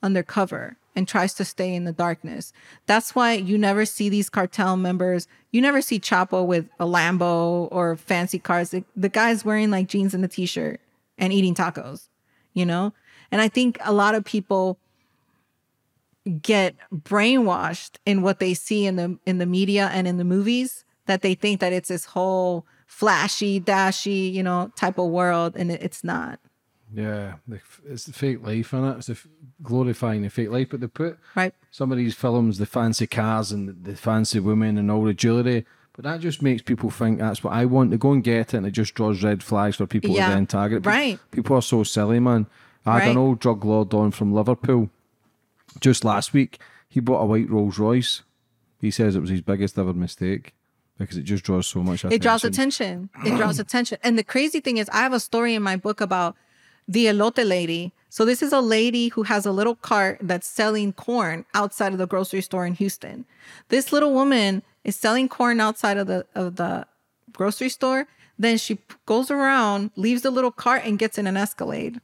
[0.00, 2.52] undercover and tries to stay in the darkness.
[2.86, 5.26] That's why you never see these cartel members.
[5.50, 8.70] You never see Chapo with a Lambo or fancy cars.
[8.70, 10.80] The, the guy's wearing like jeans and a t shirt
[11.18, 12.08] and eating tacos,
[12.54, 12.92] you know?
[13.32, 14.78] And I think a lot of people
[16.42, 20.84] get brainwashed in what they see in the in the media and in the movies
[21.08, 25.70] that they think that it's this whole flashy, dashy, you know, type of world, and
[25.72, 26.38] it, it's not.
[26.94, 28.96] Yeah, the, it's the fake life, is it?
[28.96, 29.26] It's the f-
[29.62, 31.52] glorifying the fake life, but they put Right.
[31.70, 35.66] some of these films, the fancy cars and the, fancy women and all the jewelry.
[35.94, 38.56] But that just makes people think that's what I want to go and get it,
[38.56, 40.82] and it just draws red flags for people Yeah, to then target.
[40.84, 41.18] Pe- right.
[41.30, 42.46] People are so silly, man.
[42.86, 43.10] I had Right.
[43.10, 44.88] an old drug lord on from Liverpool
[45.80, 46.58] just last week.
[46.88, 48.22] He bought a white Rolls Royce.
[48.80, 50.54] He says it was his biggest ever mistake
[50.98, 52.12] because it just draws so much attention.
[52.12, 53.10] It draws attention.
[53.24, 53.98] It draws attention.
[54.02, 56.36] And the crazy thing is, I have a story in my book about
[56.86, 57.92] the elote lady.
[58.08, 61.98] So this is a lady who has a little cart that's selling corn outside of
[61.98, 63.26] the grocery store in Houston.
[63.68, 66.86] This little woman is selling corn outside of the of the
[67.32, 68.08] grocery store.
[68.38, 72.00] Then she goes around, leaves the little cart, and gets in an Escalade.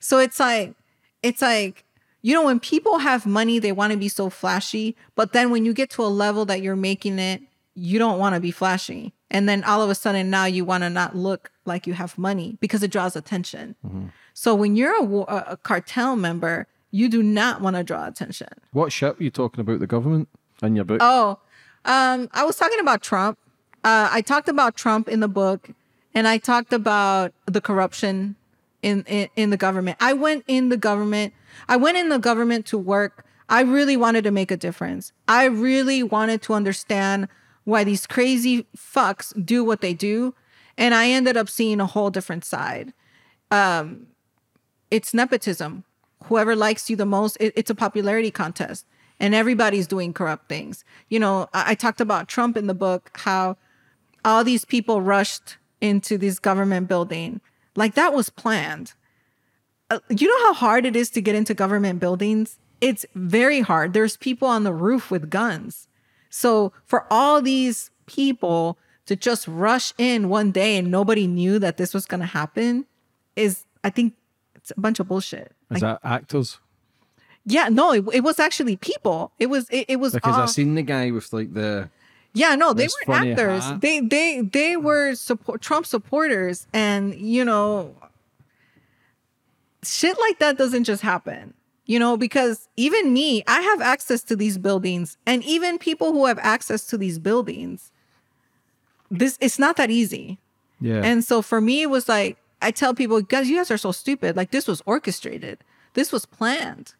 [0.00, 0.74] So it's like,
[1.22, 1.84] it's like,
[2.26, 4.96] you know, when people have money, they want to be so flashy.
[5.14, 7.40] But then when you get to a level that you're making it,
[7.76, 9.12] you don't want to be flashy.
[9.30, 12.18] And then all of a sudden now you want to not look like you have
[12.18, 13.76] money because it draws attention.
[14.34, 18.48] So when you're a, a a cartel member, you do not want to draw attention.
[18.72, 20.28] What shit were you talking about the government
[20.62, 20.98] in your book?
[21.00, 21.38] Oh,
[21.84, 23.38] um, I was talking about Trump.
[23.84, 25.70] Uh, I talked about Trump in the book,
[26.12, 28.34] and I talked about the corruption
[28.86, 29.96] in, in in the government.
[30.00, 31.34] I went in the government.
[31.68, 33.24] I went in the government to work.
[33.48, 35.12] I really wanted to make a difference.
[35.28, 37.28] I really wanted to understand
[37.64, 40.34] why these crazy fucks do what they do,
[40.78, 42.92] and I ended up seeing a whole different side
[43.50, 44.08] um,
[44.90, 45.84] it's nepotism.
[46.24, 48.86] Whoever likes you the most, it, it's a popularity contest,
[49.20, 50.84] and everybody's doing corrupt things.
[51.08, 53.56] You know, I, I talked about Trump in the book, how
[54.24, 57.40] all these people rushed into this government building,
[57.76, 58.94] like that was planned.
[59.90, 62.58] Uh, you know how hard it is to get into government buildings?
[62.80, 63.92] It's very hard.
[63.92, 65.86] There's people on the roof with guns.
[66.28, 71.76] So for all these people to just rush in one day and nobody knew that
[71.76, 72.86] this was going to happen
[73.36, 74.14] is, I think,
[74.56, 75.52] it's a bunch of bullshit.
[75.70, 76.58] Is that actors?
[77.44, 79.30] Yeah, no, it, it was actually people.
[79.38, 81.88] It was it, it was Because all- I seen the guy with like the
[82.36, 83.64] yeah, no, they weren't funny actors.
[83.64, 83.80] hat.
[83.80, 84.84] They they they hmm.
[84.84, 87.94] were support Trump supporters, and you know,
[89.82, 91.54] shit like that doesn't just happen.
[91.86, 96.26] You know, because even me, I have access to these buildings, and even people who
[96.26, 97.90] have access to these buildings,
[99.10, 100.38] this it's not that easy.
[100.80, 101.00] yeah.
[101.02, 103.92] And so for me, it was like, I tell people, guys, you guys are so
[103.92, 104.36] stupid.
[104.36, 105.64] Like, this was orchestrated,
[105.94, 106.92] this was planned.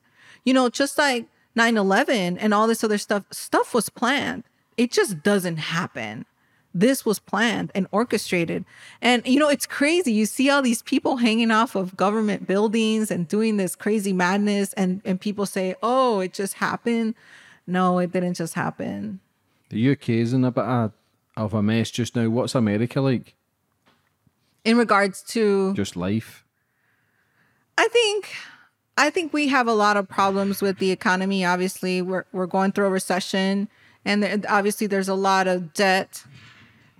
[0.45, 1.27] You know, just like
[1.57, 4.45] 9 11 and all this other stuff, stuff was planned.
[4.77, 6.27] It just doesn't happen.
[6.75, 8.67] This was planned and orchestrated.
[9.01, 10.13] And, you know, it's crazy.
[10.13, 14.75] You see all these people hanging off of government buildings and doing this crazy madness,
[14.75, 17.15] and, and people say, oh, it just happened.
[17.67, 19.21] No, it didn't just happen.
[19.71, 20.93] the UK is in a bit of,
[21.37, 22.29] of a mess just now.
[22.29, 23.35] What's America like?
[24.65, 26.45] In regards to Just life.
[27.79, 28.31] I think
[28.99, 31.45] I think we have a lot of problems with the economy.
[31.45, 33.69] Obviously, we're we're going through a recession,
[34.07, 36.25] and there, obviously there's a lot of debt.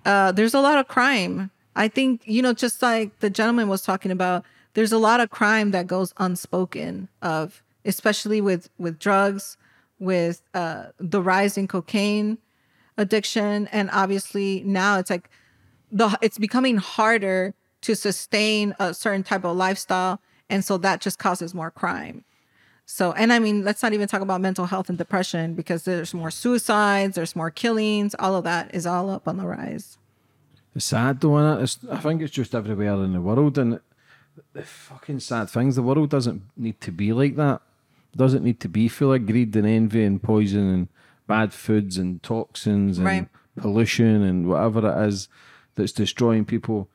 [0.05, 1.49] Uh, there's a lot of crime.
[1.75, 4.45] I think you know, just like the gentleman was talking about,
[4.75, 9.57] there's a lot of crime that goes unspoken of, especially with with drugs,
[9.97, 12.37] with uh, the rise in cocaine
[12.97, 15.29] addiction, and obviously now it's like
[15.91, 21.19] the it's becoming harder to sustain a certain type of lifestyle and so that just
[21.19, 22.23] causes more crime
[22.89, 26.13] So, and I mean, let's not even talk about mental health and depression because there's
[26.13, 29.97] more suicides, there's more killings, all of that is all up on the rise.
[30.73, 31.63] It's sad though, innit?
[31.63, 33.81] It's, I think it's just everywhere in the world, and
[34.53, 35.75] the fucking sad things.
[35.75, 37.61] The world doesn't need to be like that.
[38.13, 40.87] It doesn't need to be full of greed and envy and poison and
[41.27, 43.27] bad foods and toxins and Right.
[43.57, 45.27] pollution and whatever it is
[45.75, 46.87] that's destroying people.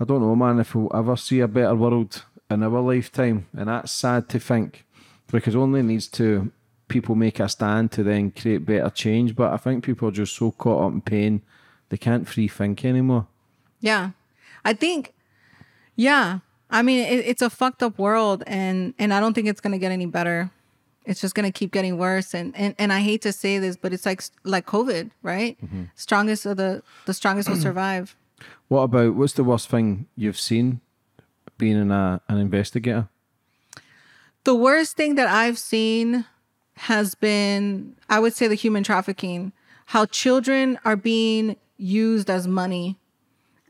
[0.00, 3.68] I don't know, man, if we'll ever see a better world in our lifetime, and
[3.68, 4.86] that's sad to think,
[5.30, 6.50] because only needs to
[6.90, 9.34] people make a stand to then create better change.
[9.34, 11.42] But I think people are just so caught up in pain,
[11.88, 13.26] they can't free think anymore.
[13.80, 14.10] Yeah.
[14.64, 15.14] I think,
[15.96, 16.40] yeah.
[16.68, 19.72] I mean, it, it's a fucked up world and, and I don't think it's going
[19.72, 20.50] to get any better.
[21.06, 22.34] It's just going to keep getting worse.
[22.34, 25.56] And, and, and I hate to say this, but it's like, like COVID, right?
[25.94, 28.16] Strongest of the, the strongest will survive.
[28.68, 30.80] What about what's the worst thing you've seen
[31.58, 33.08] being an, uh, an investigator?
[34.44, 36.24] The worst thing that I've seen
[36.74, 39.52] has been, I would say, the human trafficking.
[39.86, 42.98] How children are being used as money,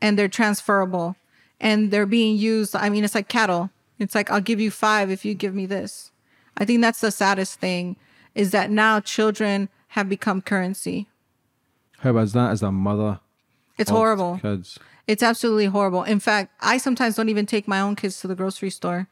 [0.01, 1.15] and they're transferable,
[1.59, 2.75] and they're being used.
[2.75, 3.69] I mean, it's like cattle.
[3.99, 6.11] It's like I'll give you five if you give me this.
[6.57, 7.97] I think that's the saddest thing,
[8.33, 11.07] is that now children have become currency.
[11.99, 13.19] How about that as a mother?
[13.77, 14.39] It's horrible.
[14.41, 14.79] Kids.
[15.07, 16.03] It's absolutely horrible.
[16.03, 19.07] In fact, I sometimes don't even take my own kids to the grocery store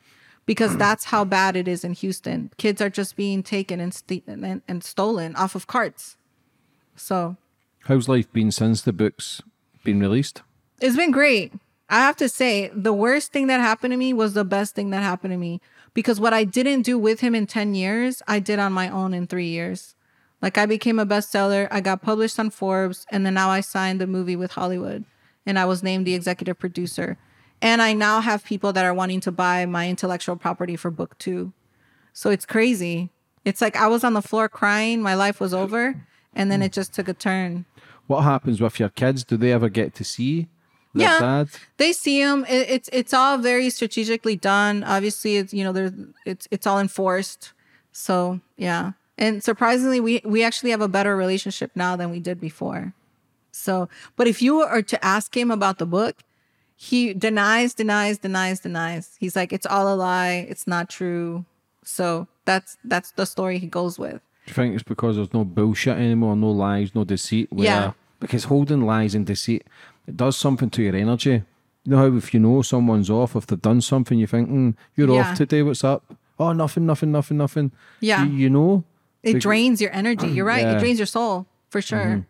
[0.50, 2.50] because that's how bad it is in Houston.
[2.58, 6.18] Kids are just being taken and, st- and, and stolen off of carts.
[6.96, 7.38] So
[7.84, 9.44] How's life been since the book's
[9.84, 10.42] been released?
[10.82, 11.54] it's been great.
[11.90, 14.90] I have to say, the worst thing that happened to me was the best thing
[14.90, 15.62] that happened to me
[15.94, 19.14] because what I didn't do with him in 10 years, I did on my own
[19.14, 19.96] in three years.
[20.42, 24.02] Like I became a bestseller, I got published on Forbes, and then now I signed
[24.02, 25.04] the movie with Hollywood
[25.46, 27.18] and I was named the executive producer.
[27.62, 31.18] And I now have people that are wanting to buy my intellectual property for book
[31.18, 31.52] two.
[32.14, 33.10] So it's crazy.
[33.46, 35.96] It's like I was on the floor crying, my life was over,
[36.34, 37.66] and then it just took a turn.
[38.08, 39.24] What happens with your kids?
[39.24, 40.48] Do they ever get to see
[40.94, 41.20] Yeah.
[41.20, 41.50] dad?
[41.78, 45.92] they see them it, it's it's all very strategically done obviously it's you know there's
[46.26, 47.54] it's it's all enforced
[47.92, 52.42] so yeah and surprisingly we we actually have a better relationship now than we did
[52.42, 52.94] before
[53.52, 56.16] so but if you were to ask him about the book
[56.82, 61.44] he denies denies denies denies he's like it's all a lie it's not true
[61.84, 65.44] so that's that's the story he goes with Do you think it's because there's no
[65.44, 67.48] bullshit anymore, no lies, no deceit?
[67.52, 67.92] Where, Yeah.
[68.24, 69.64] Because holding lies and deceit,
[70.08, 71.36] it does something to your energy.
[71.84, 74.74] You know how if you know someone's off, if they've done something, you think, mm,
[74.96, 75.22] you're Yeah.
[75.32, 76.02] off today, what's up?
[76.40, 77.72] Oh, nothing, nothing, nothing, nothing.
[78.00, 78.24] Yeah.
[78.26, 78.84] You, you know?
[79.22, 80.78] it Bec- drains your energy you're right Yeah.
[80.78, 82.26] it drains your soul for sure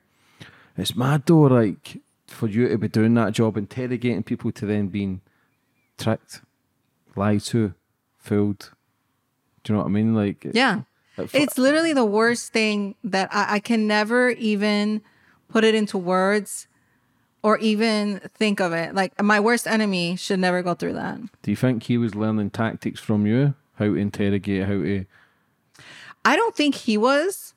[0.77, 4.87] It's mad though, like, for you to be doing that job, interrogating people to then
[4.87, 5.21] being
[5.97, 6.41] tricked,
[7.15, 7.73] lied to,
[8.17, 8.71] fooled.
[9.63, 10.15] Do you know what I mean?
[10.15, 10.81] Like, Yeah.
[11.17, 15.01] like, It's literally the worst thing that I, I can never even
[15.49, 16.67] put it into words
[17.41, 18.93] or even think of it.
[18.95, 21.19] Like my worst enemy should never go through that.
[21.41, 23.55] do you think he was learning tactics from you?
[23.75, 25.05] How to interrogate, how to.
[26.25, 27.53] I don't think he was.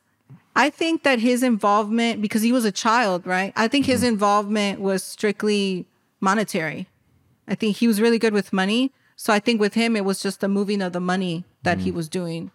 [0.55, 3.53] I think that his involvement, because he was a child, right?
[3.57, 4.15] I think his mm-hmm.
[4.15, 5.87] involvement was strictly
[6.21, 6.89] monetary.
[7.49, 8.93] I think he was really good with money.
[9.17, 11.91] So I think with him, it was just the moving of the money that he
[11.91, 11.97] mm-hmm.
[11.97, 12.51] was doing.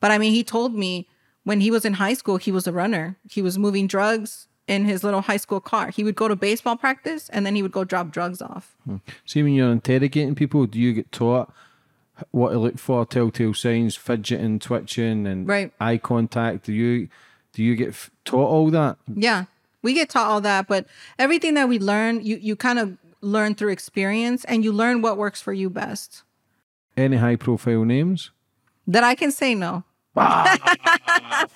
[0.00, 1.08] But I mean, he told me
[1.44, 3.16] when he was in high school, he was a runner.
[3.28, 5.90] He was moving drugs in his little high school car.
[5.90, 8.76] He would go to baseball practice and then he would go drop drugs off.
[8.84, 8.96] Hmm.
[9.26, 11.52] See, when you're interrogating people, do you get taught
[12.30, 15.72] what to look for, telltale signs, fidgeting, twitching, and Right.
[15.80, 16.66] eye contact?
[16.66, 17.08] Do you
[17.52, 17.94] do you get
[18.24, 18.96] taught all that?
[19.12, 19.44] Yeah,
[19.82, 20.86] we get taught all that, but
[21.18, 25.16] everything that we learn, you you kind of learn through experience, and you learn what
[25.16, 26.22] works for you best.
[26.96, 28.30] Any high profile names?
[28.86, 29.84] That I can say no.
[30.16, 31.46] I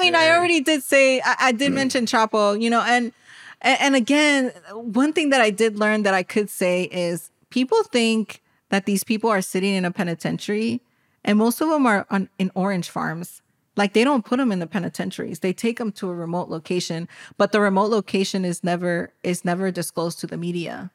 [0.00, 3.12] mean, I already did say I, I did mention Chapo, you know, and
[3.60, 7.82] and and again, one thing that I did learn that I could say is people
[7.82, 10.80] think that these people are sitting in a penitentiary,
[11.24, 13.42] and most of them are on, in orange farms.
[13.78, 17.08] Like they don't put them in the penitentiaries; they take them to a remote location,
[17.38, 20.90] but the remote location is never is never disclosed to the media.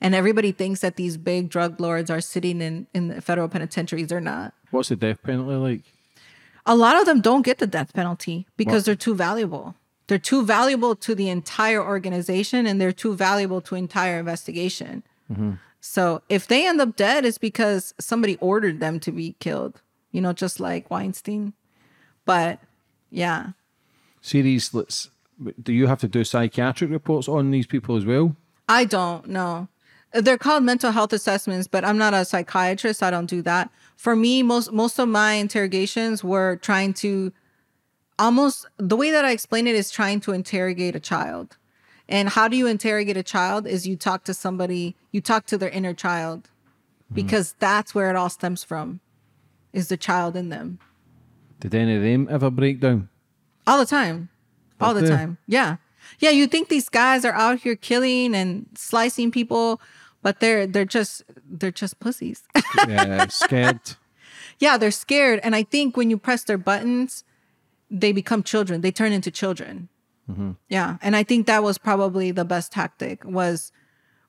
[0.00, 4.06] And everybody thinks that these big drug lords are sitting in in the federal penitentiaries.
[4.06, 5.82] They're not What's the death penalty like?
[6.68, 9.74] a lot of them don't get the death penalty because they're too valuable.
[10.06, 15.02] They're too valuable to the entire organization and they're too valuable to entire investigation.
[15.32, 15.52] Mm-hmm.
[15.80, 19.80] So if they end up dead, it's because somebody ordered them to be killed,
[20.12, 21.54] you know, just like Epstein.
[22.28, 22.60] But
[23.08, 23.52] yeah.
[24.20, 24.74] See these.
[24.74, 25.08] Let's.
[25.62, 28.36] Do you have to do psychiatric reports on these people as well?
[28.68, 29.68] I don't know.
[30.12, 33.02] They're called mental health assessments, but I'm not a psychiatrist.
[33.02, 33.70] I don't do that.
[33.96, 37.32] For me, most most of my interrogations were trying to
[38.18, 41.56] almost the way that I explain it is trying to interrogate a child.
[42.10, 45.56] And how do you interrogate a child is you talk to somebody, you talk to
[45.56, 46.50] their inner child
[47.08, 47.14] hmm.
[47.14, 49.00] because that's where it all stems from
[49.72, 50.78] is the child in them.
[51.60, 53.08] Did any of them ever break down?
[53.66, 54.28] All the time.
[54.80, 55.08] All the they?
[55.08, 55.38] time.
[55.46, 55.76] Yeah.
[56.20, 59.80] Yeah, you think these guys are out here killing and slicing people,
[60.22, 62.42] but they're they're just they're just pussies.
[62.88, 63.80] Yeah, scared.
[64.58, 67.24] yeah, they're scared and I think when you press their buttons,
[67.90, 68.80] they become children.
[68.80, 69.88] They turn into children.
[70.30, 70.52] Mm-hmm.
[70.68, 73.72] Yeah, and I think that was probably the best tactic was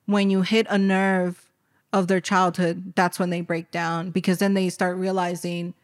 [0.06, 1.50] when you hit a nerve
[1.92, 5.74] of their childhood, that's when they break down because then they start realizing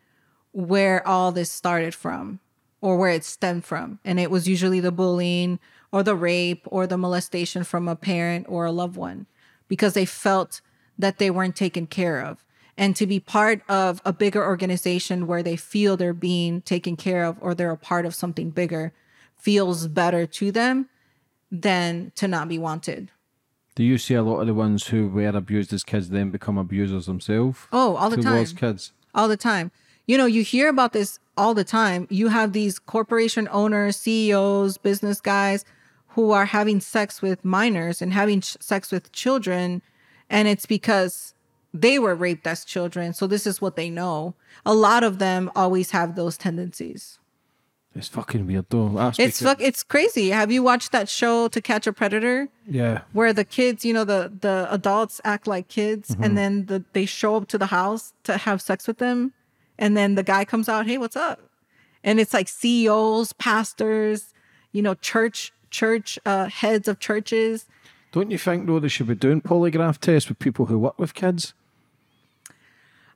[0.56, 2.40] where all this started from
[2.80, 3.98] or where it stemmed from.
[4.06, 5.58] And it was usually the bullying
[5.92, 9.26] or the rape or the molestation from a parent or a loved one
[9.68, 10.62] because they felt
[10.98, 12.42] that they weren't taken care of.
[12.78, 17.24] And to be part of a bigger organization where they feel they're being taken care
[17.24, 18.94] of or they're a part of something bigger
[19.36, 20.88] feels better to them
[21.52, 23.10] than to not be wanted.
[23.74, 26.56] Do you see a lot of the ones who were abused as kids then become
[26.56, 27.60] abusers themselves?
[27.74, 28.58] Oh, all the towards time.
[28.58, 28.92] kids.
[29.14, 29.70] all the time.
[30.06, 32.06] You know, you hear about this all the time.
[32.10, 35.64] You have these corporation owners, CEOs, business guys
[36.08, 39.82] who are having sex with minors and having ch- sex with children.
[40.30, 41.34] And it's because
[41.74, 43.12] they were raped as children.
[43.12, 44.34] So this is what they know.
[44.64, 47.18] A lot of them always have those tendencies.
[47.94, 48.90] It's fucking weird though.
[48.90, 50.28] That's It's fuck, it's crazy.
[50.28, 52.48] Have you watched that show To Catch a Predator?
[52.68, 53.02] yeah.
[53.12, 56.22] where the kids, you know, the the adults act like kids, mm-hmm.
[56.22, 59.32] and then the, they show up to the house to have sex with them,
[59.78, 61.40] and then the guy comes out, hey, what's up?
[62.04, 64.32] And it's like CEOs, pastors,
[64.72, 67.66] you know, church church uh, heads of churches.
[68.12, 71.14] Don't you think though they should be doing polygraph tests with people who work with
[71.14, 71.54] kids?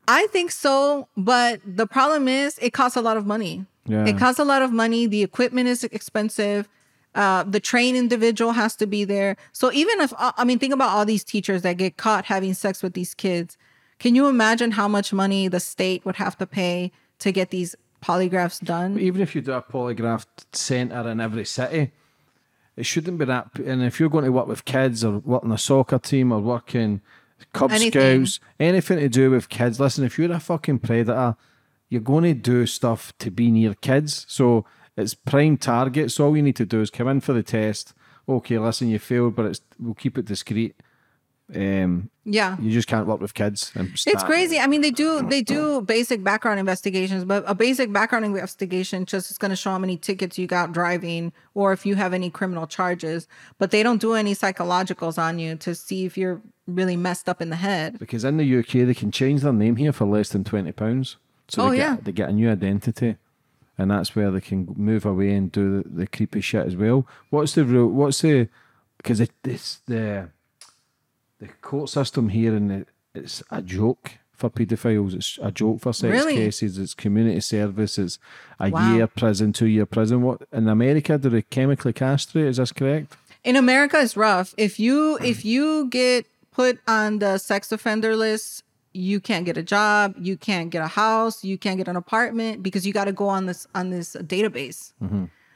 [0.08, 3.64] I think so, but the problem is it costs a lot of money.
[3.86, 4.06] Yeah.
[4.06, 5.06] It costs a lot of money.
[5.06, 6.68] The equipment is expensive.
[7.14, 9.36] Uh, the trained individual has to be there.
[9.52, 12.82] So even if I mean, think about all these teachers that get caught having sex
[12.82, 13.56] with these kids.
[14.00, 17.76] Can you imagine how much money the state would have to pay to get these
[18.02, 18.98] polygraphs done?
[18.98, 21.92] Even if you do a polygraph centre in every city,
[22.76, 23.58] it shouldn't be that.
[23.58, 26.40] And if you're going to work with kids or work in a soccer team or
[26.40, 27.02] work in
[27.52, 28.24] Cub Anything.
[28.24, 31.36] Scouts, anything to do with kids, listen, if you're a fucking predator,
[31.90, 34.24] you're going to do stuff to be near kids.
[34.28, 34.64] So
[34.96, 36.14] it's prime targets.
[36.14, 37.92] So all you need to do is come in for the test.
[38.26, 40.74] Okay, listen, you failed, but it's we'll keep it discreet.
[41.54, 42.56] Um, Yeah.
[42.60, 43.72] you just can't work with kids.
[43.74, 44.58] And It's crazy.
[44.60, 49.30] I mean, they do they do basic background investigations, but a basic background investigation just
[49.30, 52.30] is going to show how many tickets you got driving or if you have any
[52.30, 53.26] criminal charges.
[53.58, 57.40] But they don't do any psychologicals on you to see if you're really messed up
[57.42, 57.98] in the head.
[57.98, 61.16] Because in the UK, they can change their name here for less than twenty pounds.
[61.48, 61.96] So Oh, they yeah.
[61.96, 63.16] get they get a new identity,
[63.76, 67.06] and that's where they can move away and do the, the creepy shit as well.
[67.30, 67.90] What's the rule?
[67.90, 68.48] What's the?
[68.98, 70.28] Because it, it's the
[71.40, 75.14] the court system here, and it, it's a joke for paedophiles.
[75.14, 76.34] It's a joke for sex Really?
[76.34, 76.78] cases.
[76.78, 77.98] It's community service.
[77.98, 78.18] It's
[78.58, 78.78] a Wow.
[78.94, 80.22] year prison, two year prison.
[80.22, 82.46] What in America do they chemically castrate?
[82.46, 83.16] Is this correct?
[83.44, 84.54] In America, it's rough.
[84.56, 89.62] If you if you get put on the sex offender list, you can't get a
[89.62, 93.12] job, you can't get a house, you can't get an apartment because you got to
[93.12, 94.92] go on this on this database.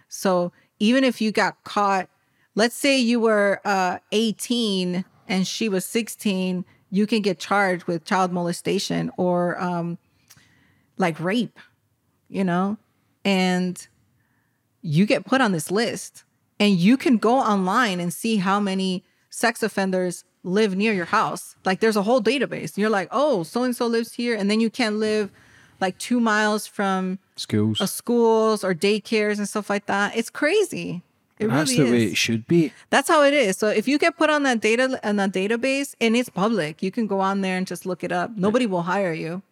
[0.09, 2.09] So even if you got caught,
[2.55, 8.05] let's say you were uh, 18 and she was 16, you can get charged with
[8.05, 9.99] child molestation or um,
[10.97, 11.59] like rape,
[12.29, 12.77] you know,
[13.25, 13.87] and
[14.83, 16.25] you get put on this list
[16.61, 21.57] and you can go online and see how many sex offenders live near your house.
[21.65, 22.77] Like there's a whole database.
[22.77, 24.37] You're like, oh, so and so lives here.
[24.37, 25.31] And then you can't live
[25.81, 27.81] like two miles from Schools.
[27.81, 30.17] uh, schools or daycares and stuff like that.
[30.17, 31.03] It's crazy.
[31.39, 32.73] It that's really the way it should be.
[32.91, 33.57] That's how it is.
[33.57, 36.91] So if you get put on that data on that database and it's public, you
[36.93, 38.37] can go on there and just look it up.
[38.37, 39.43] Nobody will hire you.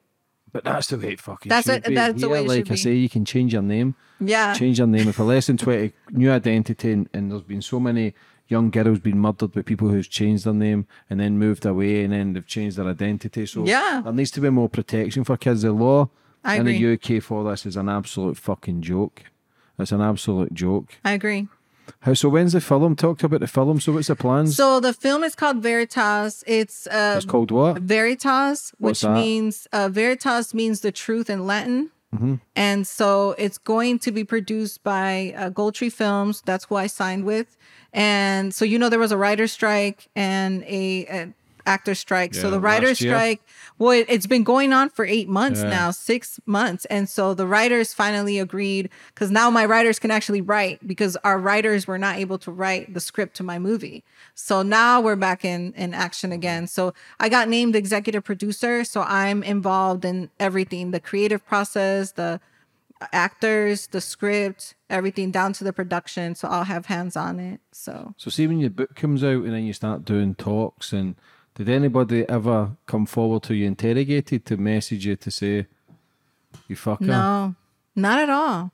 [0.52, 1.94] But that's the way it fucking That's should it- be.
[1.94, 2.76] that's the way it like should I be.
[2.76, 3.94] say, you can change your name.
[4.20, 4.52] Yeah.
[4.54, 5.10] Change your name.
[5.12, 8.12] For less than 20, new identity, and, and there's been so many
[8.48, 12.12] young girls being murdered by people who've changed their name and then moved away and
[12.12, 13.46] then they've changed their identity.
[13.46, 14.02] So Yeah.
[14.04, 15.62] there needs to be more protection for kids.
[15.62, 16.10] The law
[16.44, 16.78] I in agree.
[16.96, 19.22] the UK for this is an absolute fucking joke.
[19.78, 20.98] It's an absolute joke.
[21.02, 21.48] I agree.
[22.00, 22.28] How so?
[22.28, 22.96] When's the film?
[22.96, 23.80] Talked about the film.
[23.80, 24.56] So what's the plans?
[24.56, 26.42] So the film is called Veritas.
[26.46, 27.82] It's uh, it's called what?
[27.82, 29.14] Veritas, What's which that?
[29.14, 31.90] means uh, Veritas means the truth in Latin.
[32.14, 32.34] Mm-hmm.
[32.54, 36.42] And so it's going to be produced by uh, Goldtree Films.
[36.44, 37.56] That's who I signed with.
[37.92, 41.32] And so you know there was a writer strike and a, a
[41.66, 42.34] actor strike.
[42.34, 43.42] so the writer's strike,
[43.78, 45.70] well, it, it's been going on for eight months Yeah.
[45.70, 46.84] now, six months.
[46.86, 51.38] And so the writers finally agreed because now my writers can actually write because our
[51.38, 54.04] writers were not able to write the script to my movie.
[54.34, 56.34] So now we're back in, in action mm-hmm.
[56.34, 56.66] again.
[56.66, 58.84] So I got named executive producer.
[58.84, 62.40] So I'm involved in everything the creative process, the
[63.00, 66.34] uh, actors, the script, everything down to the production.
[66.34, 67.60] So I'll have hands on it.
[67.72, 71.16] So So see when your book comes out and then you start doing talks and
[71.54, 75.66] did anybody ever come forward to you interrogated to message you to say
[76.68, 77.00] you fucker?
[77.02, 77.54] no,
[77.94, 78.72] not at all.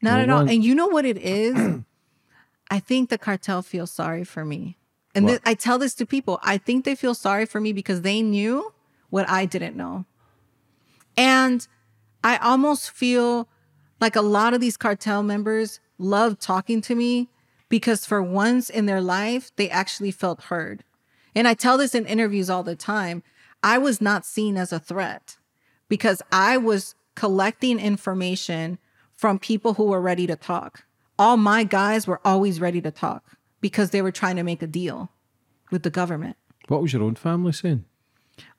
[0.00, 0.48] Not No at all.
[0.48, 1.82] And you know what it is?
[2.70, 4.76] I think the cartel feels sorry for me.
[5.14, 6.38] And thi- I tell this to people.
[6.42, 8.72] I think they feel sorry for me because they knew
[9.10, 10.04] what I didn't know.
[11.16, 11.66] And
[12.22, 13.48] I almost feel
[14.00, 17.28] like a lot of these cartel members love talking to me
[17.68, 20.84] because for once in their life, they actually felt heard.
[21.38, 23.22] And I tell this in interviews all the time.
[23.62, 25.36] I was not seen as a threat
[25.88, 28.76] because I was collecting information
[29.14, 30.84] from people who were ready to talk.
[31.16, 34.66] All my guys were always ready to talk because they were trying to make a
[34.66, 35.12] deal
[35.70, 36.36] with the government.
[36.66, 37.84] What was your own family saying?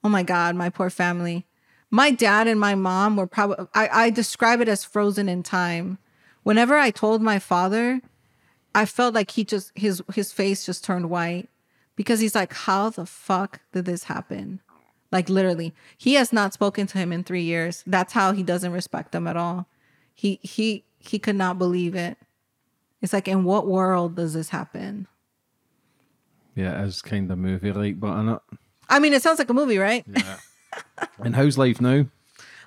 [0.02, 1.46] Oh my God, my poor family.
[1.92, 5.98] My dad and my mom were probably, I, I describe it as frozen in time.
[6.44, 8.00] Whenever I told my father,
[8.74, 11.50] I felt like he just, his, his face just turned white
[12.00, 14.62] because he's like, how the fuck did this happen?
[15.12, 17.84] Like literally, he has not spoken to him in three years.
[17.86, 19.68] That's how he doesn't respect them at all.
[20.16, 22.18] He, he, he could not believe it.
[23.02, 25.08] It's like, in what world does this happen?
[26.56, 28.40] Yeah, it is kind of movie like, but in it.
[28.88, 30.06] I mean, it sounds like a movie, right?
[30.08, 30.38] Yeah.
[31.22, 32.06] And how's life now?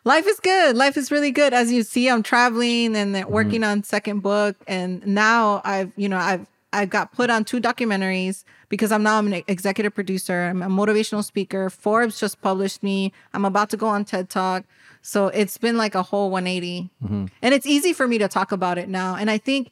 [0.05, 0.77] Life is good.
[0.77, 1.55] Life is really good.
[1.55, 3.33] As you see, I'm traveling and then mm-hmm.
[3.33, 7.61] working on second book, and now I've you know I've I've got put on two
[7.61, 10.45] documentaries because I'm now an executive producer.
[10.45, 11.69] I'm a motivational speaker.
[11.69, 13.13] Forbes just published me.
[13.35, 14.65] I'm about to go on TED Talk.
[15.03, 17.27] So it's been like a whole 180, mm-hmm.
[17.43, 19.17] and it's easy for me to talk about it now.
[19.17, 19.71] And I think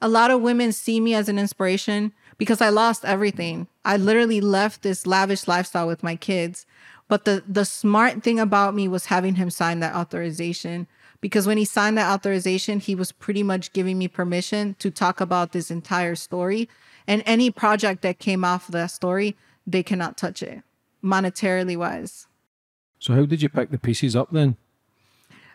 [0.00, 3.66] a lot of women see me as an inspiration because I lost everything.
[3.84, 6.66] I literally left this lavish lifestyle with my kids.
[7.08, 10.86] But the the smart thing about me was having him sign that authorization
[11.20, 15.20] because when he signed that authorization, he was pretty much giving me permission to talk
[15.20, 16.68] about this entire story
[17.06, 19.36] and any project that came off of that story,
[19.66, 20.62] they cannot touch it
[21.04, 22.26] monetarily wise.
[22.98, 24.56] So how did you pick the pieces up then?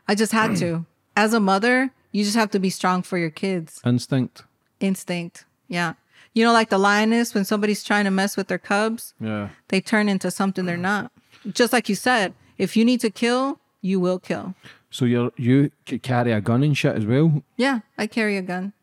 [0.07, 0.85] I just had to.
[1.15, 3.81] As a mother, you just have to be strong for your kids.
[3.85, 4.43] Instinct.
[4.79, 5.45] Instinct.
[5.67, 5.93] Yeah.
[6.33, 9.49] You know, like the lioness, when somebody's trying to mess with their cubs, Yeah.
[9.67, 11.11] they turn into something they're not.
[11.51, 14.55] Just like you said, if you need to kill, you will kill.
[14.91, 17.41] So you're you could carry a gun and shit as well.
[17.57, 18.73] Yeah, I carry a gun.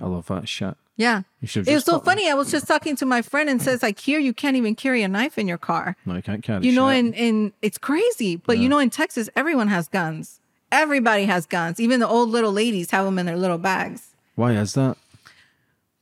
[0.00, 0.74] I love that shit.
[0.96, 1.22] Yeah.
[1.42, 2.30] You It was so funny.
[2.30, 5.02] I was just talking to my friend and says, like, here you can't even carry
[5.02, 5.94] a knife in your car.
[6.06, 6.64] No, you can't carry.
[6.64, 6.98] You know, shit.
[7.04, 8.36] and, and it's crazy.
[8.36, 10.40] But you know, in Texas, everyone has guns.
[10.72, 11.78] Everybody has guns.
[11.80, 14.14] Even the old little ladies have them in their little bags.
[14.36, 14.96] why is that?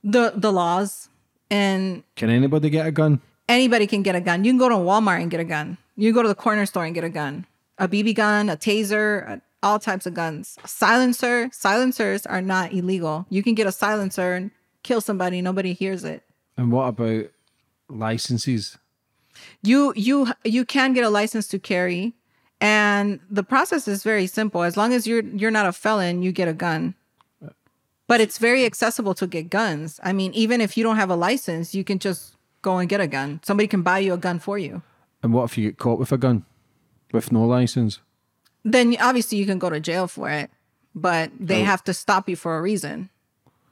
[0.03, 1.09] The the laws
[1.51, 3.20] and Can anybody get a gun?
[3.49, 4.45] anybody can get a gun.
[4.45, 5.77] You can go to Walmart and get a gun.
[5.97, 7.47] You can go to the corner store and get a gun.
[7.78, 10.57] A BB gun, a taser, a- all types of guns.
[10.65, 11.49] Silencer.
[11.53, 13.27] Silencers are not illegal.
[13.31, 14.51] You can get a silencer and
[14.82, 15.43] kill somebody.
[15.43, 16.23] Nobody hears it.
[16.57, 17.31] And what about
[17.89, 18.78] licenses?
[19.62, 22.15] You you you can get a license to carry,
[22.61, 24.62] and the process is very simple.
[24.62, 26.95] As long as you're you're not a felon, you get a gun.
[28.07, 29.99] But it's very accessible to get guns.
[30.03, 33.01] I mean, even if you don't have a license, you can just go and get
[33.01, 33.41] a gun.
[33.43, 34.82] Somebody can buy you a gun for you.
[35.23, 36.45] And what if you get caught with a gun,
[37.12, 38.01] with no license?
[38.65, 40.51] Then obviously you can go to jail for it,
[40.95, 41.65] but they Oh.
[41.66, 43.11] have to stop you for a reason.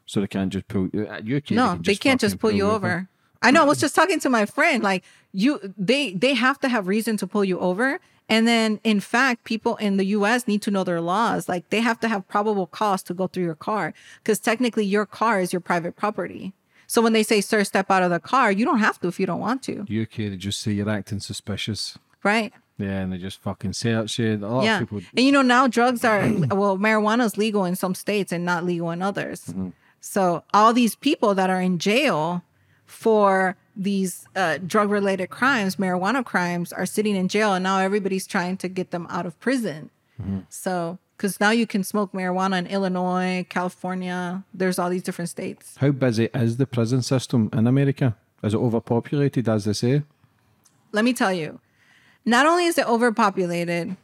[0.07, 1.37] So they can't just pull uh, you.
[1.37, 3.09] You can, No, they can't just pull you over.
[3.41, 3.63] I know.
[3.63, 4.83] I was just talking to my friend.
[4.83, 5.03] Like
[5.33, 7.99] you, they they have to have reason to pull you over.
[8.29, 10.47] And then, in fact, people in the U.S.
[10.47, 11.49] need to know their laws.
[11.49, 15.07] Like they have to have probable cause to go through your car because technically your
[15.07, 16.53] car is your private property.
[16.87, 19.19] So when they say, "Sir, step out of the car," you don't have to if
[19.19, 21.99] you don't want to, UK, they just say you're acting suspicious.
[22.23, 22.53] right?
[22.79, 24.35] Yeah, and they just fucking search you.
[24.35, 24.81] A lot yeah.
[24.81, 25.03] of people.
[25.17, 26.21] And you know, now drugs are,
[26.51, 29.45] well, marijuana is legal in some states and not legal in others.
[29.47, 29.71] Mm-hmm.
[30.01, 32.43] So all these people that are in jail
[32.85, 37.55] for these uh, drug related crimes, marijuana crimes, are sitting in jail.
[37.55, 39.91] And now everybody's trying to get them out of prison.
[40.21, 40.41] Mm-hmm.
[40.49, 45.77] So, because now you can smoke marijuana in Illinois, California, there's all these different states.
[45.79, 48.17] How busy is the prison system in America?
[48.43, 50.03] Is it overpopulated, as they say?
[50.93, 51.59] let me tell you,
[52.25, 53.97] not only is it overpopulated,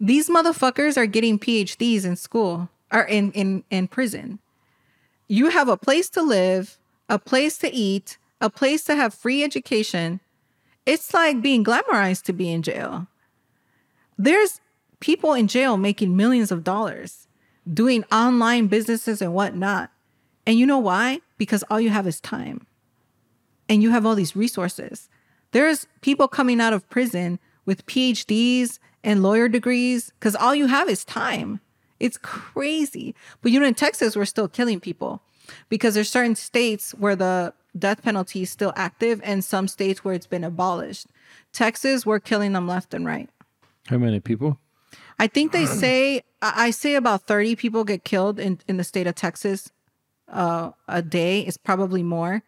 [0.00, 4.38] these motherfuckers are getting PhDs in school or in in in prison.
[5.28, 6.78] You have a place to live,
[7.08, 10.20] a place to eat, a place to have free education,
[10.86, 13.06] it's like being glamorized to be in jail.
[14.18, 14.60] There's
[15.00, 17.26] people in jail making millions of dollars,
[17.72, 19.90] doing online businesses and whatnot.
[20.46, 21.20] And you know why?
[21.38, 22.66] Because all you have is time.
[23.68, 25.08] And you have all these resources.
[25.54, 30.88] There's people coming out of prison with PhDs and lawyer degrees because all you have
[30.88, 31.60] is time.
[32.00, 33.14] It's crazy.
[33.40, 35.22] But you know, in Texas, we're still killing people
[35.68, 40.12] because there's certain states where the death penalty is still active and some states where
[40.12, 41.06] it's been abolished.
[41.52, 43.30] Texas, we're killing them left and right.
[43.86, 44.58] How many people?
[45.20, 49.06] I think they say I say about 30 people get killed in, in the state
[49.06, 49.70] of Texas
[50.26, 51.42] uh, a day.
[51.42, 52.42] It's probably more.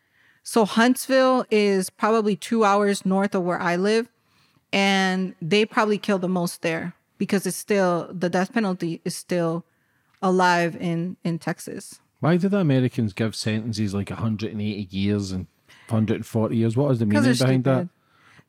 [0.48, 4.08] So Huntsville is probably two hours north of where I live,
[4.72, 9.64] and they probably kill the most there because it's still the death penalty is still
[10.22, 11.98] alive in in Texas.
[12.20, 15.48] Why do the Americans give sentences like 180 years and
[15.88, 16.76] 140 years?
[16.76, 17.88] What is the meaning behind that?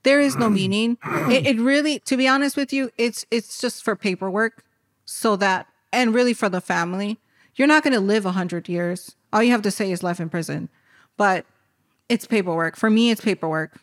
[0.04, 1.00] There is no meaning.
[1.32, 4.64] It, it really, to be honest with you, it's it's just for paperwork,
[5.04, 7.18] so that and really for the family.
[7.56, 9.16] You're not going to live a hundred years.
[9.34, 10.70] All you have to say is life in prison,
[11.18, 11.44] but
[12.10, 12.76] it's paperwork.
[12.76, 13.74] For me, it's paperwork.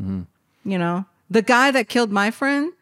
[0.00, 0.22] Mm-hmm.
[0.64, 2.72] You know, the guy that killed my friend,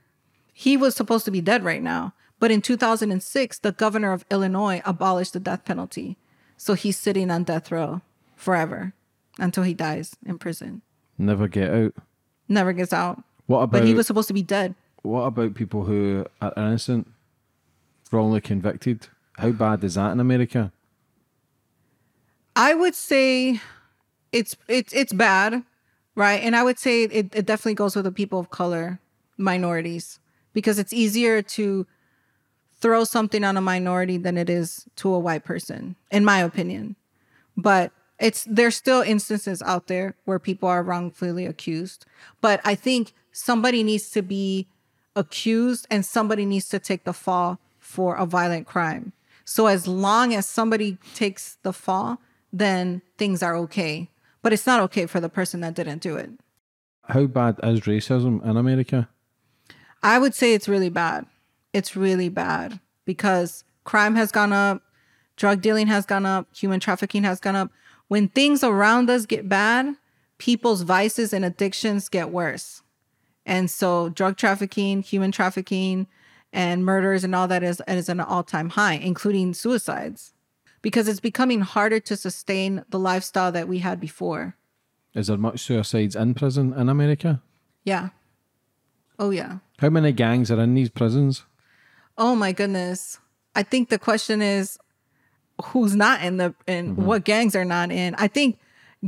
[0.52, 2.12] he was supposed to be dead right now.
[2.38, 6.16] But in 2006, the governor of Illinois abolished the death penalty.
[6.56, 8.00] So he's sitting on death row
[8.36, 8.92] forever
[9.38, 10.82] until he dies in prison.
[11.18, 11.94] Never get out.
[12.48, 13.22] Never gets out.
[13.46, 14.74] What about But he was supposed to be dead.
[15.02, 17.08] what about people who are innocent,
[18.10, 19.08] wrongly convicted?
[19.38, 20.72] How bad is that in America?
[22.56, 23.60] I would say
[24.32, 25.62] it's it's it's bad,
[26.14, 26.42] right?
[26.42, 29.00] And I would say it, it definitely goes with the people of color,
[29.36, 30.18] minorities,
[30.52, 31.86] because it's easier to
[32.80, 36.96] throw something on a minority than it is to a white person, in my opinion.
[37.56, 42.06] But it's there's still instances out there where people are wrongfully accused.
[42.40, 44.68] But I think somebody needs to be
[45.16, 49.12] accused and somebody needs to take the fall for a violent crime.
[49.44, 52.18] So as long as somebody takes the fall,
[52.52, 54.08] then things are okay.
[54.42, 56.30] But it's not okay for the person that didn't do it.
[57.04, 59.08] How bad is racism in America?
[60.02, 61.26] I would say it's really bad.
[61.72, 64.82] It's really bad because crime has gone up,
[65.36, 67.70] drug dealing has gone up, human trafficking has gone up.
[68.08, 69.94] When things around us get bad,
[70.38, 72.82] people's vices and addictions get worse.
[73.44, 76.06] And so drug trafficking, human trafficking,
[76.52, 80.32] and murders and all that is, is an all-time high, including suicides.
[80.82, 84.56] Because it's becoming harder to sustain the lifestyle that we had before.
[85.14, 87.42] Is there much suicides in prison in America?
[87.84, 88.10] Yeah.
[89.18, 89.58] Oh yeah.
[89.78, 91.44] How many gangs are in these prisons?
[92.16, 93.18] Oh my goodness.
[93.54, 94.78] I think the question is
[95.64, 97.04] who's not in the and mm-hmm.
[97.04, 98.14] what gangs are not in.
[98.16, 98.58] I think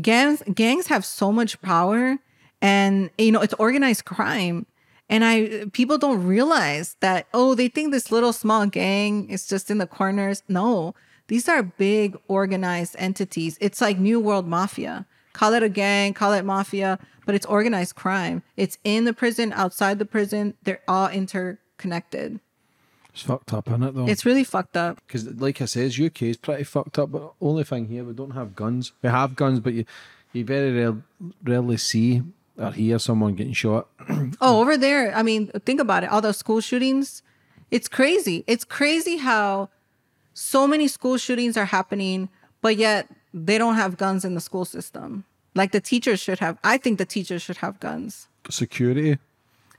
[0.00, 2.18] gangs gangs have so much power
[2.60, 4.66] and you know it's organized crime
[5.08, 9.70] and I people don't realize that oh they think this little small gang is just
[9.70, 10.42] in the corners.
[10.48, 10.94] No.
[11.32, 13.56] These are big organized entities.
[13.59, 15.06] It's like New World Mafia.
[15.32, 18.42] Call it a gang, call it mafia, but it's organized crime.
[18.59, 20.52] It's in the prison, outside the prison.
[20.62, 22.38] They're all interconnected.
[23.14, 24.06] It's fucked up, isn't it, though?
[24.06, 25.00] It's really fucked up.
[25.06, 27.10] Because, like I says, UK is pretty fucked up.
[27.12, 28.92] But only thing here, we don't have guns.
[29.00, 29.86] We have guns, but you
[30.34, 30.98] you very rare,
[31.42, 32.20] rarely see
[32.59, 33.88] or hear someone getting shot.
[34.42, 36.10] Oh, over there, I mean, think about it.
[36.10, 37.22] All those school shootings.
[37.70, 38.44] It's crazy.
[38.46, 39.70] It's crazy how
[40.34, 42.28] so many school shootings are happening,
[42.60, 45.24] but yet they don't have guns in the school system.
[45.54, 46.59] Like the teachers should have.
[46.64, 48.28] I think the teachers should have guns.
[48.48, 49.18] Security.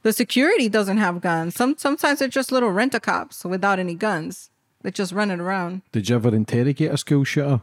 [0.03, 1.55] The security doesn't have guns.
[1.55, 4.49] Some sometimes they're just little rent a cops without any guns.
[4.81, 5.81] They're just running around.
[5.91, 7.61] Did you ever interrogate a school shooter?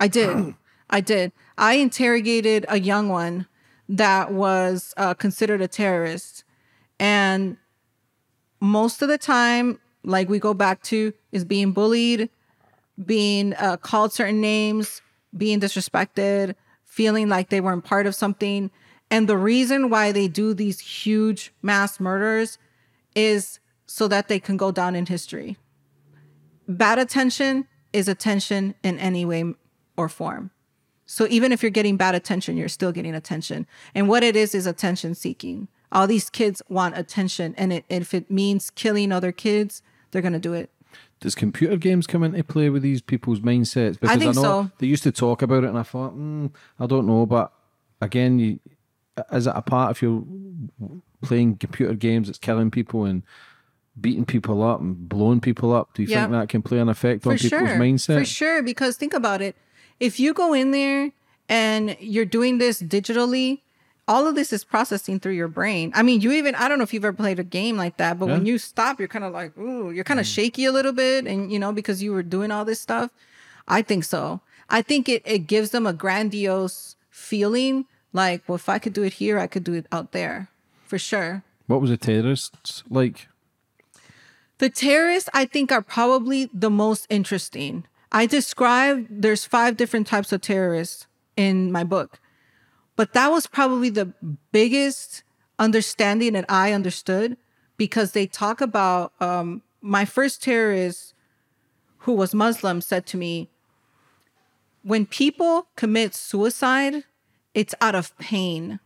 [0.00, 0.54] I did.
[0.90, 1.32] I did.
[1.56, 3.46] I interrogated a young one
[3.88, 6.44] that was uh, considered a terrorist.
[6.98, 7.58] And
[8.60, 12.28] most of the time, like we go back to, is being bullied,
[13.04, 15.02] being uh, called certain names,
[15.36, 16.54] being disrespected,
[16.84, 18.70] feeling like they weren't part of something.
[19.10, 22.58] And the reason why they do these huge mass murders
[23.14, 25.56] is so that they can go down in history.
[26.66, 29.54] Bad attention is attention in any way
[29.96, 30.50] or form.
[31.04, 33.66] So even if you're getting bad attention, you're still getting attention.
[33.94, 35.68] And what it is is attention seeking.
[35.90, 40.38] All these kids want attention, and it, if it means killing other kids, they're gonna
[40.38, 40.70] do it.
[41.20, 43.94] Does computer games come into play with these people's mindsets?
[43.98, 44.70] Because think know so.
[44.78, 47.52] they used to talk about it, and I thought, mm, I don't know, but
[48.00, 48.60] again, you,
[49.32, 50.24] is it a part of your
[51.22, 53.22] playing computer games that's killing people and
[54.00, 55.94] beating people up and blowing people up?
[55.94, 56.22] Do you Yeah.
[56.22, 58.18] think that can play an effect on for people's sure mindset?
[58.18, 59.54] for sure because think about it
[60.00, 61.12] if you go in there
[61.48, 63.60] and you're doing this digitally
[64.12, 65.90] all of this is processing through your brain.
[65.94, 68.18] I mean, you even I don't know if you've ever played a game like that,
[68.18, 70.34] but when you stop, you're kind of like, ooh, you're kind of mm.
[70.34, 73.10] shaky a little bit, and you know because you were doing all this stuff.
[73.66, 74.42] I think so.
[74.68, 79.02] I think it it gives them a grandiose feeling, like, well, if I could do
[79.02, 80.48] it here, I could do it out there,
[80.84, 81.42] for sure.
[81.66, 83.28] What was the terrorists like?
[84.58, 87.84] The terrorists, I think, are probably the most interesting.
[88.12, 92.20] I described there's five different types of terrorists in my book,
[93.02, 94.12] but that was probably the
[94.52, 95.24] biggest
[95.58, 97.36] understanding that I understood
[97.76, 101.12] because they talk about um, my first terrorist,
[101.98, 103.50] who was Muslim, said to me,
[104.84, 107.02] "When people commit suicide,
[107.54, 108.78] it's out of pain.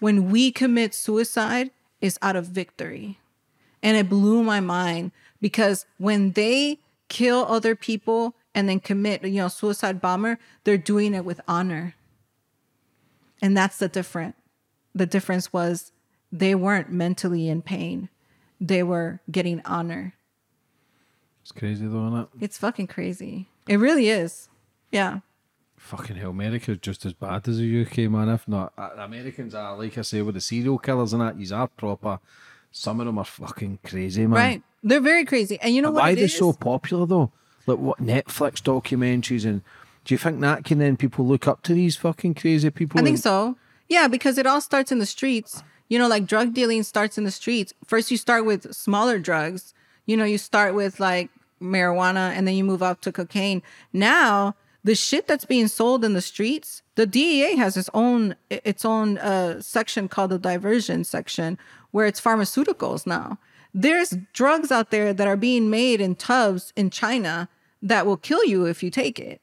[0.00, 3.18] When we commit suicide, it's out of victory."
[3.82, 6.78] And it blew my mind because when they
[7.10, 11.96] kill other people and then commit, you know, suicide bomber, they're doing it with honor.
[13.42, 14.34] And that's the different.
[14.94, 15.92] The difference was
[16.32, 18.08] they weren't mentally in pain.
[18.60, 20.14] They were getting honor.
[21.42, 22.28] It's crazy though, isn't it?
[22.40, 23.48] It's fucking crazy.
[23.68, 24.48] It really is.
[24.90, 25.20] Yeah.
[25.76, 28.28] Fucking hell, America's just as bad as the UK, man.
[28.28, 31.36] If not, Uh, Americans are like I say with the serial killers and that.
[31.36, 32.18] These are proper.
[32.72, 34.30] Some of them are fucking crazy, man.
[34.30, 34.62] Right.
[34.82, 35.58] They're very crazy.
[35.60, 36.02] And you know But what?
[36.02, 37.32] why it are they so popular though?
[37.66, 39.62] Like what Netflix documentaries and
[40.06, 42.98] do you think that can then people look up to these fucking crazy people?
[42.98, 43.56] I think and- so.
[43.88, 45.62] Yeah, because it all starts in the streets.
[45.88, 47.72] You know, like drug dealing starts in the streets.
[47.84, 49.74] First, you start with smaller drugs.
[50.06, 51.30] You know, you start with like
[51.60, 53.62] marijuana and then you move up to cocaine.
[53.92, 58.84] Now, the shit that's being sold in the streets, the DEA has its own its
[58.84, 61.58] own uh, section called the diversion section
[61.90, 63.38] where it's pharmaceuticals now.
[63.74, 67.48] There's drugs out there that are being made in tubs in China
[67.82, 69.40] that will kill you if you take it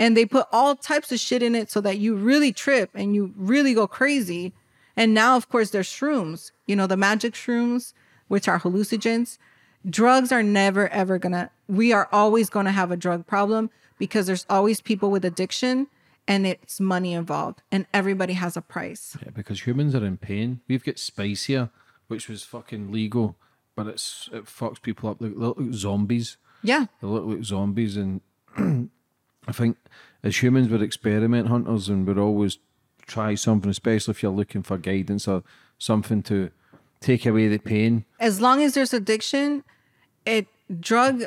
[0.00, 3.14] and they put all types of shit in it so that you really trip and
[3.14, 4.54] you really go crazy.
[4.96, 7.92] And now, of course, there's shrooms, you know, the magic shrooms,
[8.26, 9.36] which are hallucinogens.
[9.88, 14.46] Drugs are never, ever gonna, we are always gonna have a drug problem because there's
[14.48, 15.86] always people with addiction
[16.26, 19.18] and it's money involved and everybody has a price.
[19.22, 20.60] Yeah, because humans are in pain.
[20.66, 21.68] We've got spice here,
[22.08, 23.36] which was fucking legal,
[23.76, 25.18] but it's it fucks people up.
[25.18, 26.38] They look like zombies.
[26.62, 26.86] Yeah.
[27.02, 28.20] They look like zombies, and
[29.46, 29.76] I think
[30.22, 32.58] as humans we're experiment hunters, and we're always
[33.06, 35.42] try something, especially if you're looking for guidance or
[35.78, 36.50] something to
[37.00, 38.04] take away the pain.
[38.20, 39.64] as long as there's addiction,
[40.26, 40.46] it
[40.80, 41.24] drug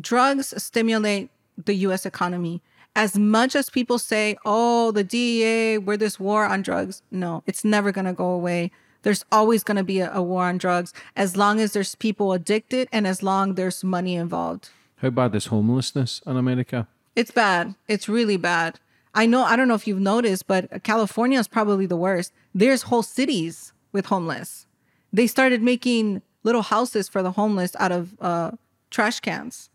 [0.00, 1.30] drugs stimulate
[1.64, 2.62] the US economy.
[2.94, 7.64] As much as people say, "Oh, the DEA, we're this war on drugs." No, it's
[7.64, 8.70] never going to go away.
[9.02, 12.32] There's always going to be a, a war on drugs as long as there's people
[12.32, 14.70] addicted and as long there's money involved.
[14.96, 16.88] How bad is homelessness in America?
[17.16, 17.74] It's bad.
[17.88, 18.78] It's really bad.
[19.14, 22.34] I know, I don't know if you've noticed, but California is probably the worst.
[22.54, 24.66] There's whole cities with homeless.
[25.12, 28.50] They started making little houses for the homeless out of uh,
[28.90, 29.70] trash cans.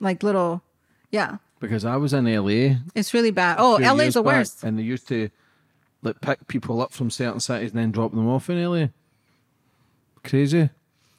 [0.00, 0.62] Like little,
[1.10, 1.36] yeah.
[1.60, 2.76] Because I was in LA.
[2.94, 3.56] It's really bad.
[3.58, 4.64] Oh, LA's the back, worst.
[4.64, 5.28] and they used to
[6.02, 8.86] like pick people up from certain cities and then drop them off in LA.
[10.24, 10.70] Crazy.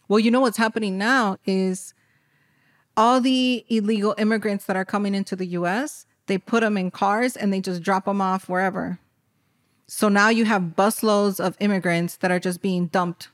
[0.07, 1.93] Well, you know what's happening now is
[2.97, 7.35] all the illegal immigrants that are coming into the US, they put them in cars
[7.35, 8.99] and they just drop them off wherever.
[9.87, 13.29] So now you have busloads of immigrants that are just being dumped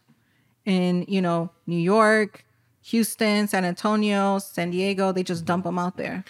[0.65, 2.43] in, you know, New York,
[2.81, 5.11] Houston, San Antonio, San Diego.
[5.11, 6.23] They just dump them out there.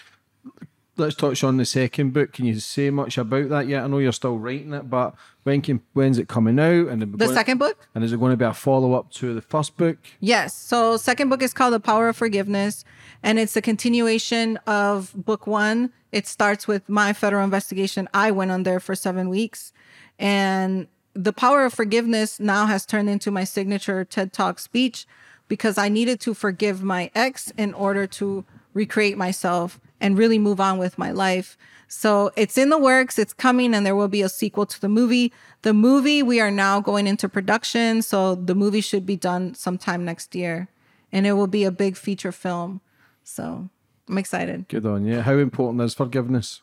[0.98, 2.34] Let's touch on the second book.
[2.34, 3.84] Can you say much about that yet?
[3.84, 5.14] I know you're still writing it, but
[5.44, 6.88] when can when's it coming out?
[6.88, 7.88] And The second book?
[7.94, 9.98] And is it going to be a follow up to the first book?
[10.20, 10.56] Yes.
[10.56, 12.84] So second book is called The Power of Forgiveness,
[13.22, 15.92] and it's a continuation of book one.
[16.12, 18.10] It starts with my federal investigation.
[18.14, 19.74] I went on there for seven weeks,
[20.18, 25.06] and the power of forgiveness now has turned into my signature TED Talk speech
[25.48, 30.60] because I needed to forgive my ex in order to recreate myself and really move
[30.60, 31.58] on with my life.
[31.88, 34.90] So it's in the works, it's coming, and there will be a sequel to the
[34.90, 35.32] movie.
[35.62, 38.02] The movie, we are now going into production.
[38.02, 40.68] So the movie should be done sometime next year,
[41.12, 42.82] and it will be a big feature film.
[43.24, 43.70] So
[44.10, 44.68] I'm excited.
[44.68, 45.22] Good on you.
[45.22, 46.62] How important is forgiveness?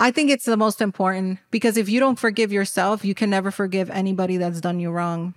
[0.00, 3.50] I think it's the most important because if you don't forgive yourself, you can never
[3.50, 5.34] forgive anybody that's done you wrong.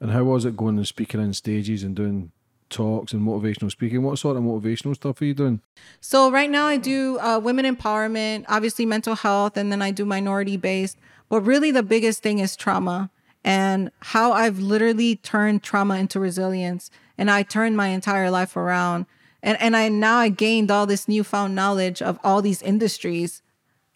[0.00, 2.32] And how was it going and speaking on stages and doing
[2.72, 4.02] talks and motivational speaking?
[4.02, 5.60] What sort of motivational stuff are you doing?
[6.00, 10.04] So right now I do uh, women empowerment, obviously mental health, and then I do
[10.04, 10.98] minority based.
[11.28, 13.10] But really, the biggest thing is trauma
[13.44, 19.06] and how I've literally turned trauma into resilience, and I turned my entire life around.
[19.42, 23.42] And and I now I gained all this newfound knowledge of all these industries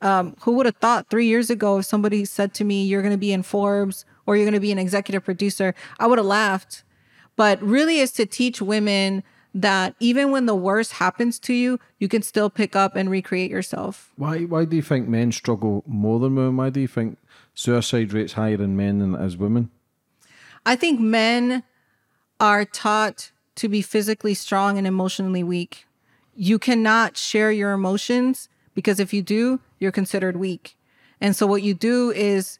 [0.02, 3.14] Um, who would have thought three years ago if somebody said to me, "You're going
[3.16, 6.26] to be in Forbes or you're going to be an executive producer," I would have
[6.26, 6.84] laughed.
[7.36, 9.22] But really, is to teach women
[9.56, 13.50] that even when the worst happens to you, you can still pick up and recreate
[13.50, 14.12] yourself.
[14.16, 16.56] Why why do you think men struggle more than women?
[16.56, 17.18] Why do you think
[17.54, 19.70] suicide rates higher in men than as women?
[20.66, 21.62] I think men
[22.38, 25.86] are taught to be physically strong and emotionally weak.
[26.34, 30.76] You cannot share your emotions because if you do, you're considered weak.
[31.18, 32.58] And so what you do is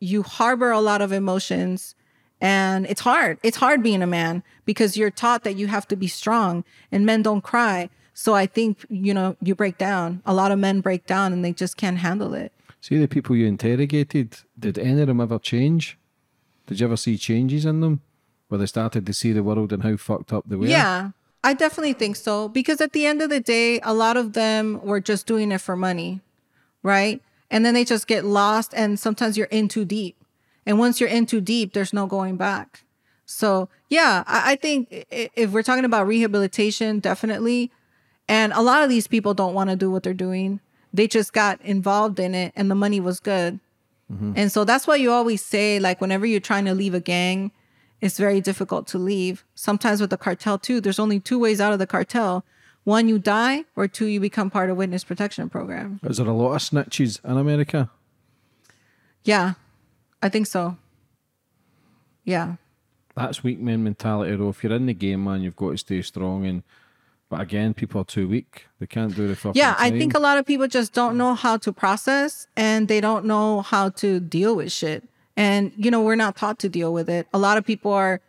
[0.00, 1.94] you harbor a lot of emotions
[2.42, 3.38] and it's hard.
[3.44, 7.06] It's hard being a man because you're taught that you have to be strong and
[7.06, 7.88] men don't cry.
[8.14, 10.20] So I think, you know, you break down.
[10.26, 12.52] A lot of men break down and they just can't handle it.
[12.80, 15.96] See the people you interrogated, did any of them ever change?
[16.66, 18.00] Did you ever see changes in them?
[18.48, 20.66] Where they started to see the world and how fucked up they were?
[20.66, 21.12] Yeah,
[21.44, 22.48] I definitely think so.
[22.48, 25.60] Because at the end of the day, a lot of them were just doing it
[25.60, 26.20] for money,
[26.82, 27.22] right?
[27.50, 30.16] And then they just get lost, and sometimes you're in too deep.
[30.66, 32.84] And once you're in too deep, there's no going back.
[33.24, 37.70] So, yeah, I, I think if we're talking about rehabilitation, definitely.
[38.28, 40.60] And a lot of these people don't want to do what they're doing.
[40.92, 43.58] They just got involved in it and the money was good.
[44.12, 44.32] Mm-hmm.
[44.36, 47.50] And so that's why you always say, like, whenever you're trying to leave a gang,
[48.00, 49.44] it's very difficult to leave.
[49.54, 52.44] Sometimes with the cartel, too, there's only two ways out of the cartel
[52.84, 56.00] one, you die, or two, you become part of witness protection program.
[56.02, 57.88] Is there a lot of snitches in America?
[59.24, 59.54] Yeah,
[60.22, 60.76] I think so.
[62.24, 62.54] Yeah.
[63.14, 64.48] That's weak men mentality though.
[64.48, 66.62] If you're in the game, man, you've got to stay strong and
[67.28, 68.66] but again, people are too weak.
[68.78, 69.98] They can't do the fucking Yeah, I time.
[69.98, 73.62] think a lot of people just don't know how to process and they don't know
[73.62, 75.08] how to deal with shit.
[75.34, 77.26] And, you know, we're not taught to deal with it.
[77.32, 78.20] A lot of people are,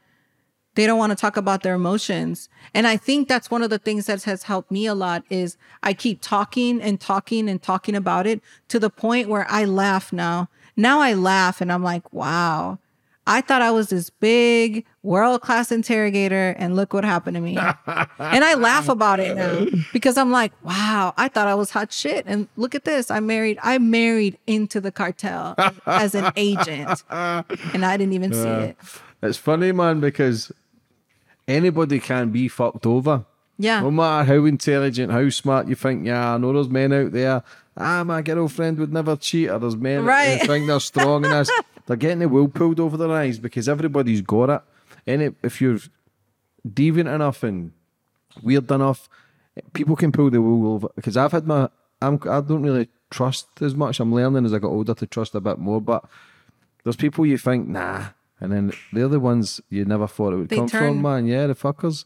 [0.75, 2.47] they don't want to talk about their emotions.
[2.73, 5.57] And I think that's one of the things that has helped me a lot is
[5.83, 10.13] I keep talking and talking and talking about it to the point where I laugh
[10.13, 10.47] now.
[10.75, 12.79] Now I laugh and I'm like, wow,
[13.25, 17.57] I thought I was this big world class interrogator and look what happened to me.
[17.87, 21.93] and I laugh about it now because I'm like, wow, I thought I was hot
[21.93, 22.25] shit.
[22.27, 23.09] And look at this.
[23.09, 25.55] I married, I married into the cartel
[25.85, 28.77] as an agent and I didn't even see it.
[29.21, 30.51] It's funny, man, because
[31.47, 33.25] anybody can be fucked over.
[33.57, 33.81] Yeah.
[33.81, 36.35] No matter how intelligent, how smart you think you are.
[36.35, 37.43] I know there's men out there.
[37.77, 39.49] Ah, my girlfriend would never cheat.
[39.49, 40.39] Or there's men Right.
[40.41, 41.51] who think they're strong and this.
[41.85, 44.61] They're getting the wool pulled over their eyes because everybody's got it.
[45.05, 45.79] And it, if you're
[46.67, 47.71] deviant enough and
[48.41, 49.09] weird enough,
[49.73, 50.87] people can pull the wool over.
[50.95, 51.67] Because I've had my,
[52.01, 53.99] I'm, I don't really trust as much.
[53.99, 55.81] I'm learning as I got older to trust a bit more.
[55.81, 56.05] But
[56.85, 58.05] there's people you think, nah.
[58.39, 60.93] And then they're the ones you never thought it would They come turn.
[60.93, 61.27] from, man.
[61.27, 62.05] Yeah, the fuckers.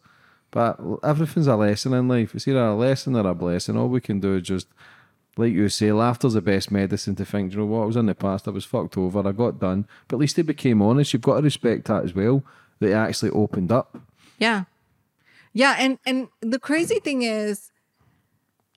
[0.50, 2.34] But everything's a lesson in life.
[2.34, 3.78] It's either a lesson or a blessing.
[3.78, 4.68] All we can do is just,
[5.38, 8.08] like you say, laughter's the best medicine to think, you know what, I was in
[8.08, 9.88] the past, I was fucked over, I got done.
[10.08, 11.14] But at least they became honest.
[11.14, 12.44] You've got to respect that as well,
[12.80, 13.98] that he actually opened up.
[14.40, 14.64] Yeah.
[15.54, 17.72] Yeah, and and the crazy thing is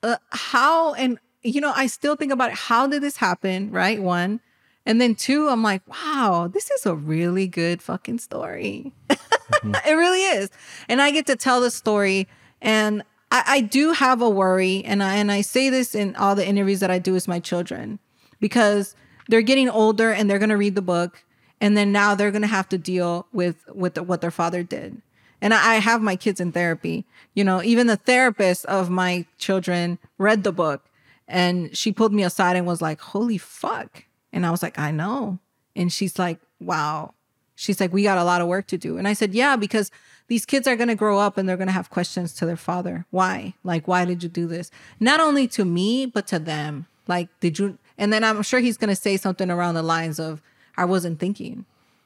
[0.01, 4.01] uh, how and you know, I still think about it, how did this happen, right?
[4.01, 4.39] One.
[4.85, 8.93] And then two, I'm like, wow, this is a really good fucking story.
[9.09, 10.49] it really is.
[10.89, 12.27] And I get to tell the story
[12.61, 16.35] and I, I do have a worry and I and I say this in all
[16.35, 17.99] the interviews that I do with my children
[18.39, 18.95] because
[19.29, 21.23] they're getting older and they're gonna read the book
[21.59, 25.01] and then now they're gonna have to deal with with what their father did.
[25.41, 27.05] And I I have my kids in therapy.
[27.33, 30.83] You know, even the therapist of my children read the book
[31.27, 34.03] and she pulled me aside and was like, Holy fuck.
[34.33, 35.39] And I was like, I know.
[35.75, 37.13] And she's like, Wow.
[37.55, 38.97] She's like, We got a lot of work to do.
[38.97, 39.89] And I said, Yeah, because
[40.31, 42.55] these kids are going to grow up and they're going to have questions to their
[42.55, 43.05] father.
[43.09, 43.53] Why?
[43.65, 44.71] Like, why did you do this?
[44.97, 46.87] Not only to me, but to them.
[47.05, 47.77] Like, did you?
[47.97, 50.41] And then I'm sure he's going to say something around the lines of,
[50.77, 51.65] I wasn't thinking.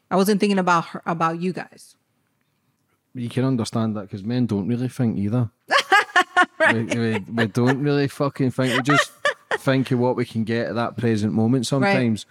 [0.09, 1.95] I wasn't thinking about her, about you guys.
[3.13, 5.51] You can understand that because men don't really think either.
[6.73, 8.75] we, we, we don't really fucking think.
[8.75, 9.11] We just
[9.59, 11.67] think of what we can get at that present moment.
[11.67, 12.25] Sometimes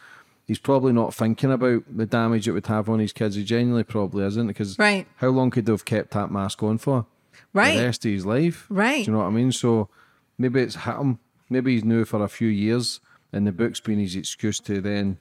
[0.46, 3.36] he's probably not thinking about the damage it would have on his kids.
[3.36, 5.06] He genuinely probably isn't because Right.
[5.16, 7.06] how long could they have kept that mask on for?
[7.52, 7.76] Right.
[7.78, 8.66] The rest of his life.
[8.68, 9.04] Right.
[9.04, 9.52] Do you know what I mean?
[9.52, 9.88] So
[10.38, 11.18] maybe it's hit him.
[11.50, 13.00] Maybe he's new for a few years
[13.32, 15.18] and the book's been his excuse to then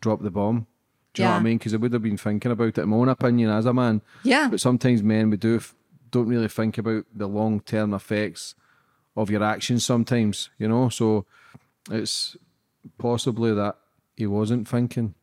[0.00, 0.66] drop the bomb.
[1.14, 1.58] Do you know what I mean?
[1.58, 4.02] Because I would have been thinking about it, in my own opinion, as a man.
[4.22, 4.48] Yeah.
[4.50, 5.74] But sometimes men we do f-
[6.10, 8.54] don't really think about the long term effects
[9.16, 9.84] of your actions.
[9.84, 11.24] Sometimes, you know, so
[11.90, 12.36] it's
[12.98, 13.76] possibly that
[14.16, 15.14] he wasn't thinking.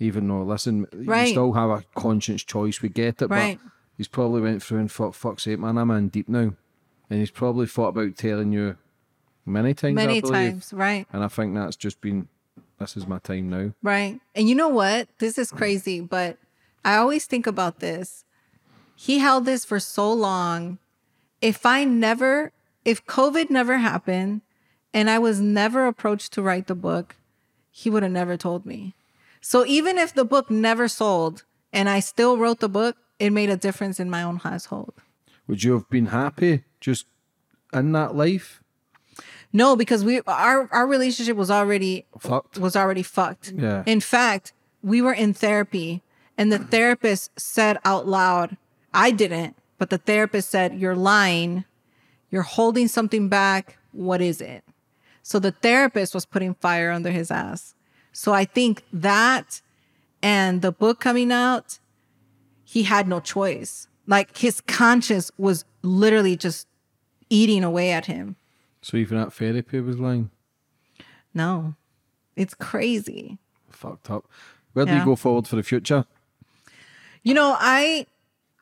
[0.00, 2.80] Even though, listen, you still have a conscience choice.
[2.80, 3.58] We get it, Right.
[3.60, 6.52] but he's probably went through and thought, "Fuck's sake, man, I'm in deep now,"
[7.10, 8.76] and he's probably thought about telling you
[9.44, 9.96] many times.
[9.96, 11.06] Many times, right?
[11.12, 12.28] And I think that's just been
[12.78, 13.72] this is my time now.
[13.82, 14.20] Right.
[14.36, 15.08] And you know what?
[15.18, 16.38] This is crazy, but
[16.84, 18.24] I always think about this.
[18.94, 20.78] He held this for so long.
[21.40, 22.52] If I never,
[22.84, 24.42] if COVID never happened
[24.94, 27.16] and I was never approached to write the book,
[27.78, 28.96] he would have never told me.
[29.40, 33.50] So even if the book never sold and I still wrote the book, it made
[33.50, 34.94] a difference in my own household.
[35.46, 37.06] Would you have been happy just
[37.72, 38.60] in that life?
[39.52, 42.58] No, because we our our relationship was already Fucked.
[42.58, 43.52] was already fucked.
[43.56, 43.84] Yeah.
[43.86, 44.52] In fact,
[44.82, 46.02] we were in therapy
[46.36, 48.56] and the therapist said out loud,
[48.92, 51.64] I didn't, but the therapist said, You're lying.
[52.30, 53.78] You're holding something back.
[53.92, 54.64] What is it?
[55.28, 57.74] So the therapist was putting fire under his ass.
[58.12, 59.60] So I think that
[60.22, 61.78] and the book coming out,
[62.64, 63.88] he had no choice.
[64.06, 66.66] Like his conscience was literally just
[67.28, 68.36] eating away at him.
[68.80, 70.30] So even that therapy was lying.
[71.34, 71.74] No,
[72.34, 73.36] it's crazy.
[73.68, 74.24] Fucked up.
[74.72, 75.00] Where do Yeah.
[75.00, 76.06] you go forward for the future?
[77.22, 78.06] You know, I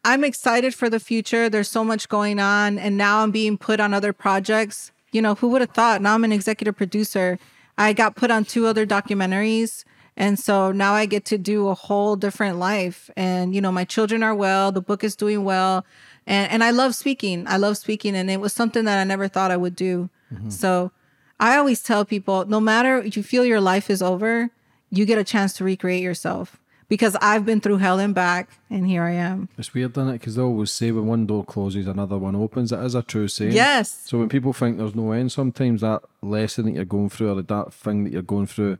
[0.05, 1.49] I'm excited for the future.
[1.49, 4.91] There's so much going on and now I'm being put on other projects.
[5.17, 6.03] You know, who would have thought?
[6.03, 7.39] Now I'm an executive producer.
[7.79, 9.85] I got put on two other documentaries
[10.15, 13.85] and so now I get to do a whole different life and you know, my
[13.85, 15.87] children are well, the book is doing well.
[16.27, 17.47] And and I love speaking.
[17.47, 20.11] I love speaking and it was something that I never thought I would do.
[20.31, 20.51] Mm-hmm.
[20.51, 20.93] So
[21.41, 24.51] I always tell people no matter if you feel your life is over,
[24.91, 28.87] you get a chance to recreate yourself because I've been through hell and back and
[28.87, 29.49] here I am.
[29.59, 30.13] It's weird, isn't it?
[30.15, 32.73] Because they always say when one door closes, another one opens.
[32.73, 33.53] It is a true saying.
[33.53, 34.03] Yes.
[34.07, 37.43] So when people think there's no end, sometimes that lesson that you're going through or
[37.43, 38.79] that thing that you're going through,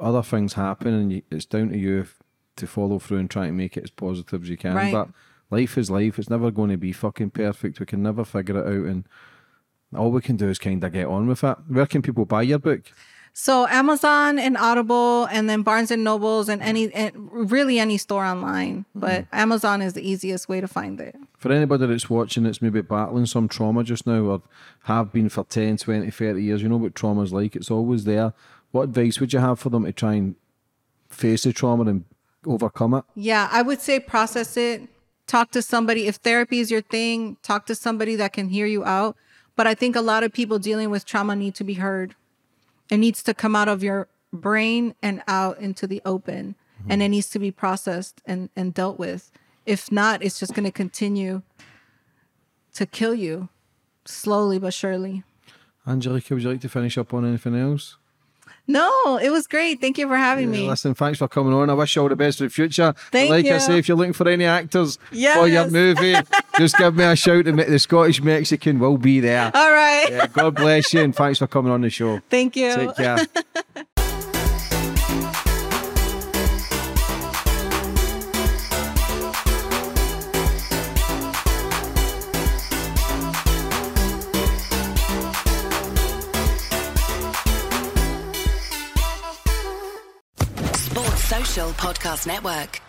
[0.00, 2.06] other things happen, and you, it's down to you
[2.56, 4.74] to follow through and try to make it as positive as you can.
[4.74, 4.92] Right.
[4.92, 5.08] But
[5.50, 6.18] life is life.
[6.18, 7.78] It's never going to be fucking perfect.
[7.78, 9.04] We can never figure it out, and
[9.94, 11.56] all we can do is kind of get on with it.
[11.68, 12.90] Where can people buy your book?
[13.38, 18.24] So Amazon and Audible and then Barnes and Nobles and any and really any store
[18.24, 18.98] online, hmm.
[18.98, 21.14] but Amazon is the easiest way to find it.
[21.36, 24.42] For anybody that's watching that's maybe battling some trauma just now or
[24.84, 27.54] have been for 10, 20, 30 years, you know what trauma's like.
[27.54, 28.32] It's always there.
[28.70, 30.34] What advice would you have for them to try and
[31.10, 32.04] face the trauma and
[32.46, 33.04] overcome it?
[33.14, 34.88] Yeah, I would say process it.
[35.26, 36.06] Talk to somebody.
[36.06, 39.14] If therapy is your thing, talk to somebody that can hear you out.
[39.56, 42.14] But I think a lot of people dealing with trauma need to be heard.
[42.90, 46.54] It needs to come out of your brain and out into the open.
[46.88, 49.32] And it needs to be processed and, and dealt with.
[49.64, 51.42] If not, it's just going to continue
[52.74, 53.48] to kill you
[54.04, 55.24] slowly but surely.
[55.86, 57.96] Angelica, would you like to finish up on anything else?
[58.68, 59.80] No, it was great.
[59.80, 60.68] Thank you for having me.
[60.68, 61.70] Listen, thanks for coming on.
[61.70, 62.94] I wish you all the best for the future.
[63.12, 66.16] Thank like I say, if you're looking for any actors for your movie,
[66.58, 69.50] just give me a shout and the Scottish Mexican will be there.
[69.54, 70.06] All right.
[70.10, 72.20] Yeah, God bless you and thanks for coming on the show.
[72.28, 72.74] Thank you.
[72.74, 73.26] Take care.
[91.64, 92.85] Podcast Network.